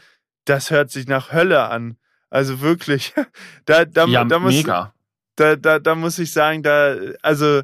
Das 0.44 0.70
hört 0.70 0.90
sich 0.90 1.06
nach 1.06 1.32
Hölle 1.32 1.68
an. 1.68 1.96
Also 2.30 2.60
wirklich, 2.60 3.14
da, 3.66 3.84
da, 3.84 4.06
ja, 4.06 4.24
da 4.24 4.38
muss, 4.38 4.54
mega. 4.54 4.94
da, 5.36 5.56
da, 5.56 5.78
da 5.78 5.94
muss 5.94 6.18
ich 6.18 6.32
sagen, 6.32 6.62
da, 6.62 6.96
also, 7.22 7.62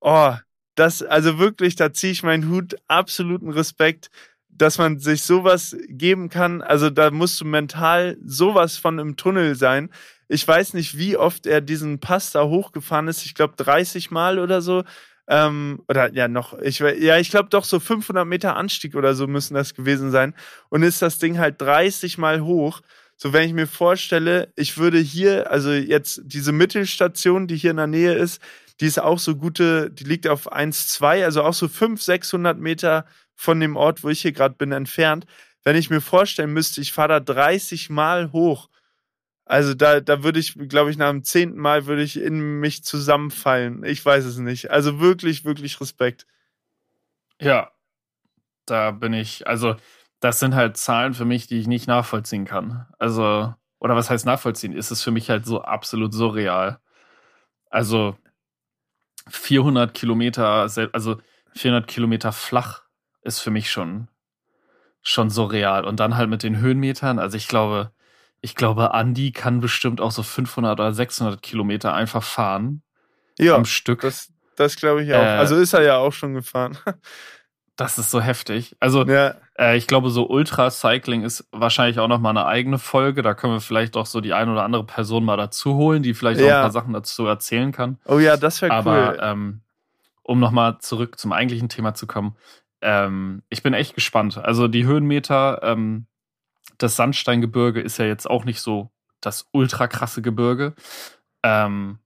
oh, 0.00 0.34
das, 0.74 1.02
also 1.02 1.38
wirklich, 1.38 1.76
da 1.76 1.92
ziehe 1.92 2.12
ich 2.12 2.22
meinen 2.22 2.48
Hut, 2.48 2.76
absoluten 2.88 3.50
Respekt, 3.50 4.10
dass 4.52 4.78
man 4.78 4.98
sich 4.98 5.22
sowas 5.22 5.76
geben 5.88 6.28
kann. 6.28 6.62
Also 6.62 6.90
da 6.90 7.10
musst 7.10 7.40
du 7.40 7.44
mental 7.44 8.16
sowas 8.24 8.76
von 8.76 8.98
im 8.98 9.16
Tunnel 9.16 9.54
sein. 9.54 9.90
Ich 10.28 10.46
weiß 10.46 10.74
nicht, 10.74 10.96
wie 10.96 11.16
oft 11.16 11.46
er 11.46 11.60
diesen 11.60 11.98
Pass 11.98 12.30
da 12.32 12.44
hochgefahren 12.44 13.08
ist. 13.08 13.24
Ich 13.24 13.34
glaube 13.34 13.54
30 13.56 14.10
Mal 14.10 14.38
oder 14.38 14.62
so. 14.62 14.84
Ähm, 15.28 15.82
oder 15.88 16.12
ja, 16.14 16.28
noch, 16.28 16.58
ich, 16.58 16.80
ja, 16.80 17.18
ich 17.18 17.30
glaube 17.30 17.48
doch 17.48 17.64
so 17.64 17.80
500 17.80 18.26
Meter 18.26 18.56
Anstieg 18.56 18.94
oder 18.94 19.14
so 19.14 19.26
müssen 19.26 19.54
das 19.54 19.74
gewesen 19.74 20.10
sein. 20.10 20.34
Und 20.68 20.82
ist 20.82 21.02
das 21.02 21.18
Ding 21.18 21.38
halt 21.38 21.60
30 21.60 22.18
Mal 22.18 22.42
hoch. 22.42 22.80
So, 23.16 23.32
wenn 23.32 23.46
ich 23.46 23.54
mir 23.54 23.68
vorstelle, 23.68 24.52
ich 24.56 24.78
würde 24.78 24.98
hier, 24.98 25.50
also 25.50 25.70
jetzt 25.70 26.22
diese 26.24 26.50
Mittelstation, 26.52 27.46
die 27.46 27.56
hier 27.56 27.70
in 27.70 27.76
der 27.76 27.86
Nähe 27.86 28.14
ist, 28.14 28.42
die 28.80 28.86
ist 28.86 28.98
auch 28.98 29.20
so 29.20 29.36
gute, 29.36 29.90
die 29.90 30.04
liegt 30.04 30.26
auf 30.26 30.52
1,2, 30.52 31.24
also 31.24 31.44
auch 31.44 31.54
so 31.54 31.68
500, 31.68 32.00
600 32.02 32.58
Meter 32.58 33.06
von 33.34 33.60
dem 33.60 33.76
Ort, 33.76 34.04
wo 34.04 34.08
ich 34.08 34.22
hier 34.22 34.32
gerade 34.32 34.54
bin, 34.54 34.72
entfernt. 34.72 35.26
Wenn 35.64 35.76
ich 35.76 35.90
mir 35.90 36.00
vorstellen 36.00 36.52
müsste, 36.52 36.80
ich 36.80 36.92
fahre 36.92 37.08
da 37.08 37.20
30 37.20 37.90
Mal 37.90 38.32
hoch, 38.32 38.68
also 39.44 39.74
da, 39.74 40.00
da 40.00 40.22
würde 40.22 40.40
ich, 40.40 40.54
glaube 40.68 40.90
ich, 40.90 40.96
nach 40.96 41.10
dem 41.10 41.24
zehnten 41.24 41.58
Mal 41.58 41.86
würde 41.86 42.02
ich 42.02 42.18
in 42.18 42.60
mich 42.60 42.84
zusammenfallen. 42.84 43.84
Ich 43.84 44.04
weiß 44.04 44.24
es 44.24 44.38
nicht. 44.38 44.70
Also 44.70 45.00
wirklich, 45.00 45.44
wirklich 45.44 45.80
Respekt. 45.80 46.26
Ja, 47.40 47.72
da 48.66 48.92
bin 48.92 49.12
ich, 49.12 49.46
also 49.46 49.76
das 50.20 50.38
sind 50.38 50.54
halt 50.54 50.76
Zahlen 50.76 51.14
für 51.14 51.24
mich, 51.24 51.48
die 51.48 51.58
ich 51.58 51.66
nicht 51.66 51.88
nachvollziehen 51.88 52.44
kann. 52.44 52.86
Also, 52.98 53.52
oder 53.80 53.96
was 53.96 54.08
heißt 54.08 54.24
nachvollziehen? 54.24 54.72
Ist 54.72 54.92
es 54.92 55.02
für 55.02 55.10
mich 55.10 55.28
halt 55.28 55.44
so 55.44 55.60
absolut 55.62 56.14
surreal. 56.14 56.78
Also 57.68 58.16
400 59.28 59.92
Kilometer, 59.92 60.68
also 60.92 61.20
400 61.54 61.88
Kilometer 61.88 62.32
flach 62.32 62.81
ist 63.22 63.40
für 63.40 63.50
mich 63.50 63.70
schon, 63.70 64.08
schon 65.02 65.30
surreal. 65.30 65.84
Und 65.84 66.00
dann 66.00 66.16
halt 66.16 66.28
mit 66.28 66.42
den 66.42 66.58
Höhenmetern. 66.58 67.18
Also 67.18 67.36
ich 67.36 67.48
glaube, 67.48 67.92
ich 68.40 68.54
glaube, 68.54 68.90
Andy 68.92 69.32
kann 69.32 69.60
bestimmt 69.60 70.00
auch 70.00 70.10
so 70.10 70.22
500 70.22 70.78
oder 70.78 70.92
600 70.92 71.42
Kilometer 71.42 71.94
einfach 71.94 72.22
fahren. 72.22 72.82
Ja, 73.38 73.54
am 73.54 73.64
Stück. 73.64 74.00
Das, 74.02 74.32
das 74.56 74.76
glaube 74.76 75.04
ich 75.04 75.14
auch. 75.14 75.22
Äh, 75.22 75.38
also 75.38 75.56
ist 75.56 75.72
er 75.72 75.82
ja 75.82 75.96
auch 75.96 76.12
schon 76.12 76.34
gefahren. 76.34 76.76
das 77.76 77.98
ist 77.98 78.10
so 78.10 78.20
heftig. 78.20 78.76
Also 78.80 79.06
ja. 79.06 79.36
äh, 79.58 79.76
ich 79.76 79.86
glaube, 79.86 80.10
so 80.10 80.28
Ultra-Cycling 80.28 81.22
ist 81.22 81.46
wahrscheinlich 81.52 81.98
auch 82.00 82.08
noch 82.08 82.18
mal 82.18 82.30
eine 82.30 82.46
eigene 82.46 82.78
Folge. 82.78 83.22
Da 83.22 83.34
können 83.34 83.54
wir 83.54 83.60
vielleicht 83.60 83.96
auch 83.96 84.06
so 84.06 84.20
die 84.20 84.34
ein 84.34 84.48
oder 84.48 84.64
andere 84.64 84.84
Person 84.84 85.24
mal 85.24 85.36
dazu 85.36 85.76
holen, 85.76 86.02
die 86.02 86.14
vielleicht 86.14 86.40
ja. 86.40 86.46
auch 86.46 86.56
ein 86.56 86.62
paar 86.62 86.70
Sachen 86.72 86.92
dazu 86.92 87.26
erzählen 87.26 87.72
kann. 87.72 87.98
Oh 88.06 88.18
ja, 88.18 88.36
das 88.36 88.60
wäre 88.60 88.72
cool. 88.72 88.78
Aber 88.78 89.22
ähm, 89.22 89.62
um 90.22 90.40
noch 90.40 90.50
mal 90.50 90.78
zurück 90.80 91.18
zum 91.18 91.32
eigentlichen 91.32 91.68
Thema 91.68 91.94
zu 91.94 92.06
kommen, 92.06 92.36
ähm, 92.82 93.42
ich 93.48 93.62
bin 93.62 93.74
echt 93.74 93.94
gespannt. 93.94 94.38
Also 94.38 94.68
die 94.68 94.84
Höhenmeter, 94.84 95.60
ähm, 95.62 96.06
das 96.78 96.96
Sandsteingebirge 96.96 97.80
ist 97.80 97.98
ja 97.98 98.04
jetzt 98.04 98.28
auch 98.28 98.44
nicht 98.44 98.60
so 98.60 98.90
das 99.20 99.48
ultra 99.52 99.86
krasse 99.86 100.20
Gebirge. 100.20 100.74
Ähm, 101.42 101.98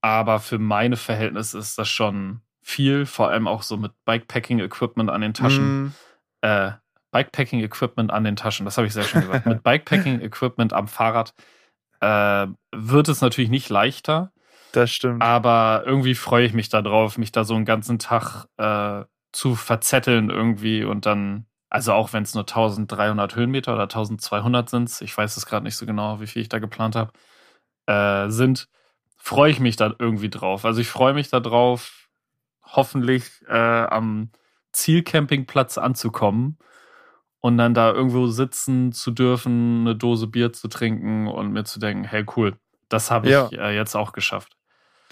aber 0.00 0.40
für 0.40 0.58
meine 0.58 0.96
Verhältnisse 0.96 1.58
ist 1.58 1.78
das 1.78 1.88
schon 1.88 2.40
viel, 2.60 3.06
vor 3.06 3.30
allem 3.30 3.46
auch 3.46 3.62
so 3.62 3.76
mit 3.76 3.92
Bikepacking-Equipment 4.04 5.10
an 5.10 5.20
den 5.20 5.34
Taschen. 5.34 5.84
Mm. 5.84 5.94
Äh, 6.40 6.72
Bikepacking-Equipment 7.12 8.10
an 8.10 8.24
den 8.24 8.36
Taschen, 8.36 8.64
das 8.64 8.78
habe 8.78 8.86
ich 8.86 8.94
sehr 8.94 9.04
schön 9.04 9.20
gesagt. 9.20 9.46
mit 9.46 9.62
Bikepacking-Equipment 9.62 10.72
am 10.72 10.88
Fahrrad 10.88 11.34
äh, 12.00 12.46
wird 12.72 13.08
es 13.08 13.20
natürlich 13.20 13.50
nicht 13.50 13.68
leichter. 13.68 14.32
Das 14.72 14.90
stimmt. 14.90 15.22
Aber 15.22 15.82
irgendwie 15.84 16.14
freue 16.14 16.46
ich 16.46 16.54
mich 16.54 16.70
darauf, 16.70 17.18
mich 17.18 17.30
da 17.30 17.44
so 17.44 17.54
einen 17.54 17.66
ganzen 17.66 17.98
Tag 17.98 18.46
äh, 18.56 19.04
zu 19.32 19.54
verzetteln 19.54 20.30
irgendwie 20.30 20.84
und 20.84 21.06
dann, 21.06 21.46
also 21.70 21.92
auch 21.94 22.12
wenn 22.12 22.22
es 22.22 22.34
nur 22.34 22.42
1300 22.42 23.34
Höhenmeter 23.34 23.74
oder 23.74 23.84
1200 23.84 24.68
sind, 24.68 25.00
ich 25.00 25.16
weiß 25.16 25.36
es 25.36 25.46
gerade 25.46 25.64
nicht 25.64 25.76
so 25.76 25.86
genau, 25.86 26.20
wie 26.20 26.26
viel 26.26 26.42
ich 26.42 26.48
da 26.48 26.58
geplant 26.58 26.96
habe, 26.96 27.12
äh, 27.86 28.30
sind, 28.30 28.68
freue 29.16 29.50
ich 29.50 29.60
mich 29.60 29.76
da 29.76 29.94
irgendwie 29.98 30.30
drauf. 30.30 30.64
Also 30.64 30.80
ich 30.80 30.88
freue 30.88 31.14
mich 31.14 31.30
da 31.30 31.40
drauf, 31.40 32.08
hoffentlich 32.64 33.24
äh, 33.48 33.84
am 33.84 34.30
Zielcampingplatz 34.72 35.78
anzukommen 35.78 36.58
und 37.40 37.58
dann 37.58 37.74
da 37.74 37.92
irgendwo 37.92 38.26
sitzen 38.28 38.92
zu 38.92 39.10
dürfen, 39.10 39.82
eine 39.82 39.96
Dose 39.96 40.26
Bier 40.26 40.52
zu 40.52 40.68
trinken 40.68 41.26
und 41.26 41.52
mir 41.52 41.64
zu 41.64 41.78
denken, 41.78 42.04
hey 42.04 42.24
cool, 42.36 42.56
das 42.88 43.10
habe 43.10 43.26
ich 43.26 43.32
ja. 43.32 43.48
äh, 43.48 43.74
jetzt 43.74 43.94
auch 43.96 44.12
geschafft. 44.12 44.56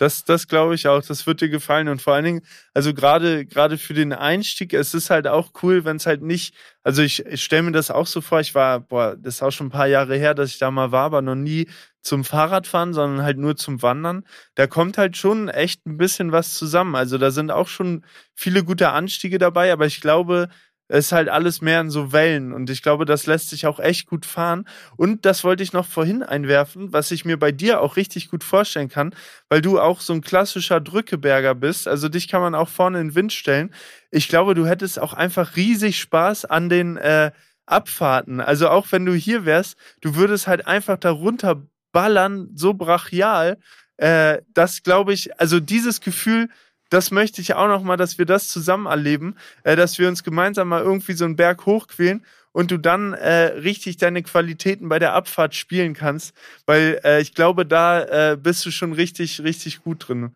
Das, 0.01 0.25
das 0.25 0.49
glaube 0.49 0.75
ich 0.75 0.89
auch. 0.89 1.03
Das 1.03 1.27
wird 1.27 1.43
dir 1.43 1.51
gefallen. 1.51 1.89
Und 1.89 2.01
vor 2.01 2.15
allen 2.15 2.25
Dingen, 2.25 2.41
also 2.73 2.95
gerade, 2.95 3.45
gerade 3.45 3.77
für 3.77 3.93
den 3.93 4.15
Einstieg, 4.15 4.73
es 4.73 4.95
ist 4.95 5.11
halt 5.11 5.27
auch 5.27 5.51
cool, 5.63 5.85
wenn 5.85 5.97
es 5.97 6.07
halt 6.07 6.23
nicht, 6.23 6.55
also 6.83 7.03
ich, 7.03 7.27
ich 7.27 7.45
stelle 7.45 7.65
mir 7.65 7.73
das 7.73 7.91
auch 7.91 8.07
so 8.07 8.23
vor, 8.23 8.41
ich 8.41 8.55
war, 8.55 8.81
boah, 8.81 9.15
das 9.15 9.35
ist 9.35 9.43
auch 9.43 9.51
schon 9.51 9.67
ein 9.67 9.71
paar 9.71 9.89
Jahre 9.89 10.17
her, 10.17 10.33
dass 10.33 10.53
ich 10.53 10.59
da 10.59 10.71
mal 10.71 10.91
war, 10.91 11.05
aber 11.05 11.21
noch 11.21 11.35
nie 11.35 11.69
zum 12.01 12.25
Fahrradfahren, 12.25 12.95
sondern 12.95 13.23
halt 13.23 13.37
nur 13.37 13.57
zum 13.57 13.83
Wandern. 13.83 14.25
Da 14.55 14.67
kommt 14.67 14.97
halt 14.97 15.19
schon 15.19 15.51
echt 15.51 15.85
ein 15.85 15.99
bisschen 15.99 16.33
was 16.33 16.55
zusammen. 16.55 16.95
Also 16.95 17.19
da 17.19 17.31
sind 17.31 17.51
auch 17.51 17.69
schon 17.69 18.03
viele 18.35 18.65
gute 18.65 18.93
Anstiege 18.93 19.37
dabei, 19.37 19.71
aber 19.71 19.85
ich 19.85 20.01
glaube, 20.01 20.49
es 20.91 21.07
ist 21.07 21.13
halt 21.13 21.29
alles 21.29 21.61
mehr 21.61 21.81
in 21.81 21.89
so 21.89 22.13
Wellen 22.13 22.53
und 22.53 22.69
ich 22.69 22.83
glaube, 22.83 23.05
das 23.05 23.27
lässt 23.27 23.51
sich 23.51 23.67
auch 23.69 23.79
echt 23.79 24.09
gut 24.09 24.27
fahren. 24.27 24.67
Und 24.97 25.25
das 25.25 25.45
wollte 25.45 25.63
ich 25.63 25.73
noch 25.73 25.87
vorhin 25.87 26.25
einwerfen, 26.25 26.93
was 26.93 27.13
ich 27.13 27.25
mir 27.25 27.39
bei 27.39 27.53
dir 27.53 27.81
auch 27.81 27.97
richtig 27.97 28.29
gut 28.29 28.43
vorstellen 28.43 28.89
kann, 28.89 29.15
weil 29.49 29.63
du 29.63 29.79
auch 29.79 30.01
so 30.01 30.13
ein 30.13 30.21
klassischer 30.21 30.81
Drückeberger 30.81 31.55
bist. 31.55 31.87
Also 31.87 32.09
dich 32.09 32.27
kann 32.27 32.41
man 32.41 32.57
auch 32.57 32.69
vorne 32.69 33.01
in 33.01 33.11
den 33.11 33.15
Wind 33.15 33.33
stellen. 33.33 33.73
Ich 34.11 34.27
glaube, 34.29 34.55
du 34.55 34.67
hättest 34.67 34.99
auch 34.99 35.13
einfach 35.15 35.55
riesig 35.55 36.01
Spaß 36.01 36.47
an 36.47 36.69
den 36.69 36.97
äh, 36.97 37.31
Abfahrten. 37.67 38.41
Also 38.41 38.69
auch 38.69 38.91
wenn 38.91 39.07
du 39.07 39.15
hier 39.15 39.45
wärst, 39.45 39.77
du 40.01 40.17
würdest 40.17 40.49
halt 40.49 40.67
einfach 40.67 40.97
darunter 40.97 41.63
ballern, 41.93 42.51
so 42.57 42.75
brachial. 42.75 43.59
Äh, 43.97 44.39
das 44.55 44.83
glaube 44.83 45.13
ich, 45.13 45.39
also 45.39 45.61
dieses 45.61 46.01
Gefühl, 46.01 46.49
das 46.91 47.11
möchte 47.11 47.41
ich 47.41 47.55
auch 47.55 47.69
noch 47.69 47.83
mal, 47.83 47.97
dass 47.97 48.19
wir 48.19 48.27
das 48.27 48.49
zusammen 48.49 48.87
erleben, 48.87 49.37
äh, 49.63 49.77
dass 49.77 49.99
wir 49.99 50.09
uns 50.09 50.23
gemeinsam 50.23 50.69
mal 50.69 50.83
irgendwie 50.83 51.15
so 51.15 51.25
einen 51.25 51.37
Berg 51.37 51.65
hochquälen 51.67 52.25
und 52.53 52.71
du 52.71 52.79
dann 52.79 53.15
äh, 53.15 53.45
richtig 53.59 53.97
deine 53.97 54.23
Qualitäten 54.23 54.89
bei 54.89 54.99
der 54.99 55.15
Abfahrt 55.15 55.55
spielen 55.55 55.95
kannst, 55.95 56.35
weil 56.67 57.01
äh, 57.05 57.21
ich 57.21 57.35
glaube, 57.35 57.65
da 57.65 58.33
äh, 58.33 58.37
bist 58.37 58.67
du 58.67 58.71
schon 58.71 58.93
richtig, 58.93 59.43
richtig 59.43 59.83
gut 59.83 60.09
drin. 60.09 60.35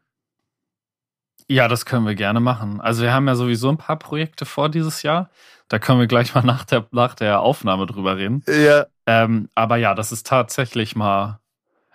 Ja, 1.48 1.68
das 1.68 1.84
können 1.84 2.06
wir 2.06 2.14
gerne 2.14 2.40
machen. 2.40 2.80
Also 2.80 3.02
wir 3.02 3.12
haben 3.12 3.28
ja 3.28 3.34
sowieso 3.34 3.68
ein 3.68 3.76
paar 3.76 3.98
Projekte 3.98 4.46
vor 4.46 4.70
dieses 4.70 5.02
Jahr. 5.02 5.30
Da 5.68 5.78
können 5.78 6.00
wir 6.00 6.06
gleich 6.06 6.34
mal 6.34 6.42
nach 6.44 6.64
der, 6.64 6.86
nach 6.90 7.14
der 7.14 7.40
Aufnahme 7.40 7.86
drüber 7.86 8.16
reden. 8.16 8.42
Ja. 8.46 8.86
Ähm, 9.06 9.48
aber 9.54 9.76
ja, 9.76 9.94
das 9.94 10.12
ist 10.12 10.26
tatsächlich 10.26 10.96
mal. 10.96 11.40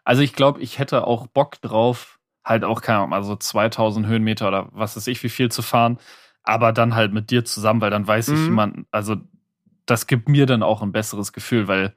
Also 0.04 0.22
ich 0.22 0.34
glaube, 0.34 0.62
ich 0.62 0.80
hätte 0.80 1.06
auch 1.06 1.28
Bock 1.28 1.62
drauf, 1.62 2.19
halt 2.50 2.64
auch, 2.64 2.82
keine 2.82 3.00
Ahnung, 3.00 3.14
also 3.14 3.36
2000 3.36 4.08
Höhenmeter 4.08 4.48
oder 4.48 4.70
was 4.72 4.98
weiß 4.98 5.08
ich, 5.08 5.24
wie 5.24 5.30
viel 5.30 5.50
zu 5.50 5.62
fahren, 5.62 6.00
aber 6.44 6.74
dann 6.74 6.96
halt 6.96 7.14
mit 7.14 7.30
dir 7.30 7.46
zusammen, 7.46 7.80
weil 7.80 7.92
dann 7.92 8.08
weiß 8.08 8.30
mhm. 8.30 8.36
ich, 8.36 8.50
man, 8.50 8.86
also 8.92 9.18
das 9.86 10.08
gibt 10.08 10.28
mir 10.28 10.46
dann 10.46 10.64
auch 10.64 10.82
ein 10.82 10.92
besseres 10.92 11.32
Gefühl, 11.32 11.68
weil 11.68 11.96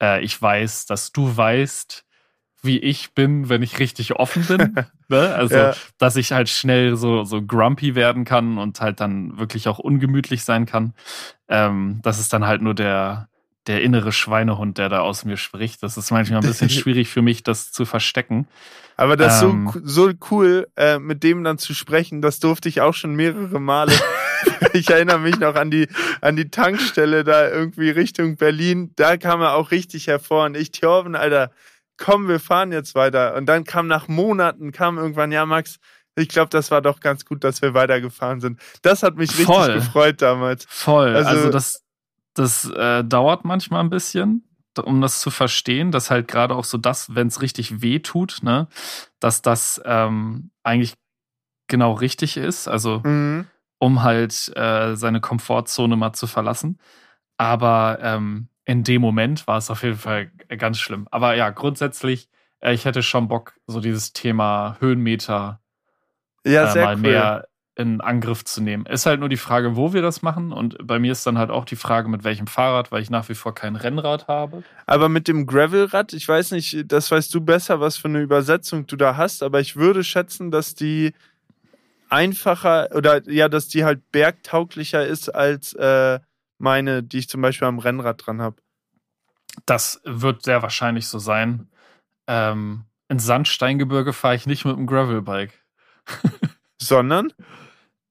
äh, 0.00 0.22
ich 0.22 0.40
weiß, 0.40 0.86
dass 0.86 1.12
du 1.12 1.36
weißt, 1.36 2.04
wie 2.62 2.78
ich 2.78 3.12
bin, 3.14 3.48
wenn 3.48 3.62
ich 3.62 3.80
richtig 3.80 4.14
offen 4.14 4.44
bin. 4.46 4.74
ne? 5.08 5.34
Also, 5.34 5.56
ja. 5.56 5.74
dass 5.98 6.14
ich 6.16 6.32
halt 6.32 6.48
schnell 6.48 6.96
so, 6.96 7.24
so 7.24 7.42
grumpy 7.42 7.96
werden 7.96 8.24
kann 8.24 8.56
und 8.58 8.80
halt 8.80 9.00
dann 9.00 9.36
wirklich 9.38 9.66
auch 9.66 9.80
ungemütlich 9.80 10.44
sein 10.44 10.64
kann. 10.64 10.94
Ähm, 11.48 12.00
das 12.02 12.20
ist 12.20 12.32
dann 12.32 12.46
halt 12.46 12.62
nur 12.62 12.74
der, 12.74 13.28
der 13.66 13.82
innere 13.82 14.12
Schweinehund, 14.12 14.78
der 14.78 14.88
da 14.88 15.00
aus 15.00 15.24
mir 15.24 15.36
spricht. 15.36 15.82
Das 15.82 15.96
ist 15.96 16.10
manchmal 16.10 16.40
ein 16.40 16.46
bisschen 16.46 16.70
schwierig 16.70 17.08
für 17.08 17.22
mich, 17.22 17.42
das 17.42 17.72
zu 17.72 17.84
verstecken. 17.84 18.48
Aber 18.96 19.16
das 19.16 19.36
ist 19.36 19.42
ähm, 19.42 19.70
so, 19.72 20.08
so 20.08 20.12
cool, 20.30 20.68
äh, 20.76 20.98
mit 20.98 21.22
dem 21.22 21.44
dann 21.44 21.58
zu 21.58 21.74
sprechen. 21.74 22.22
Das 22.22 22.38
durfte 22.40 22.68
ich 22.68 22.80
auch 22.80 22.94
schon 22.94 23.14
mehrere 23.14 23.60
Male. 23.60 23.92
ich 24.72 24.90
erinnere 24.90 25.18
mich 25.18 25.38
noch 25.38 25.54
an 25.54 25.70
die, 25.70 25.88
an 26.20 26.36
die 26.36 26.50
Tankstelle 26.50 27.24
da 27.24 27.48
irgendwie 27.48 27.90
Richtung 27.90 28.36
Berlin. 28.36 28.92
Da 28.96 29.16
kam 29.16 29.40
er 29.40 29.54
auch 29.54 29.70
richtig 29.70 30.08
hervor. 30.08 30.44
Und 30.46 30.56
ich, 30.56 30.72
Thorben, 30.72 31.14
Alter, 31.14 31.50
komm, 31.96 32.28
wir 32.28 32.40
fahren 32.40 32.72
jetzt 32.72 32.94
weiter. 32.94 33.34
Und 33.36 33.46
dann 33.46 33.64
kam 33.64 33.86
nach 33.86 34.08
Monaten, 34.08 34.72
kam 34.72 34.98
irgendwann, 34.98 35.32
ja, 35.32 35.46
Max, 35.46 35.78
ich 36.14 36.28
glaube, 36.28 36.50
das 36.50 36.70
war 36.70 36.82
doch 36.82 37.00
ganz 37.00 37.24
gut, 37.24 37.42
dass 37.44 37.62
wir 37.62 37.74
weitergefahren 37.74 38.40
sind. 38.40 38.60
Das 38.82 39.02
hat 39.02 39.16
mich 39.16 39.30
richtig 39.30 39.46
Voll. 39.46 39.74
gefreut 39.74 40.20
damals. 40.20 40.66
Voll. 40.68 41.14
Also, 41.14 41.30
also 41.30 41.50
das, 41.50 41.82
das 42.34 42.68
äh, 42.70 43.04
dauert 43.04 43.44
manchmal 43.44 43.80
ein 43.80 43.90
bisschen, 43.90 44.44
um 44.82 45.00
das 45.00 45.20
zu 45.20 45.30
verstehen, 45.30 45.92
dass 45.92 46.10
halt 46.10 46.28
gerade 46.28 46.54
auch 46.54 46.64
so 46.64 46.78
das, 46.78 47.14
wenn 47.14 47.28
es 47.28 47.42
richtig 47.42 47.82
weh 47.82 47.98
tut, 47.98 48.38
ne, 48.42 48.68
dass 49.20 49.42
das 49.42 49.80
ähm, 49.84 50.50
eigentlich 50.62 50.94
genau 51.68 51.92
richtig 51.92 52.36
ist. 52.36 52.68
Also 52.68 53.00
mhm. 53.04 53.46
um 53.78 54.02
halt 54.02 54.50
äh, 54.56 54.94
seine 54.96 55.20
Komfortzone 55.20 55.96
mal 55.96 56.12
zu 56.12 56.26
verlassen. 56.26 56.78
Aber 57.36 57.98
ähm, 58.00 58.48
in 58.64 58.84
dem 58.84 59.02
Moment 59.02 59.46
war 59.46 59.58
es 59.58 59.70
auf 59.70 59.82
jeden 59.82 59.98
Fall 59.98 60.30
ganz 60.56 60.78
schlimm. 60.78 61.08
Aber 61.10 61.34
ja, 61.34 61.50
grundsätzlich 61.50 62.28
äh, 62.62 62.72
ich 62.72 62.84
hätte 62.86 63.02
schon 63.02 63.28
Bock, 63.28 63.54
so 63.66 63.80
dieses 63.80 64.12
Thema 64.12 64.76
Höhenmeter 64.80 65.60
Ja, 66.46 66.72
äh, 66.72 66.82
mal 66.82 66.94
cool. 66.94 67.00
mehr 67.00 67.48
in 67.82 68.00
Angriff 68.00 68.44
zu 68.44 68.62
nehmen. 68.62 68.86
Ist 68.86 69.04
halt 69.04 69.20
nur 69.20 69.28
die 69.28 69.36
Frage, 69.36 69.76
wo 69.76 69.92
wir 69.92 70.00
das 70.00 70.22
machen. 70.22 70.52
Und 70.52 70.78
bei 70.86 70.98
mir 70.98 71.12
ist 71.12 71.26
dann 71.26 71.36
halt 71.36 71.50
auch 71.50 71.64
die 71.64 71.76
Frage, 71.76 72.08
mit 72.08 72.24
welchem 72.24 72.46
Fahrrad, 72.46 72.90
weil 72.90 73.02
ich 73.02 73.10
nach 73.10 73.28
wie 73.28 73.34
vor 73.34 73.54
kein 73.54 73.76
Rennrad 73.76 74.28
habe. 74.28 74.62
Aber 74.86 75.08
mit 75.08 75.28
dem 75.28 75.46
Gravelrad, 75.46 76.14
ich 76.14 76.26
weiß 76.26 76.52
nicht, 76.52 76.90
das 76.90 77.10
weißt 77.10 77.34
du 77.34 77.40
besser, 77.40 77.80
was 77.80 77.96
für 77.96 78.08
eine 78.08 78.20
Übersetzung 78.20 78.86
du 78.86 78.96
da 78.96 79.16
hast, 79.16 79.42
aber 79.42 79.60
ich 79.60 79.76
würde 79.76 80.02
schätzen, 80.04 80.50
dass 80.50 80.74
die 80.74 81.12
einfacher 82.08 82.88
oder 82.94 83.28
ja, 83.28 83.48
dass 83.48 83.68
die 83.68 83.84
halt 83.84 84.10
bergtauglicher 84.12 85.06
ist 85.06 85.34
als 85.34 85.72
äh, 85.74 86.20
meine, 86.58 87.02
die 87.02 87.18
ich 87.18 87.28
zum 87.28 87.42
Beispiel 87.42 87.66
am 87.66 87.78
Rennrad 87.78 88.24
dran 88.24 88.40
habe. 88.40 88.56
Das 89.66 90.00
wird 90.04 90.42
sehr 90.44 90.62
wahrscheinlich 90.62 91.08
so 91.08 91.18
sein. 91.18 91.68
Ähm, 92.26 92.84
ins 93.08 93.26
Sandsteingebirge 93.26 94.12
fahre 94.12 94.36
ich 94.36 94.46
nicht 94.46 94.64
mit 94.64 94.76
dem 94.76 94.86
Gravelbike. 94.86 95.52
Sondern? 96.78 97.32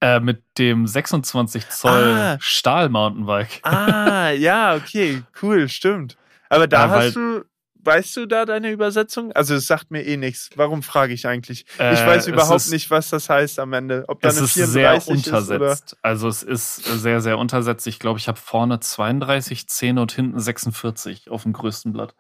Äh, 0.04 0.20
mit 0.20 0.44
dem 0.58 0.88
26 0.88 1.70
Zoll 1.70 1.92
Ah. 2.18 2.38
Stahl-Mountainbike. 2.40 3.60
Ah, 3.64 4.32
ja, 4.32 4.76
okay, 4.76 5.22
cool, 5.42 5.70
stimmt. 5.70 6.18
Aber 6.50 6.68
da 6.68 6.88
Ja, 6.88 6.90
hast 6.90 7.16
du, 7.16 7.44
weißt 7.84 8.18
du 8.18 8.26
da 8.26 8.46
deine 8.46 8.72
Übersetzung? 8.72 9.32
Also 9.34 9.54
es 9.56 9.68
sagt 9.68 9.92
mir 9.92 10.02
eh 10.04 10.18
nichts. 10.18 10.50
Warum 10.56 10.82
frage 10.82 11.14
ich 11.14 11.28
eigentlich? 11.28 11.66
ich 11.68 11.80
Äh, 11.80 12.08
weiß 12.08 12.24
es 12.24 12.28
überhaupt 12.28 12.56
ist- 12.58 12.72
nicht, 12.72 12.90
was 12.90 13.10
das 13.12 13.30
heißt 13.30 13.60
am 13.60 13.74
Ende. 13.74 14.04
Ob 14.08 14.22
da 14.22 14.30
Es 14.30 14.38
eine 14.38 14.46
ist 14.46 14.54
sehr 14.56 14.68
34 15.02 15.14
ist 15.16 15.28
oder 15.28 15.38
untersetzt. 15.38 15.98
also 16.02 16.28
es 16.28 16.42
ist 16.44 16.76
sehr, 16.78 17.22
sehr 17.22 17.38
untersetzt. 17.38 17.86
Ich 17.86 18.00
glaube, 18.00 18.18
ich 18.18 18.28
habe 18.28 18.40
vorne 18.40 18.80
32 18.80 19.68
Zähne 19.70 20.02
und 20.02 20.12
hinten 20.12 20.40
46 20.40 21.30
auf 21.30 21.44
dem 21.44 21.54
größten 21.54 21.94
Blatt. 21.94 22.16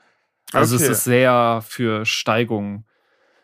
Also 0.53 0.75
Okay. 0.75 0.86
es 0.86 0.89
ist 0.91 1.03
sehr 1.05 1.63
für 1.67 2.05
Steigungen 2.05 2.86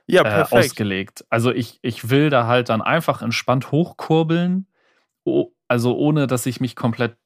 Ja, 0.07 0.21
äh, 0.21 0.23
perfekt. 0.25 0.53
ausgelegt. 0.53 1.25
Also 1.29 1.51
ich, 1.51 1.79
ich 1.81 2.09
will 2.09 2.29
da 2.29 2.47
halt 2.47 2.69
dann 2.69 2.81
einfach 2.81 3.21
entspannt 3.21 3.71
hochkurbeln, 3.71 4.67
o- 5.25 5.51
also 5.67 5.95
ohne, 5.97 6.27
dass 6.27 6.45
ich 6.45 6.59
mich 6.61 6.75
komplett 6.75 7.17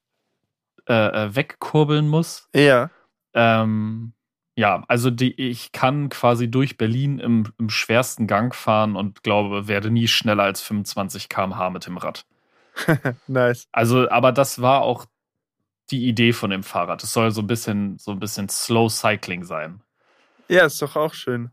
äh, 0.88 0.94
äh, 1.28 1.36
wegkurbeln 1.36 2.08
muss. 2.08 2.50
ja. 2.54 2.90
Ähm, 3.34 4.14
ja, 4.58 4.84
also 4.90 5.10
die, 5.10 5.34
ich 5.40 5.72
kann 5.72 6.10
quasi 6.10 6.52
durch 6.52 6.78
Berlin 6.78 7.20
im, 7.20 7.54
im 7.58 7.70
schwersten 7.70 8.28
Gang 8.28 8.54
fahren 8.54 8.96
und 8.98 9.24
glaube, 9.24 9.68
werde 9.70 9.90
nie 9.90 10.08
schneller 10.10 10.44
als 10.44 10.62
25 10.62 11.30
km/h 11.30 11.70
mit 11.70 11.86
dem 11.86 11.98
Rad. 11.98 12.26
Nice. 13.28 13.68
Also, 13.72 14.10
aber 14.10 14.32
das 14.32 14.62
war 14.62 14.82
auch 14.82 15.06
die 15.92 16.08
Idee 16.08 16.34
von 16.34 16.50
dem 16.50 16.64
Fahrrad. 16.64 17.04
Es 17.04 17.14
soll 17.14 17.32
so 17.32 17.42
ein 17.42 17.48
bisschen, 17.48 17.98
so 17.98 18.12
ein 18.12 18.20
bisschen 18.20 18.50
Slow 18.50 18.90
Cycling 18.90 19.44
sein. 19.44 19.82
Ja, 20.50 20.66
ist 20.66 20.82
doch 20.82 20.96
auch 20.96 21.14
schön. 21.14 21.52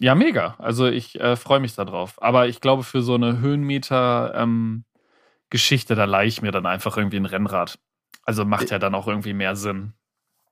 Ja, 0.00 0.14
mega. 0.14 0.54
Also 0.58 0.86
ich 0.86 1.20
äh, 1.20 1.36
freue 1.36 1.60
mich 1.60 1.74
darauf. 1.74 2.22
Aber 2.22 2.48
ich 2.48 2.60
glaube, 2.60 2.82
für 2.82 3.02
so 3.02 3.14
eine 3.14 3.38
Höhenmeter-Geschichte, 3.38 5.94
da 5.94 6.04
leihe 6.04 6.28
ich 6.28 6.42
mir 6.42 6.50
dann 6.50 6.66
einfach 6.66 6.96
irgendwie 6.96 7.18
ein 7.18 7.26
Rennrad. 7.26 7.78
Also 8.24 8.44
macht 8.44 8.70
ja 8.70 8.78
dann 8.78 8.94
auch 8.94 9.06
irgendwie 9.06 9.34
mehr 9.34 9.56
Sinn. 9.56 9.92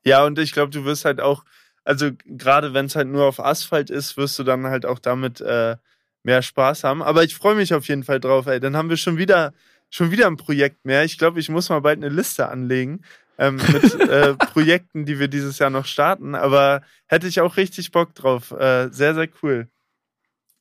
Ja, 0.04 0.24
und 0.24 0.38
ich 0.38 0.52
glaube, 0.52 0.70
du 0.70 0.84
wirst 0.84 1.04
halt 1.04 1.20
auch, 1.20 1.44
also 1.84 2.10
gerade 2.24 2.74
wenn 2.74 2.86
es 2.86 2.96
halt 2.96 3.08
nur 3.08 3.26
auf 3.26 3.40
Asphalt 3.40 3.90
ist, 3.90 4.16
wirst 4.16 4.38
du 4.38 4.44
dann 4.44 4.66
halt 4.66 4.86
auch 4.86 4.98
damit 4.98 5.40
äh, 5.40 5.76
mehr 6.22 6.42
Spaß 6.42 6.84
haben. 6.84 7.02
Aber 7.02 7.24
ich 7.24 7.34
freue 7.34 7.56
mich 7.56 7.74
auf 7.74 7.88
jeden 7.88 8.04
Fall 8.04 8.20
drauf, 8.20 8.46
ey. 8.46 8.60
Dann 8.60 8.76
haben 8.76 8.90
wir 8.90 8.96
schon 8.96 9.18
wieder, 9.18 9.52
schon 9.90 10.12
wieder 10.12 10.28
ein 10.28 10.36
Projekt 10.36 10.84
mehr. 10.84 11.04
Ich 11.04 11.18
glaube, 11.18 11.40
ich 11.40 11.48
muss 11.48 11.68
mal 11.68 11.80
bald 11.80 11.98
eine 11.98 12.10
Liste 12.14 12.48
anlegen 12.48 13.02
ähm, 13.42 13.56
mit 13.56 13.94
äh, 14.00 14.34
Projekten, 14.52 15.04
die 15.04 15.18
wir 15.18 15.28
dieses 15.28 15.58
Jahr 15.58 15.70
noch 15.70 15.86
starten. 15.86 16.34
Aber 16.34 16.82
hätte 17.06 17.26
ich 17.26 17.40
auch 17.40 17.56
richtig 17.56 17.90
Bock 17.90 18.14
drauf. 18.14 18.52
Äh, 18.52 18.88
sehr, 18.92 19.14
sehr 19.14 19.28
cool. 19.42 19.68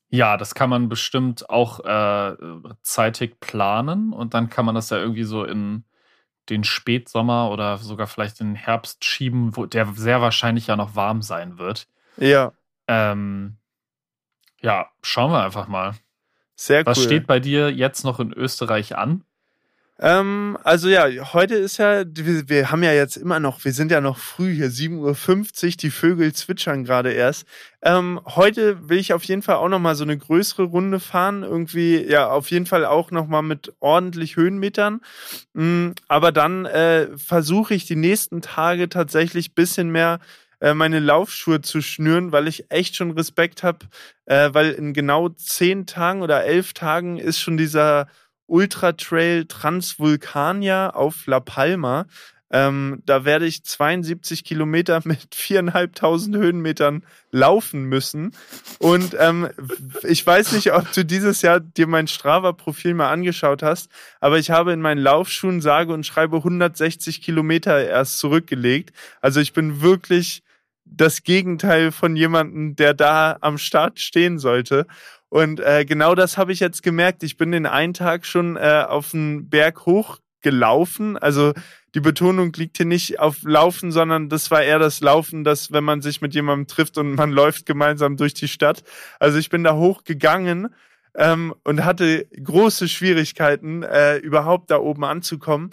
Ja, 0.10 0.36
das 0.36 0.56
kann 0.56 0.70
man 0.70 0.90
bestimmt 0.90 1.50
auch 1.50 1.80
äh, 1.86 2.36
zeitig 2.82 3.40
planen 3.40 4.12
und 4.12 4.34
dann 4.34 4.50
kann 4.50 4.66
man 4.66 4.76
das 4.76 4.90
ja 4.90 4.98
irgendwie 4.98 5.24
so 5.24 5.46
in 5.46 5.86
den 6.50 6.66
Spätsommer 6.66 7.50
oder 7.50 7.78
sogar 7.78 8.08
vielleicht 8.08 8.42
in 8.42 8.48
den 8.48 8.56
Herbst 8.56 9.06
schieben, 9.06 9.56
wo 9.56 9.66
der 9.66 9.88
sehr 9.96 10.20
wahrscheinlich 10.22 10.68
ja 10.68 10.76
noch 10.76 10.96
warm 10.96 11.22
sein 11.22 11.58
wird. 11.58 11.88
Ja, 12.18 12.52
Ähm, 12.88 13.56
ja, 14.60 14.90
schauen 15.02 15.32
wir 15.32 15.44
einfach 15.44 15.68
mal. 15.70 15.94
sehr 16.56 16.86
Was 16.86 16.98
cool. 16.98 17.06
steht 17.06 17.28
bei 17.28 17.40
dir 17.40 17.72
jetzt 17.72 18.04
noch 18.04 18.20
in 18.20 18.34
Österreich 18.34 18.98
an? 18.98 19.24
Ähm, 20.04 20.58
also 20.64 20.90
ja, 20.90 21.08
heute 21.34 21.54
ist 21.54 21.78
ja, 21.78 22.04
wir, 22.08 22.50
wir 22.50 22.72
haben 22.72 22.82
ja 22.82 22.92
jetzt 22.92 23.18
immer 23.18 23.40
noch, 23.40 23.64
wir 23.64 23.72
sind 23.72 23.92
ja 23.92 24.02
noch 24.02 24.18
früh 24.18 24.56
hier, 24.56 24.72
7.50 24.72 25.66
Uhr, 25.66 25.72
die 25.80 25.92
Vögel 25.92 26.34
zwitschern 26.34 26.84
gerade 26.84 27.12
erst. 27.12 27.46
Ähm, 27.84 28.20
heute 28.26 28.90
will 28.90 28.98
ich 28.98 29.14
auf 29.14 29.24
jeden 29.26 29.44
Fall 29.44 29.58
auch 29.58 29.70
nochmal 29.70 29.94
so 29.94 30.04
eine 30.04 30.18
größere 30.18 30.64
Runde 30.64 31.00
fahren, 31.00 31.44
irgendwie, 31.44 32.04
ja, 32.04 32.32
auf 32.32 32.50
jeden 32.50 32.66
Fall 32.66 32.84
auch 32.86 33.12
nochmal 33.12 33.44
mit 33.44 33.74
ordentlich 33.80 34.38
Höhenmetern. 34.38 35.02
Mm, 35.54 35.90
aber 36.08 36.32
dann 36.32 36.66
äh, 36.66 37.16
versuche 37.16 37.76
ich 37.76 37.86
die 37.86 37.96
nächsten 37.96 38.42
Tage 38.42 38.90
tatsächlich 38.90 39.54
bisschen 39.54 39.92
mehr 39.92 40.20
äh, 40.62 40.74
meine 40.74 41.00
Laufschuhe 41.00 41.62
zu 41.62 41.82
schnüren, 41.82 42.32
weil 42.32 42.48
ich 42.48 42.72
echt 42.72 42.96
schon 42.96 43.12
Respekt 43.12 43.62
habe, 43.62 43.86
äh, 44.26 44.50
weil 44.52 44.72
in 44.72 44.94
genau 44.94 45.30
zehn 45.30 45.86
Tagen 45.86 46.24
oder 46.24 46.44
elf 46.44 46.74
Tagen 46.74 47.20
ist 47.20 47.40
schon 47.40 47.58
dieser 47.58 48.08
Ultra 48.52 48.92
Trail 48.92 49.46
Transvulcania 49.46 50.90
auf 50.90 51.26
La 51.26 51.40
Palma. 51.40 52.06
Ähm, 52.54 53.02
da 53.06 53.24
werde 53.24 53.46
ich 53.46 53.64
72 53.64 54.44
Kilometer 54.44 55.02
mit 55.06 55.34
viereinhalbtausend 55.34 56.36
Höhenmetern 56.36 57.04
laufen 57.32 57.86
müssen. 57.86 58.34
Und 58.80 59.16
ähm, 59.18 59.50
ich 60.04 60.28
weiß 60.28 60.52
nicht, 60.52 60.74
ob 60.74 60.92
du 60.92 61.06
dieses 61.06 61.42
Jahr 61.42 61.62
dir 61.62 61.88
mein 61.88 62.08
Strava-Profil 62.08 62.94
mal 62.94 63.10
angeschaut 63.10 63.64
hast, 63.64 63.90
aber 64.20 64.38
ich 64.38 64.52
habe 64.52 64.74
in 64.74 64.82
meinen 64.82 65.02
Laufschuhen 65.02 65.62
sage 65.62 65.94
und 65.94 66.06
schreibe 66.06 66.38
160 66.38 67.22
Kilometer 67.22 67.88
erst 67.88 68.20
zurückgelegt. 68.20 68.92
Also 69.22 69.40
ich 69.40 69.54
bin 69.54 69.82
wirklich 69.82 70.44
das 70.92 71.24
Gegenteil 71.24 71.92
von 71.92 72.16
jemandem, 72.16 72.76
der 72.76 72.94
da 72.94 73.38
am 73.42 73.58
Start 73.58 74.00
stehen 74.00 74.38
sollte. 74.38 74.86
Und 75.30 75.62
äh, 75.62 75.86
genau 75.86 76.14
das 76.14 76.38
habe 76.38 76.52
ich 76.52 76.60
jetzt 76.60 76.84
gemerkt. 76.84 77.24
Ich 77.24 77.38
bin 77.38 77.52
den 77.52 77.66
einen 77.66 77.94
Tag 77.94 78.26
schon 78.26 78.58
äh, 78.58 78.86
auf 78.88 79.12
den 79.12 79.50
Berg 79.50 79.86
hochgelaufen. 79.86 81.18
Also 81.18 81.54
die 81.96 82.02
Betonung 82.02 82.52
liegt 82.54 82.78
hier 82.78 82.86
nicht 82.86 83.20
auf 83.20 83.38
Laufen, 83.44 83.92
sondern 83.92 84.28
das 84.28 84.52
war 84.52 84.62
eher 84.62 84.80
das 84.80 85.00
Laufen, 85.00 85.44
dass 85.44 85.72
wenn 85.72 85.86
man 85.86 86.02
sich 86.02 86.22
mit 86.22 86.34
jemandem 86.34 86.68
trifft 86.68 86.98
und 86.98 87.16
man 87.16 87.32
läuft 87.32 87.66
gemeinsam 87.66 88.18
durch 88.18 88.34
die 88.34 88.50
Stadt. 88.50 88.84
Also 89.20 89.38
ich 89.38 89.50
bin 89.50 89.64
da 89.64 89.76
hochgegangen 89.76 90.74
ähm, 91.16 91.54
und 91.64 91.86
hatte 91.86 92.26
große 92.26 92.90
Schwierigkeiten, 92.90 93.84
äh, 93.84 94.18
überhaupt 94.18 94.72
da 94.72 94.80
oben 94.80 95.06
anzukommen. 95.06 95.72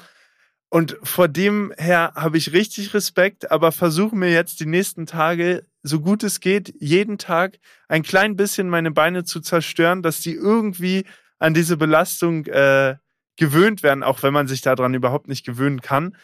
Und 0.71 0.99
vor 1.03 1.29
dem 1.29 1.73
her 1.79 2.13
habe 2.15 2.37
ich 2.37 2.53
richtig 2.53 2.93
Respekt, 2.93 3.51
aber 3.51 3.73
versuche 3.73 4.15
mir 4.15 4.31
jetzt 4.31 4.61
die 4.61 4.67
nächsten 4.67 5.07
Tage, 5.07 5.65
so 5.83 6.01
gut 6.01 6.23
es 6.23 6.41
geht, 6.41 6.75
jeden 6.79 7.17
Tag 7.17 7.59
ein 7.89 8.03
klein 8.03 8.37
bisschen 8.37 8.69
meine 8.69 8.91
Beine 8.91 9.25
zu 9.25 9.41
zerstören, 9.41 10.03
dass 10.03 10.21
die 10.21 10.35
irgendwie 10.35 11.05
an 11.39 11.55
diese 11.55 11.77
Belastung 11.79 12.45
äh, 12.47 12.97
gewöhnt 13.37 13.83
werden, 13.83 14.03
auch 14.03 14.23
wenn 14.23 14.35
man 14.35 14.47
sich 14.47 14.61
daran 14.61 14.93
überhaupt 14.93 15.29
nicht 15.29 15.47
gewöhnen 15.47 15.81
kann. 15.81 16.15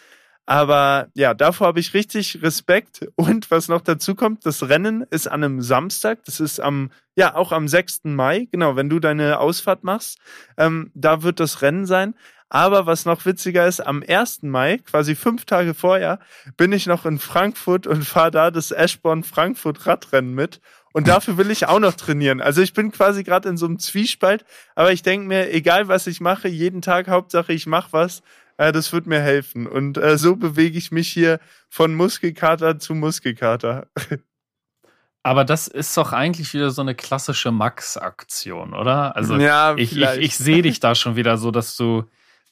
Aber 0.47 1.09
ja, 1.15 1.33
davor 1.33 1.69
habe 1.69 1.81
ich 1.81 1.95
richtig 1.95 2.43
Respekt. 2.43 3.09
Und 3.17 3.51
was 3.51 3.69
noch 3.69 3.81
dazu 3.81 4.15
kommt, 4.15 4.45
das 4.45 4.69
Rennen 4.69 5.07
ist 5.11 5.27
an 5.27 5.43
einem 5.43 5.63
Samstag. 5.63 6.23
Das 6.27 6.39
ist 6.39 6.61
am, 6.61 6.91
ja, 7.17 7.35
auch 7.35 7.51
am 7.51 7.67
6. 7.67 8.05
Mai. 8.05 8.47
Genau, 8.53 8.77
wenn 8.77 8.91
du 8.91 9.01
deine 9.01 9.39
Ausfahrt 9.39 9.85
machst, 9.85 10.19
ähm, 10.59 10.91
da 10.95 11.23
wird 11.23 11.41
das 11.41 11.63
Rennen 11.63 11.87
sein. 11.87 12.15
Aber 12.55 12.87
was 12.87 13.05
noch 13.05 13.27
witziger 13.27 13.67
ist, 13.67 13.81
am 13.81 14.05
1. 14.07 14.45
Mai, 14.45 14.79
quasi 14.79 15.17
fünf 15.17 15.45
Tage 15.45 15.75
vorher, 15.75 16.21
bin 16.57 16.71
ich 16.71 16.87
noch 16.87 17.05
in 17.05 17.19
Frankfurt 17.19 17.89
und 17.89 18.05
fahre 18.05 18.31
da 18.31 18.53
das 18.53 18.71
Eschborn-Frankfurt 18.71 19.85
Radrennen 19.89 20.35
mit. 20.35 20.61
Und 20.93 21.09
dafür 21.09 21.37
will 21.37 21.51
ich 21.51 21.67
auch 21.67 21.81
noch 21.81 21.95
trainieren. 21.95 22.41
Also 22.41 22.63
ich 22.63 22.73
bin 22.73 22.93
quasi 22.93 23.25
gerade 23.25 23.49
in 23.49 23.57
so 23.57 23.67
einem 23.67 23.81
Zwiespalt, 23.81 24.45
aber 24.77 24.93
ich 24.93 25.03
denke 25.03 25.27
mir, 25.27 25.53
egal 25.53 25.89
was 25.89 26.07
ich 26.07 26.21
mache, 26.21 26.47
jeden 26.47 26.81
Tag 26.81 27.09
Hauptsache 27.09 27.53
ich 27.53 27.67
mache 27.67 27.93
was, 27.93 28.23
äh, 28.57 28.71
das 28.71 28.93
wird 28.93 29.09
mir 29.09 29.21
helfen. 29.21 29.67
Und 29.67 29.99
äh, 29.99 30.17
so 30.17 30.37
bewege 30.37 30.79
ich 30.79 30.93
mich 30.93 31.09
hier 31.09 31.41
von 31.69 31.93
Muskelkater 31.93 32.79
zu 32.79 32.95
Muskelkater. 32.95 33.89
Aber 35.25 35.45
das 35.45 35.67
ist 35.67 35.97
doch 35.97 36.13
eigentlich 36.13 36.55
wieder 36.55 36.71
so 36.71 36.83
eine 36.83 36.95
klassische 36.95 37.51
Max-Aktion, 37.51 38.75
oder? 38.75 39.17
Also 39.17 39.35
ja, 39.39 39.75
ich, 39.75 39.97
ich, 39.97 40.09
ich 40.19 40.37
sehe 40.37 40.63
dich 40.63 40.79
da 40.79 40.95
schon 40.95 41.17
wieder 41.17 41.37
so, 41.37 41.51
dass 41.51 41.77
du 41.77 42.05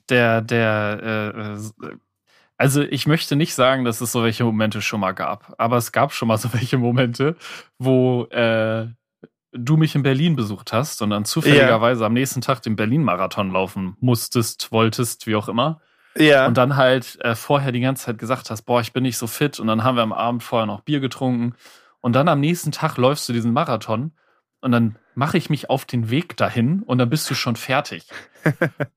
der, 0.09 0.41
der, 0.41 1.35
äh, 1.35 1.87
äh, 1.87 1.97
also 2.57 2.83
ich 2.83 3.07
möchte 3.07 3.37
nicht 3.37 3.55
sagen, 3.55 3.85
dass 3.85 4.01
es 4.01 4.13
so 4.13 4.23
welche 4.23 4.45
Momente 4.45 4.83
schon 4.83 5.01
mal 5.01 5.13
gab, 5.13 5.55
aber 5.59 5.77
es 5.77 5.93
gab 5.93 6.13
schon 6.13 6.29
mal 6.29 6.39
so 6.39 6.49
welche 6.53 6.79
Momente, 6.79 7.37
wo 7.79 8.25
äh, 8.27 8.87
du 9.53 9.77
mich 9.77 9.95
in 9.95 10.03
Berlin 10.03 10.35
besucht 10.35 10.73
hast 10.73 11.03
und 11.03 11.11
dann 11.11 11.25
zufälligerweise 11.25 12.07
am 12.07 12.15
nächsten 12.15 12.41
Tag 12.41 12.63
den 12.63 12.77
Berlin-Marathon 12.77 13.51
laufen 13.53 13.97
musstest, 14.01 14.73
wolltest, 14.73 15.27
wie 15.27 15.37
auch 15.37 15.49
immer. 15.49 15.81
ja. 16.17 16.47
Und 16.47 16.57
dann 16.57 16.77
halt 16.77 17.19
äh, 17.21 17.35
vorher 17.35 17.73
die 17.73 17.81
ganze 17.81 18.07
Zeit 18.07 18.19
gesagt 18.19 18.51
hast, 18.51 18.63
boah, 18.63 18.81
ich 18.81 18.93
bin 18.93 19.03
nicht 19.03 19.19
so 19.19 19.27
fit. 19.27 19.61
Und 19.61 19.67
dann 19.67 19.85
haben 19.85 19.97
wir 19.97 20.03
am 20.03 20.13
Abend 20.13 20.43
vorher 20.43 20.67
noch 20.67 20.81
Bier 20.81 21.01
getrunken. 21.01 21.55
Und 22.01 22.15
dann 22.15 22.29
am 22.29 22.41
nächsten 22.41 22.73
Tag 22.73 22.97
läufst 22.97 23.29
du 23.29 23.33
diesen 23.33 23.53
Marathon 23.53 24.13
und 24.61 24.73
dann 24.73 24.99
mache 25.15 25.39
ich 25.39 25.51
mich 25.51 25.71
auf 25.71 25.85
den 25.85 26.11
Weg 26.11 26.37
dahin 26.37 26.83
und 26.83 26.99
dann 26.99 27.11
bist 27.11 27.29
du 27.31 27.35
schon 27.35 27.57
fertig. 27.57 28.07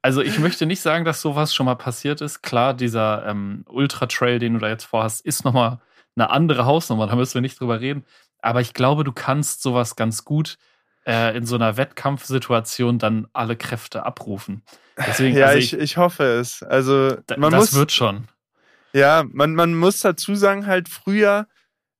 also 0.02 0.22
ich 0.22 0.40
möchte 0.40 0.66
nicht 0.66 0.82
sagen, 0.82 1.06
dass 1.06 1.22
sowas 1.22 1.54
schon 1.54 1.66
mal 1.66 1.76
passiert 1.76 2.22
ist. 2.22 2.42
Klar, 2.42 2.74
dieser 2.74 3.26
ähm, 3.26 3.66
Ultra-Trail, 3.68 4.40
den 4.40 4.54
du 4.54 4.60
da 4.60 4.70
jetzt 4.70 4.86
vorhast, 4.86 5.26
ist 5.26 5.46
nochmal 5.46 5.80
eine 6.16 6.30
andere 6.30 6.66
Hausnummer, 6.66 7.08
da 7.08 7.16
müssen 7.16 7.36
wir 7.36 7.42
nicht 7.42 7.60
drüber 7.60 7.82
reden. 7.82 8.06
Aber 8.42 8.62
ich 8.62 8.74
glaube, 8.74 9.04
du 9.04 9.12
kannst 9.12 9.62
sowas 9.62 9.96
ganz 9.96 10.24
gut 10.24 10.58
äh, 11.06 11.36
in 11.36 11.46
so 11.46 11.56
einer 11.56 11.78
Wettkampfsituation 11.78 13.00
dann 13.00 13.28
alle 13.34 13.56
Kräfte 13.56 14.06
abrufen. 14.06 14.64
Deswegen, 14.98 15.38
ja, 15.38 15.48
also 15.48 15.60
ich, 15.60 15.74
ich, 15.74 15.98
hoffe 15.98 16.24
es. 16.24 16.64
Also 16.64 17.18
man 17.38 17.52
das 17.52 17.72
muss, 17.72 17.74
wird 17.74 17.92
schon. 17.92 18.28
Ja, 18.94 19.24
man, 19.30 19.56
man 19.56 19.76
muss 19.76 20.00
dazu 20.00 20.36
sagen, 20.36 20.68
halt 20.68 20.90
früher, 20.90 21.48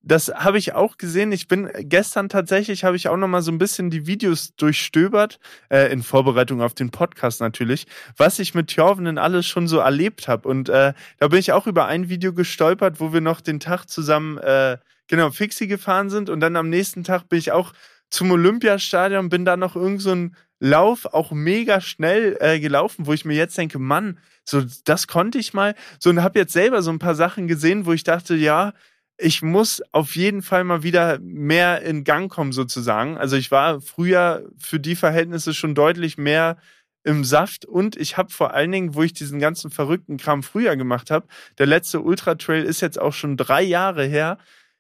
das 0.06 0.30
habe 0.30 0.60
ich 0.60 0.74
auch 0.74 0.98
gesehen. 0.98 1.32
Ich 1.32 1.48
bin 1.48 1.68
gestern 1.80 2.30
tatsächlich, 2.30 2.84
habe 2.84 2.96
ich 2.96 3.08
auch 3.08 3.18
noch 3.18 3.28
mal 3.28 3.42
so 3.42 3.52
ein 3.52 3.58
bisschen 3.58 3.90
die 3.90 4.06
Videos 4.06 4.56
durchstöbert, 4.56 5.40
äh, 5.70 5.92
in 5.92 6.04
Vorbereitung 6.04 6.62
auf 6.62 6.76
den 6.76 6.92
Podcast 6.92 7.42
natürlich, 7.42 7.88
was 8.16 8.38
ich 8.38 8.54
mit 8.54 8.72
Jorvenen 8.72 9.18
alles 9.18 9.48
schon 9.48 9.68
so 9.68 9.80
erlebt 9.80 10.28
habe. 10.28 10.48
Und 10.48 10.70
äh, 10.70 10.94
da 11.18 11.28
bin 11.28 11.40
ich 11.40 11.52
auch 11.52 11.66
über 11.66 11.88
ein 11.88 12.08
Video 12.08 12.34
gestolpert, 12.34 13.00
wo 13.00 13.14
wir 13.14 13.22
noch 13.22 13.42
den 13.42 13.60
Tag 13.60 13.88
zusammen, 13.88 14.38
äh, 14.38 14.78
genau, 15.08 15.32
Fixie 15.32 15.68
gefahren 15.68 16.12
sind. 16.12 16.30
Und 16.30 16.40
dann 16.40 16.56
am 16.56 16.70
nächsten 16.70 17.04
Tag 17.04 17.28
bin 17.28 17.40
ich 17.40 17.52
auch 17.52 17.74
zum 18.12 18.30
Olympiastadion, 18.30 19.30
bin 19.30 19.44
da 19.44 19.58
noch 19.58 19.76
irgend 19.76 20.04
so 20.04 20.12
ein 20.12 20.36
Lauf 20.60 21.06
auch 21.06 21.32
mega 21.32 21.82
schnell 21.82 22.38
äh, 22.40 22.60
gelaufen, 22.60 23.08
wo 23.08 23.14
ich 23.14 23.26
mir 23.26 23.36
jetzt 23.36 23.58
denke, 23.58 23.78
Mann, 23.78 24.20
so 24.46 24.64
das 24.86 25.08
konnte 25.08 25.38
ich 25.38 25.54
mal. 25.54 25.76
So 26.00 26.12
und 26.12 26.24
habe 26.24 26.40
jetzt 26.40 26.54
selber 26.54 26.82
so 26.82 26.92
ein 26.92 27.00
paar 27.00 27.16
Sachen 27.16 27.48
gesehen, 27.48 27.86
wo 27.86 27.92
ich 27.92 28.04
dachte, 28.04 28.36
ja, 28.36 28.74
ich 29.18 29.42
muss 29.42 29.82
auf 29.92 30.16
jeden 30.16 30.42
Fall 30.42 30.64
mal 30.64 30.84
wieder 30.84 31.20
mehr 31.20 31.82
in 31.82 32.04
Gang 32.04 32.32
kommen 32.32 32.52
sozusagen. 32.52 33.18
Also 33.18 33.38
ich 33.38 33.52
war 33.52 33.82
früher 33.82 34.50
für 34.58 34.80
die 34.80 34.96
Verhältnisse 34.96 35.54
schon 35.54 35.76
deutlich 35.76 36.18
mehr 36.18 36.58
im 37.04 37.24
Saft 37.24 37.66
und 37.66 37.96
ich 37.96 38.18
habe 38.18 38.32
vor 38.32 38.54
allen 38.54 38.72
Dingen, 38.72 38.96
wo 38.96 39.04
ich 39.04 39.14
diesen 39.14 39.40
ganzen 39.40 39.70
verrückten 39.70 40.18
Kram 40.18 40.44
früher 40.44 40.76
gemacht 40.76 41.12
habe, 41.12 41.28
der 41.60 41.68
letzte 41.68 42.02
Ultra 42.02 42.36
Trail 42.36 42.64
ist 42.64 42.82
jetzt 42.82 43.00
auch 43.00 43.14
schon 43.14 43.38
drei 43.38 43.62
Jahre 43.62 44.06
her 44.06 44.38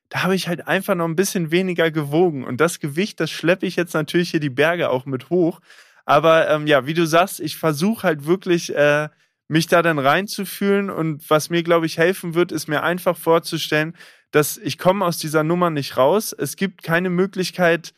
da 0.09 0.23
habe 0.23 0.35
ich 0.35 0.47
halt 0.47 0.67
einfach 0.67 0.95
noch 0.95 1.05
ein 1.05 1.15
bisschen 1.15 1.51
weniger 1.51 1.91
gewogen. 1.91 2.43
Und 2.43 2.61
das 2.61 2.79
Gewicht, 2.79 3.19
das 3.19 3.31
schleppe 3.31 3.65
ich 3.65 3.75
jetzt 3.75 3.93
natürlich 3.93 4.31
hier 4.31 4.39
die 4.39 4.49
Berge 4.49 4.89
auch 4.89 5.05
mit 5.05 5.29
hoch. 5.29 5.59
Aber 6.05 6.49
ähm, 6.49 6.67
ja, 6.67 6.85
wie 6.85 6.93
du 6.93 7.07
sagst, 7.07 7.39
ich 7.39 7.57
versuche 7.57 8.03
halt 8.03 8.25
wirklich, 8.25 8.75
äh, 8.75 9.09
mich 9.47 9.67
da 9.67 9.81
dann 9.81 9.99
reinzufühlen. 9.99 10.89
Und 10.89 11.27
was 11.29 11.49
mir, 11.49 11.63
glaube 11.63 11.85
ich, 11.85 11.97
helfen 11.97 12.35
wird, 12.35 12.51
ist 12.51 12.67
mir 12.67 12.83
einfach 12.83 13.17
vorzustellen, 13.17 13.95
dass 14.35 14.57
ich 14.57 14.77
komme 14.77 15.05
aus 15.05 15.17
dieser 15.17 15.45
Nummer 15.45 15.69
nicht 15.69 15.95
raus. 15.95 16.35
Es 16.37 16.57
gibt 16.57 16.83
keine 16.83 17.09
Möglichkeit, 17.09 17.93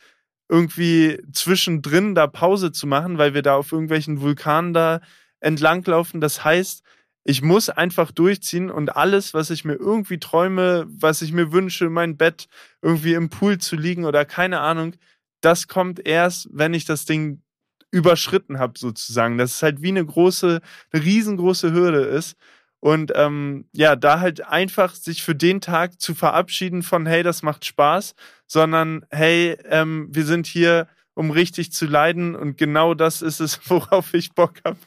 irgendwie 0.48 1.20
zwischendrin 1.32 2.14
da 2.14 2.28
Pause 2.28 2.70
zu 2.70 2.86
machen, 2.86 3.18
weil 3.18 3.34
wir 3.34 3.42
da 3.42 3.56
auf 3.56 3.72
irgendwelchen 3.72 4.20
Vulkanen 4.20 4.72
da 4.72 5.00
entlanglaufen. 5.40 6.20
Das 6.20 6.44
heißt, 6.44 6.84
ich 7.24 7.42
muss 7.42 7.70
einfach 7.70 8.12
durchziehen 8.12 8.70
und 8.70 8.94
alles, 8.94 9.34
was 9.34 9.50
ich 9.50 9.64
mir 9.64 9.74
irgendwie 9.74 10.20
träume, 10.20 10.86
was 10.88 11.22
ich 11.22 11.32
mir 11.32 11.50
wünsche, 11.50 11.90
mein 11.90 12.16
Bett 12.16 12.46
irgendwie 12.82 13.14
im 13.14 13.30
Pool 13.30 13.58
zu 13.58 13.74
liegen 13.74 14.04
oder 14.04 14.24
keine 14.24 14.60
Ahnung, 14.60 14.94
das 15.40 15.66
kommt 15.66 16.06
erst, 16.06 16.48
wenn 16.52 16.72
ich 16.72 16.84
das 16.84 17.04
Ding 17.04 17.42
überschritten 17.90 18.60
habe, 18.60 18.78
sozusagen. 18.78 19.38
Das 19.38 19.54
ist 19.54 19.62
halt 19.64 19.82
wie 19.82 19.88
eine 19.88 20.06
große, 20.06 20.60
eine 20.92 21.04
riesengroße 21.04 21.72
Hürde 21.72 22.02
ist. 22.02 22.36
Und 22.80 23.12
ähm, 23.16 23.68
ja, 23.72 23.96
da 23.96 24.20
halt 24.20 24.46
einfach 24.46 24.94
sich 24.94 25.22
für 25.22 25.34
den 25.34 25.60
Tag 25.60 26.00
zu 26.00 26.14
verabschieden 26.14 26.82
von, 26.82 27.06
hey, 27.06 27.22
das 27.22 27.42
macht 27.42 27.64
Spaß, 27.64 28.14
sondern 28.46 29.04
hey, 29.10 29.58
ähm, 29.64 30.08
wir 30.10 30.24
sind 30.24 30.46
hier, 30.46 30.86
um 31.14 31.32
richtig 31.32 31.72
zu 31.72 31.86
leiden 31.86 32.36
und 32.36 32.56
genau 32.56 32.94
das 32.94 33.22
ist 33.22 33.40
es, 33.40 33.60
worauf 33.68 34.14
ich 34.14 34.32
Bock 34.32 34.54
habe. 34.64 34.78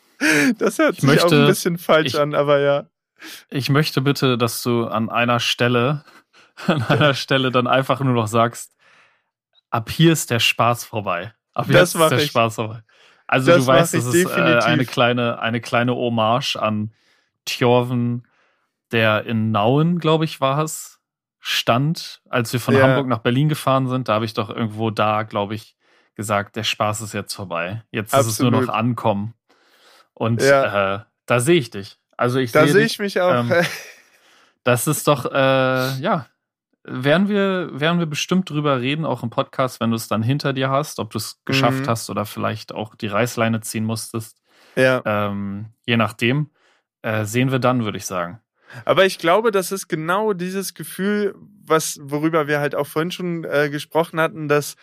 Das 0.58 0.78
hört 0.78 0.94
ich 0.94 1.02
sich 1.02 1.10
möchte, 1.10 1.26
auch 1.26 1.32
ein 1.32 1.48
bisschen 1.48 1.78
falsch 1.78 2.14
ich, 2.14 2.20
an, 2.20 2.34
aber 2.34 2.60
ja. 2.60 2.86
Ich 3.50 3.70
möchte 3.70 4.02
bitte, 4.02 4.38
dass 4.38 4.64
du 4.64 4.86
an 4.86 5.10
einer 5.10 5.40
Stelle, 5.40 6.06
an 6.68 6.84
einer 6.84 7.14
Stelle 7.16 7.52
dann 7.52 7.68
einfach 7.68 8.00
nur 8.00 8.14
noch 8.14 8.28
sagst, 8.28 8.74
ab 9.70 9.90
hier 9.90 10.14
ist 10.14 10.30
der 10.30 10.40
Spaß 10.40 10.86
vorbei. 10.86 11.34
Ab 11.54 11.68
jetzt 11.68 11.96
ist 11.96 12.10
der 12.10 12.20
ich. 12.20 12.30
Spaß 12.30 12.56
vorbei. 12.56 12.84
Also 13.28 13.52
das 13.52 13.62
du 13.62 13.68
weißt, 13.68 13.94
das 13.94 14.06
ist 14.06 14.30
äh, 14.30 14.60
eine 14.60 14.86
kleine, 14.86 15.40
eine 15.40 15.62
kleine 15.62 15.94
Hommage 15.96 16.56
an 16.58 16.92
Tjorven, 17.46 18.28
der 18.92 19.26
in 19.26 19.52
Nauen, 19.52 20.00
glaube 20.00 20.26
ich, 20.26 20.42
war 20.42 20.60
es, 20.60 21.00
stand, 21.40 22.22
als 22.30 22.54
wir 22.54 22.60
von 22.60 22.76
ja. 22.76 22.84
Hamburg 22.84 23.08
nach 23.08 23.20
Berlin 23.20 23.50
gefahren 23.50 23.88
sind. 23.88 24.08
Da 24.08 24.14
habe 24.14 24.26
ich 24.26 24.34
doch 24.34 24.50
irgendwo 24.50 24.92
da, 24.92 25.24
glaube 25.24 25.56
ich, 25.56 25.76
gesagt, 26.16 26.56
der 26.56 26.64
Spaß 26.64 27.02
ist 27.02 27.14
jetzt 27.14 27.34
vorbei. 27.34 27.84
Jetzt 27.92 28.14
Absolut. 28.14 28.28
ist 28.28 28.34
es 28.34 28.40
nur 28.40 28.52
noch 28.52 28.70
ankommen. 28.70 29.34
Und 30.14 30.42
ja. 30.42 30.96
äh, 30.96 31.00
da 31.26 31.40
sehe 31.40 31.58
ich 31.58 31.72
dich. 31.72 31.98
Also 32.16 32.38
ich 32.38 32.52
da 32.52 32.68
sehe 32.68 32.86
ich 32.86 33.00
mich 33.00 33.20
auch. 33.20 33.34
Ähm, 33.34 33.52
das 34.64 34.86
ist 34.86 35.08
doch, 35.08 35.26
äh, 35.26 36.00
ja, 36.00 36.28
werden 36.84 37.28
wir, 37.28 37.70
werden 37.80 38.00
wir 38.00 38.06
bestimmt 38.06 38.50
drüber 38.50 38.80
reden, 38.80 39.06
auch 39.06 39.24
im 39.24 39.32
Podcast, 39.32 39.80
wenn 39.80 39.90
du 39.90 39.96
es 39.96 40.08
dann 40.08 40.22
hinter 40.22 40.54
dir 40.54 40.70
hast, 40.70 41.00
ob 41.00 41.12
du 41.12 41.18
es 41.18 41.42
geschafft 41.46 41.82
mhm. 41.82 41.88
hast 41.88 42.10
oder 42.10 42.26
vielleicht 42.26 42.74
auch 42.74 42.96
die 42.96 43.08
Reißleine 43.08 43.62
ziehen 43.62 43.86
musstest. 43.86 44.40
Ja. 44.76 45.02
Ähm, 45.06 45.74
je 45.86 45.98
nachdem. 45.98 46.52
Äh, 47.02 47.26
sehen 47.26 47.52
wir 47.52 47.60
dann, 47.60 47.84
würde 47.84 47.98
ich 47.98 48.06
sagen. 48.06 48.40
Aber 48.86 49.06
ich 49.06 49.18
glaube, 49.18 49.52
das 49.52 49.72
ist 49.72 49.88
genau 49.88 50.34
dieses 50.34 50.74
Gefühl, 50.74 51.36
was, 51.66 52.00
worüber 52.02 52.48
wir 52.48 52.60
halt 52.60 52.76
auch 52.76 52.88
vorhin 52.88 53.12
schon 53.12 53.44
äh, 53.44 53.70
gesprochen 53.70 54.20
hatten, 54.20 54.48
dass 54.48 54.76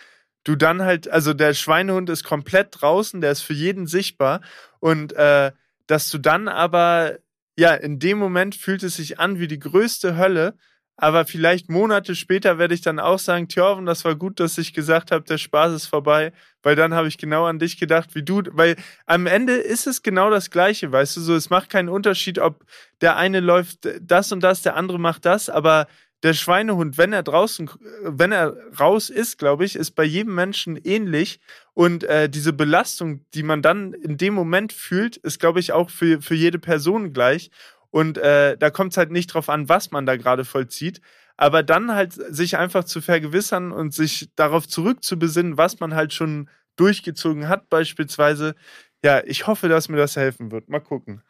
du 0.45 0.57
dann 0.57 0.83
halt, 0.83 1.09
also 1.09 1.35
der 1.35 1.55
Schweinehund 1.55 2.11
ist 2.11 2.25
komplett 2.25 2.69
draußen, 2.81 3.21
der 3.21 3.33
ist 3.33 3.43
für 3.43 3.55
jeden 3.55 3.87
sichtbar 3.87 4.41
und 4.81 5.13
äh, 5.15 5.53
dass 5.87 6.11
du 6.11 6.19
dann 6.19 6.49
aber, 6.49 7.19
ja, 7.57 7.75
in 7.75 7.99
dem 7.99 8.19
Moment 8.19 8.55
fühlt 8.55 8.83
es 8.83 8.97
sich 8.97 9.19
an 9.19 9.39
wie 9.39 9.49
die 9.49 9.59
größte 9.59 10.17
Hölle, 10.17 10.55
aber 11.01 11.25
vielleicht 11.25 11.71
Monate 11.71 12.17
später 12.17 12.59
werde 12.59 12.75
ich 12.75 12.81
dann 12.81 12.99
auch 12.99 13.21
sagen, 13.21 13.49
Thjörven, 13.49 13.87
das 13.87 14.05
war 14.05 14.17
gut, 14.17 14.41
dass 14.41 14.59
ich 14.59 14.75
gesagt 14.75 15.13
habe, 15.13 15.25
der 15.25 15.39
Spaß 15.39 15.73
ist 15.73 15.87
vorbei, 15.87 16.33
weil 16.65 16.75
dann 16.75 16.93
habe 16.93 17.07
ich 17.07 17.19
genau 17.19 17.45
an 17.45 17.61
dich 17.61 17.79
gedacht, 17.79 18.17
wie 18.17 18.25
du, 18.25 18.43
weil 18.51 18.75
am 19.07 19.27
Ende 19.27 19.55
ist 19.55 19.87
es 19.87 20.03
genau 20.03 20.29
das 20.29 20.51
Gleiche, 20.51 20.91
weißt 20.91 21.17
du, 21.17 21.21
so, 21.21 21.37
es 21.37 21.51
macht 21.51 21.71
keinen 21.71 21.89
Unterschied, 21.89 22.41
ob 22.41 22.65
der 23.01 23.17
eine 23.17 23.39
läuft 23.39 23.89
das 24.03 24.33
und 24.33 24.41
das, 24.41 24.63
der 24.63 24.75
andere 24.75 24.99
macht 24.99 25.25
das, 25.25 25.49
aber 25.49 25.87
der 26.25 26.35
Schweinehund, 26.35 26.99
wenn 26.99 27.13
er 27.13 27.23
draußen, 27.23 27.71
wenn 28.03 28.33
er 28.33 28.57
raus 28.81 29.09
ist, 29.09 29.39
glaube 29.39 29.65
ich, 29.65 29.77
ist 29.77 29.93
bei 29.93 30.03
jedem 30.03 30.35
Menschen 30.35 30.77
ähnlich. 30.77 31.39
Und 31.75 32.03
äh, 32.03 32.29
diese 32.29 32.53
Belastung, 32.53 33.25
die 33.35 33.45
man 33.45 33.63
dann 33.63 33.93
in 33.93 34.17
dem 34.17 34.35
Moment 34.35 34.73
fühlt, 34.73 35.17
ist, 35.19 35.39
glaube 35.39 35.61
ich, 35.61 35.71
auch 35.71 35.91
für, 35.91 36.21
für 36.21 36.35
jede 36.35 36.59
Person 36.59 37.13
gleich. 37.13 37.53
Und 37.91 38.19
äh, 38.19 38.57
da 38.57 38.71
kommt 38.71 38.93
es 38.93 38.97
halt 38.97 39.11
nicht 39.11 39.29
drauf 39.29 39.49
an, 39.49 39.69
was 39.69 39.91
man 39.91 40.07
da 40.07 40.17
gerade 40.17 40.45
vollzieht. 40.45 41.01
Aber 41.37 41.63
dann 41.63 41.95
halt 41.95 42.13
sich 42.13 42.57
einfach 42.57 42.85
zu 42.85 43.01
vergewissern 43.01 43.73
und 43.73 43.95
sich 43.95 44.29
darauf 44.35 44.67
zurückzubesinnen, 44.67 45.57
was 45.57 45.81
man 45.81 45.95
halt 45.95 46.13
schon 46.13 46.51
durchgezogen 46.77 47.49
hat, 47.49 47.69
beispielsweise. 47.71 48.55
Ja, 49.05 49.23
ich 49.25 49.47
hoffe, 49.47 49.69
dass 49.69 49.89
mir 49.89 49.97
das 49.97 50.17
helfen 50.17 50.51
wird. 50.51 50.69
Mal 50.69 50.81
gucken. 50.81 51.23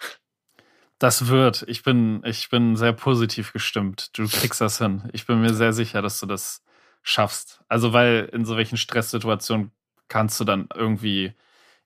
Das 0.99 1.29
wird. 1.29 1.65
Ich 1.69 1.83
bin, 1.83 2.23
ich 2.25 2.49
bin 2.49 2.75
sehr 2.75 2.93
positiv 2.93 3.53
gestimmt. 3.53 4.19
Du 4.19 4.27
kriegst 4.27 4.61
das 4.61 4.79
hin. 4.79 5.09
Ich 5.13 5.27
bin 5.27 5.41
mir 5.41 5.55
sehr 5.55 5.73
sicher, 5.73 6.03
dass 6.03 6.19
du 6.19 6.27
das 6.27 6.63
schaffst. 7.03 7.61
Also, 7.69 7.93
weil 7.93 8.29
in 8.33 8.45
so 8.45 8.57
welchen 8.57 8.79
Stresssituationen 8.79 9.71
kannst 10.09 10.41
du 10.41 10.45
dann 10.45 10.69
irgendwie 10.75 11.35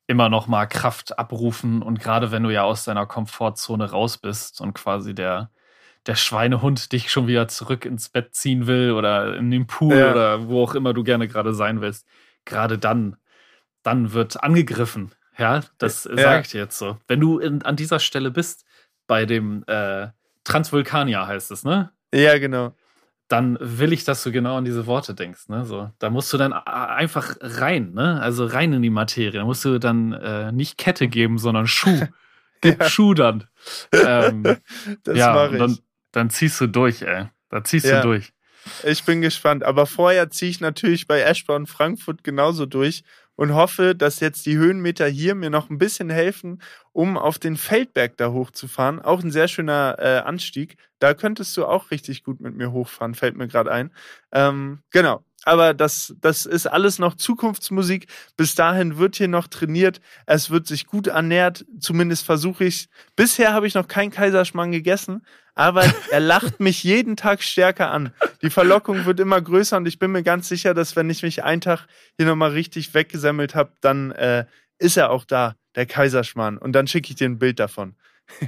immer 0.07 0.29
noch 0.29 0.47
mal 0.47 0.67
Kraft 0.67 1.19
abrufen 1.19 1.83
und 1.83 2.01
gerade 2.01 2.31
wenn 2.31 2.43
du 2.43 2.51
ja 2.51 2.63
aus 2.65 2.85
deiner 2.85 3.07
Komfortzone 3.07 3.91
raus 3.91 4.19
bist 4.19 4.61
und 4.61 4.75
quasi 4.75 5.15
der 5.15 5.51
der 6.07 6.17
Schweinehund 6.17 6.91
dich 6.93 7.13
schon 7.13 7.29
wieder 7.29 7.47
zurück 7.47 7.85
ins 7.85 8.09
Bett 8.09 8.35
ziehen 8.35 8.67
will 8.67 8.91
oder 8.91 9.37
in 9.37 9.53
den 9.53 9.69
Pool 9.69 9.97
ja. 9.97 10.11
oder 10.11 10.49
wo 10.49 10.65
auch 10.65 10.75
immer 10.75 10.93
du 10.95 11.05
gerne 11.05 11.29
gerade 11.29 11.55
sein 11.55 11.81
willst, 11.81 12.07
gerade 12.45 12.79
dann 12.79 13.17
dann 13.83 14.13
wird 14.13 14.43
angegriffen. 14.43 15.13
Ja, 15.39 15.63
das 15.79 16.05
ja. 16.05 16.17
sage 16.17 16.43
ich 16.43 16.51
dir 16.51 16.61
jetzt 16.61 16.79
so. 16.79 16.99
Wenn 17.07 17.21
du 17.21 17.39
in, 17.39 17.63
an 17.63 17.77
dieser 17.77 18.01
Stelle 18.01 18.31
bist, 18.31 18.65
bei 19.07 19.27
dem 19.27 19.65
äh, 19.67 20.09
Transvulkanier 20.45 21.27
heißt 21.27 21.51
es, 21.51 21.65
ne? 21.65 21.91
Ja, 22.13 22.39
genau. 22.39 22.75
Dann 23.33 23.57
will 23.61 23.95
ich, 23.95 24.05
dass 24.05 24.23
du 24.23 24.31
genau 24.31 24.59
an 24.59 24.67
diese 24.67 24.87
Worte 24.87 25.15
denkst, 25.15 25.49
ne? 25.49 25.65
So, 25.65 25.91
da 25.99 26.11
musst 26.11 26.31
du 26.35 26.37
dann 26.37 26.53
einfach 26.53 27.35
rein, 27.41 27.95
ne? 27.95 28.21
Also 28.21 28.45
rein 28.45 28.75
in 28.75 28.83
die 28.83 28.91
Materie. 28.91 29.39
Da 29.39 29.47
musst 29.47 29.65
du 29.65 29.79
dann 29.79 30.13
äh, 30.13 30.53
nicht 30.53 30.77
Kette 30.77 31.09
geben, 31.09 31.39
sondern 31.39 31.67
Schuh. 31.67 32.07
Gib 32.61 32.79
ja. 32.79 32.91
Schuh 32.91 33.15
dann. 33.15 33.45
Ähm, 33.91 34.43
das 35.05 35.17
ja, 35.17 35.33
mache 35.33 35.53
ich. 35.53 35.59
Dann, 35.59 35.79
dann 36.13 36.29
ziehst 36.29 36.61
du 36.61 36.67
durch, 36.67 37.01
ey. 37.01 37.31
Da 37.49 37.65
ziehst 37.65 37.87
ja. 37.87 38.03
du 38.03 38.09
durch. 38.09 38.35
Ich 38.85 39.03
bin 39.05 39.23
gespannt. 39.23 39.65
Aber 39.65 39.87
vorher 39.87 40.29
ziehe 40.29 40.51
ich 40.51 40.61
natürlich 40.61 41.07
bei 41.07 41.23
Eschborn 41.23 41.67
Frankfurt 41.67 42.23
genauso 42.23 42.67
durch 42.67 43.03
und 43.37 43.55
hoffe, 43.55 43.95
dass 43.95 44.21
jetzt 44.21 44.47
die 44.47 44.57
Höhenmeter 44.59 45.07
hier 45.09 45.35
mir 45.35 45.51
noch 45.51 45.71
ein 45.71 45.79
bisschen 45.79 46.11
helfen, 46.11 46.63
um 46.93 47.17
auf 47.19 47.39
den 47.39 47.57
Feldberg 47.57 48.17
da 48.17 48.31
hochzufahren. 48.33 49.01
Auch 49.01 49.23
ein 49.23 49.31
sehr 49.31 49.49
schöner 49.49 49.97
äh, 49.99 50.19
Anstieg. 50.19 50.77
Da 50.99 51.15
könntest 51.15 51.57
du 51.57 51.65
auch 51.67 51.91
richtig 51.91 52.23
gut 52.25 52.41
mit 52.41 52.55
mir 52.57 52.73
hochfahren, 52.73 53.15
fällt 53.15 53.37
mir 53.37 53.49
gerade 53.49 53.73
ein. 53.73 53.93
Ähm, 54.33 54.83
genau. 54.91 55.25
Aber 55.45 55.75
das, 55.75 56.15
das 56.21 56.47
ist 56.47 56.67
alles 56.67 56.99
noch 56.99 57.15
Zukunftsmusik. 57.15 58.07
Bis 58.37 58.55
dahin 58.55 58.99
wird 58.99 59.17
hier 59.17 59.29
noch 59.29 59.49
trainiert. 59.49 60.01
Es 60.27 60.51
wird 60.51 60.67
sich 60.67 60.87
gut 60.87 61.09
ernährt. 61.09 61.65
Zumindest 61.81 62.25
versuche 62.25 62.65
ich. 62.65 62.89
Bisher 63.17 63.53
habe 63.53 63.67
ich 63.67 63.75
noch 63.75 63.89
keinen 63.89 64.11
Kaiserschmarrn 64.11 64.73
gegessen, 64.73 65.27
aber 65.55 65.85
er 66.11 66.21
lacht 66.21 66.61
mich 66.61 66.85
jeden 66.85 67.17
Tag 67.17 67.43
stärker 67.43 67.91
an. 67.91 68.13
Die 68.43 68.51
Verlockung 68.51 69.05
wird 69.05 69.21
immer 69.21 69.41
größer 69.41 69.77
und 69.77 69.87
ich 69.87 69.99
bin 69.99 70.13
mir 70.13 70.23
ganz 70.23 70.49
sicher, 70.49 70.75
dass 70.75 70.97
wenn 70.97 71.11
ich 71.11 71.23
mich 71.23 71.43
einen 71.43 71.61
Tag 71.61 71.87
hier 72.17 72.27
nochmal 72.27 72.51
richtig 72.51 72.95
weggesammelt 72.95 73.55
habe, 73.55 73.73
dann 73.81 74.13
äh, 74.13 74.47
ist 74.79 74.97
er 74.97 75.11
auch 75.11 75.25
da, 75.25 75.57
der 75.75 75.87
Kaiserschmarrn. 75.87 76.59
Und 76.59 76.73
dann 76.73 76.87
schicke 76.87 77.11
ich 77.11 77.17
dir 77.17 77.29
ein 77.29 77.39
Bild 77.39 77.59
davon. 77.59 77.97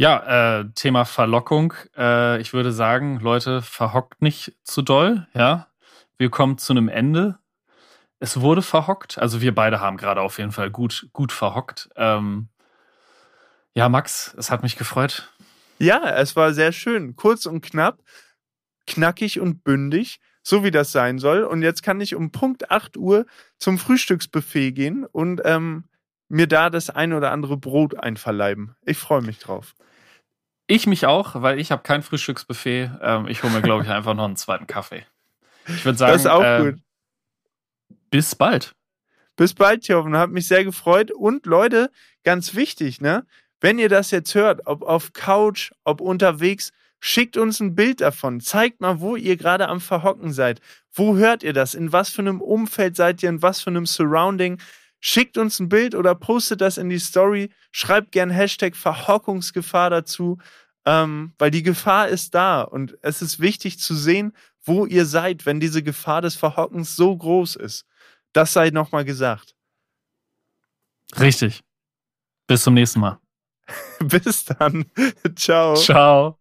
Ja, 0.00 0.60
äh, 0.60 0.64
Thema 0.76 1.04
Verlockung. 1.04 1.74
Äh, 1.96 2.40
ich 2.40 2.52
würde 2.52 2.70
sagen, 2.70 3.18
Leute, 3.18 3.62
verhockt 3.62 4.22
nicht 4.22 4.52
zu 4.62 4.80
doll, 4.80 5.26
ja. 5.34 5.66
Wir 6.18 6.30
kommen 6.30 6.58
zu 6.58 6.72
einem 6.72 6.88
Ende. 6.88 7.38
Es 8.18 8.40
wurde 8.40 8.62
verhockt. 8.62 9.18
Also 9.18 9.40
wir 9.40 9.54
beide 9.54 9.80
haben 9.80 9.96
gerade 9.96 10.20
auf 10.20 10.38
jeden 10.38 10.52
Fall 10.52 10.70
gut, 10.70 11.08
gut 11.12 11.32
verhockt. 11.32 11.88
Ähm, 11.96 12.48
ja, 13.74 13.88
Max, 13.88 14.34
es 14.36 14.50
hat 14.50 14.64
mich 14.64 14.76
gefreut. 14.76 15.32
Ja, 15.78 16.10
es 16.16 16.34
war 16.34 16.52
sehr 16.52 16.72
schön. 16.72 17.14
Kurz 17.14 17.46
und 17.46 17.60
knapp, 17.60 18.02
knackig 18.88 19.38
und 19.38 19.62
bündig, 19.62 20.18
so 20.42 20.64
wie 20.64 20.72
das 20.72 20.90
sein 20.90 21.20
soll. 21.20 21.44
Und 21.44 21.62
jetzt 21.62 21.84
kann 21.84 22.00
ich 22.00 22.16
um 22.16 22.32
Punkt 22.32 22.72
8 22.72 22.96
Uhr 22.96 23.26
zum 23.58 23.78
Frühstücksbuffet 23.78 24.72
gehen 24.72 25.04
und 25.04 25.40
ähm, 25.44 25.84
mir 26.28 26.48
da 26.48 26.70
das 26.70 26.90
ein 26.90 27.12
oder 27.12 27.30
andere 27.30 27.56
Brot 27.56 27.96
einverleiben. 27.96 28.74
Ich 28.84 28.98
freue 28.98 29.22
mich 29.22 29.38
drauf. 29.38 29.76
Ich 30.66 30.88
mich 30.88 31.06
auch, 31.06 31.40
weil 31.40 31.60
ich 31.60 31.70
habe 31.70 31.82
kein 31.84 32.02
Frühstücksbuffet. 32.02 32.90
Ähm, 33.00 33.28
ich 33.28 33.44
hole 33.44 33.52
mir, 33.52 33.62
glaube 33.62 33.84
ich, 33.84 33.88
einfach 33.90 34.14
noch 34.14 34.24
einen 34.24 34.36
zweiten 34.36 34.66
Kaffee. 34.66 35.06
Ich 35.68 35.84
würde 35.84 35.98
sagen, 35.98 36.12
das 36.12 36.22
ist 36.22 36.26
auch 36.26 36.42
äh, 36.42 36.72
gut. 36.72 36.80
bis 38.10 38.34
bald. 38.34 38.74
Bis 39.36 39.54
bald, 39.54 39.86
Jochen. 39.86 40.16
Hat 40.16 40.30
mich 40.30 40.48
sehr 40.48 40.64
gefreut. 40.64 41.10
Und 41.10 41.46
Leute, 41.46 41.90
ganz 42.24 42.54
wichtig, 42.54 43.00
ne? 43.00 43.24
Wenn 43.60 43.78
ihr 43.78 43.88
das 43.88 44.10
jetzt 44.10 44.34
hört, 44.34 44.66
ob 44.66 44.82
auf 44.82 45.12
Couch, 45.12 45.72
ob 45.84 46.00
unterwegs, 46.00 46.72
schickt 47.00 47.36
uns 47.36 47.60
ein 47.60 47.74
Bild 47.74 48.00
davon. 48.00 48.40
Zeigt 48.40 48.80
mal, 48.80 49.00
wo 49.00 49.16
ihr 49.16 49.36
gerade 49.36 49.68
am 49.68 49.80
Verhocken 49.80 50.32
seid. 50.32 50.60
Wo 50.92 51.16
hört 51.16 51.42
ihr 51.42 51.52
das? 51.52 51.74
In 51.74 51.92
was 51.92 52.10
für 52.10 52.22
einem 52.22 52.40
Umfeld 52.40 52.96
seid 52.96 53.22
ihr? 53.22 53.28
In 53.28 53.42
was 53.42 53.60
für 53.60 53.70
einem 53.70 53.86
Surrounding? 53.86 54.58
Schickt 55.00 55.38
uns 55.38 55.60
ein 55.60 55.68
Bild 55.68 55.94
oder 55.94 56.14
postet 56.14 56.60
das 56.60 56.78
in 56.78 56.88
die 56.88 56.98
Story. 56.98 57.50
Schreibt 57.70 58.12
gern 58.12 58.30
Hashtag 58.30 58.74
Verhockungsgefahr 58.74 59.90
dazu, 59.90 60.38
ähm, 60.88 61.34
weil 61.36 61.50
die 61.50 61.62
Gefahr 61.62 62.08
ist 62.08 62.34
da 62.34 62.62
und 62.62 62.96
es 63.02 63.20
ist 63.20 63.40
wichtig 63.40 63.78
zu 63.78 63.94
sehen, 63.94 64.32
wo 64.62 64.86
ihr 64.86 65.04
seid, 65.04 65.44
wenn 65.44 65.60
diese 65.60 65.82
Gefahr 65.82 66.22
des 66.22 66.34
Verhockens 66.34 66.96
so 66.96 67.14
groß 67.14 67.56
ist. 67.56 67.84
Das 68.32 68.54
sei 68.54 68.70
nochmal 68.70 69.04
gesagt. 69.04 69.54
Richtig. 71.20 71.62
Bis 72.46 72.62
zum 72.62 72.72
nächsten 72.72 73.00
Mal. 73.00 73.20
Bis 74.00 74.46
dann. 74.46 74.86
Ciao. 75.36 75.74
Ciao. 75.74 76.37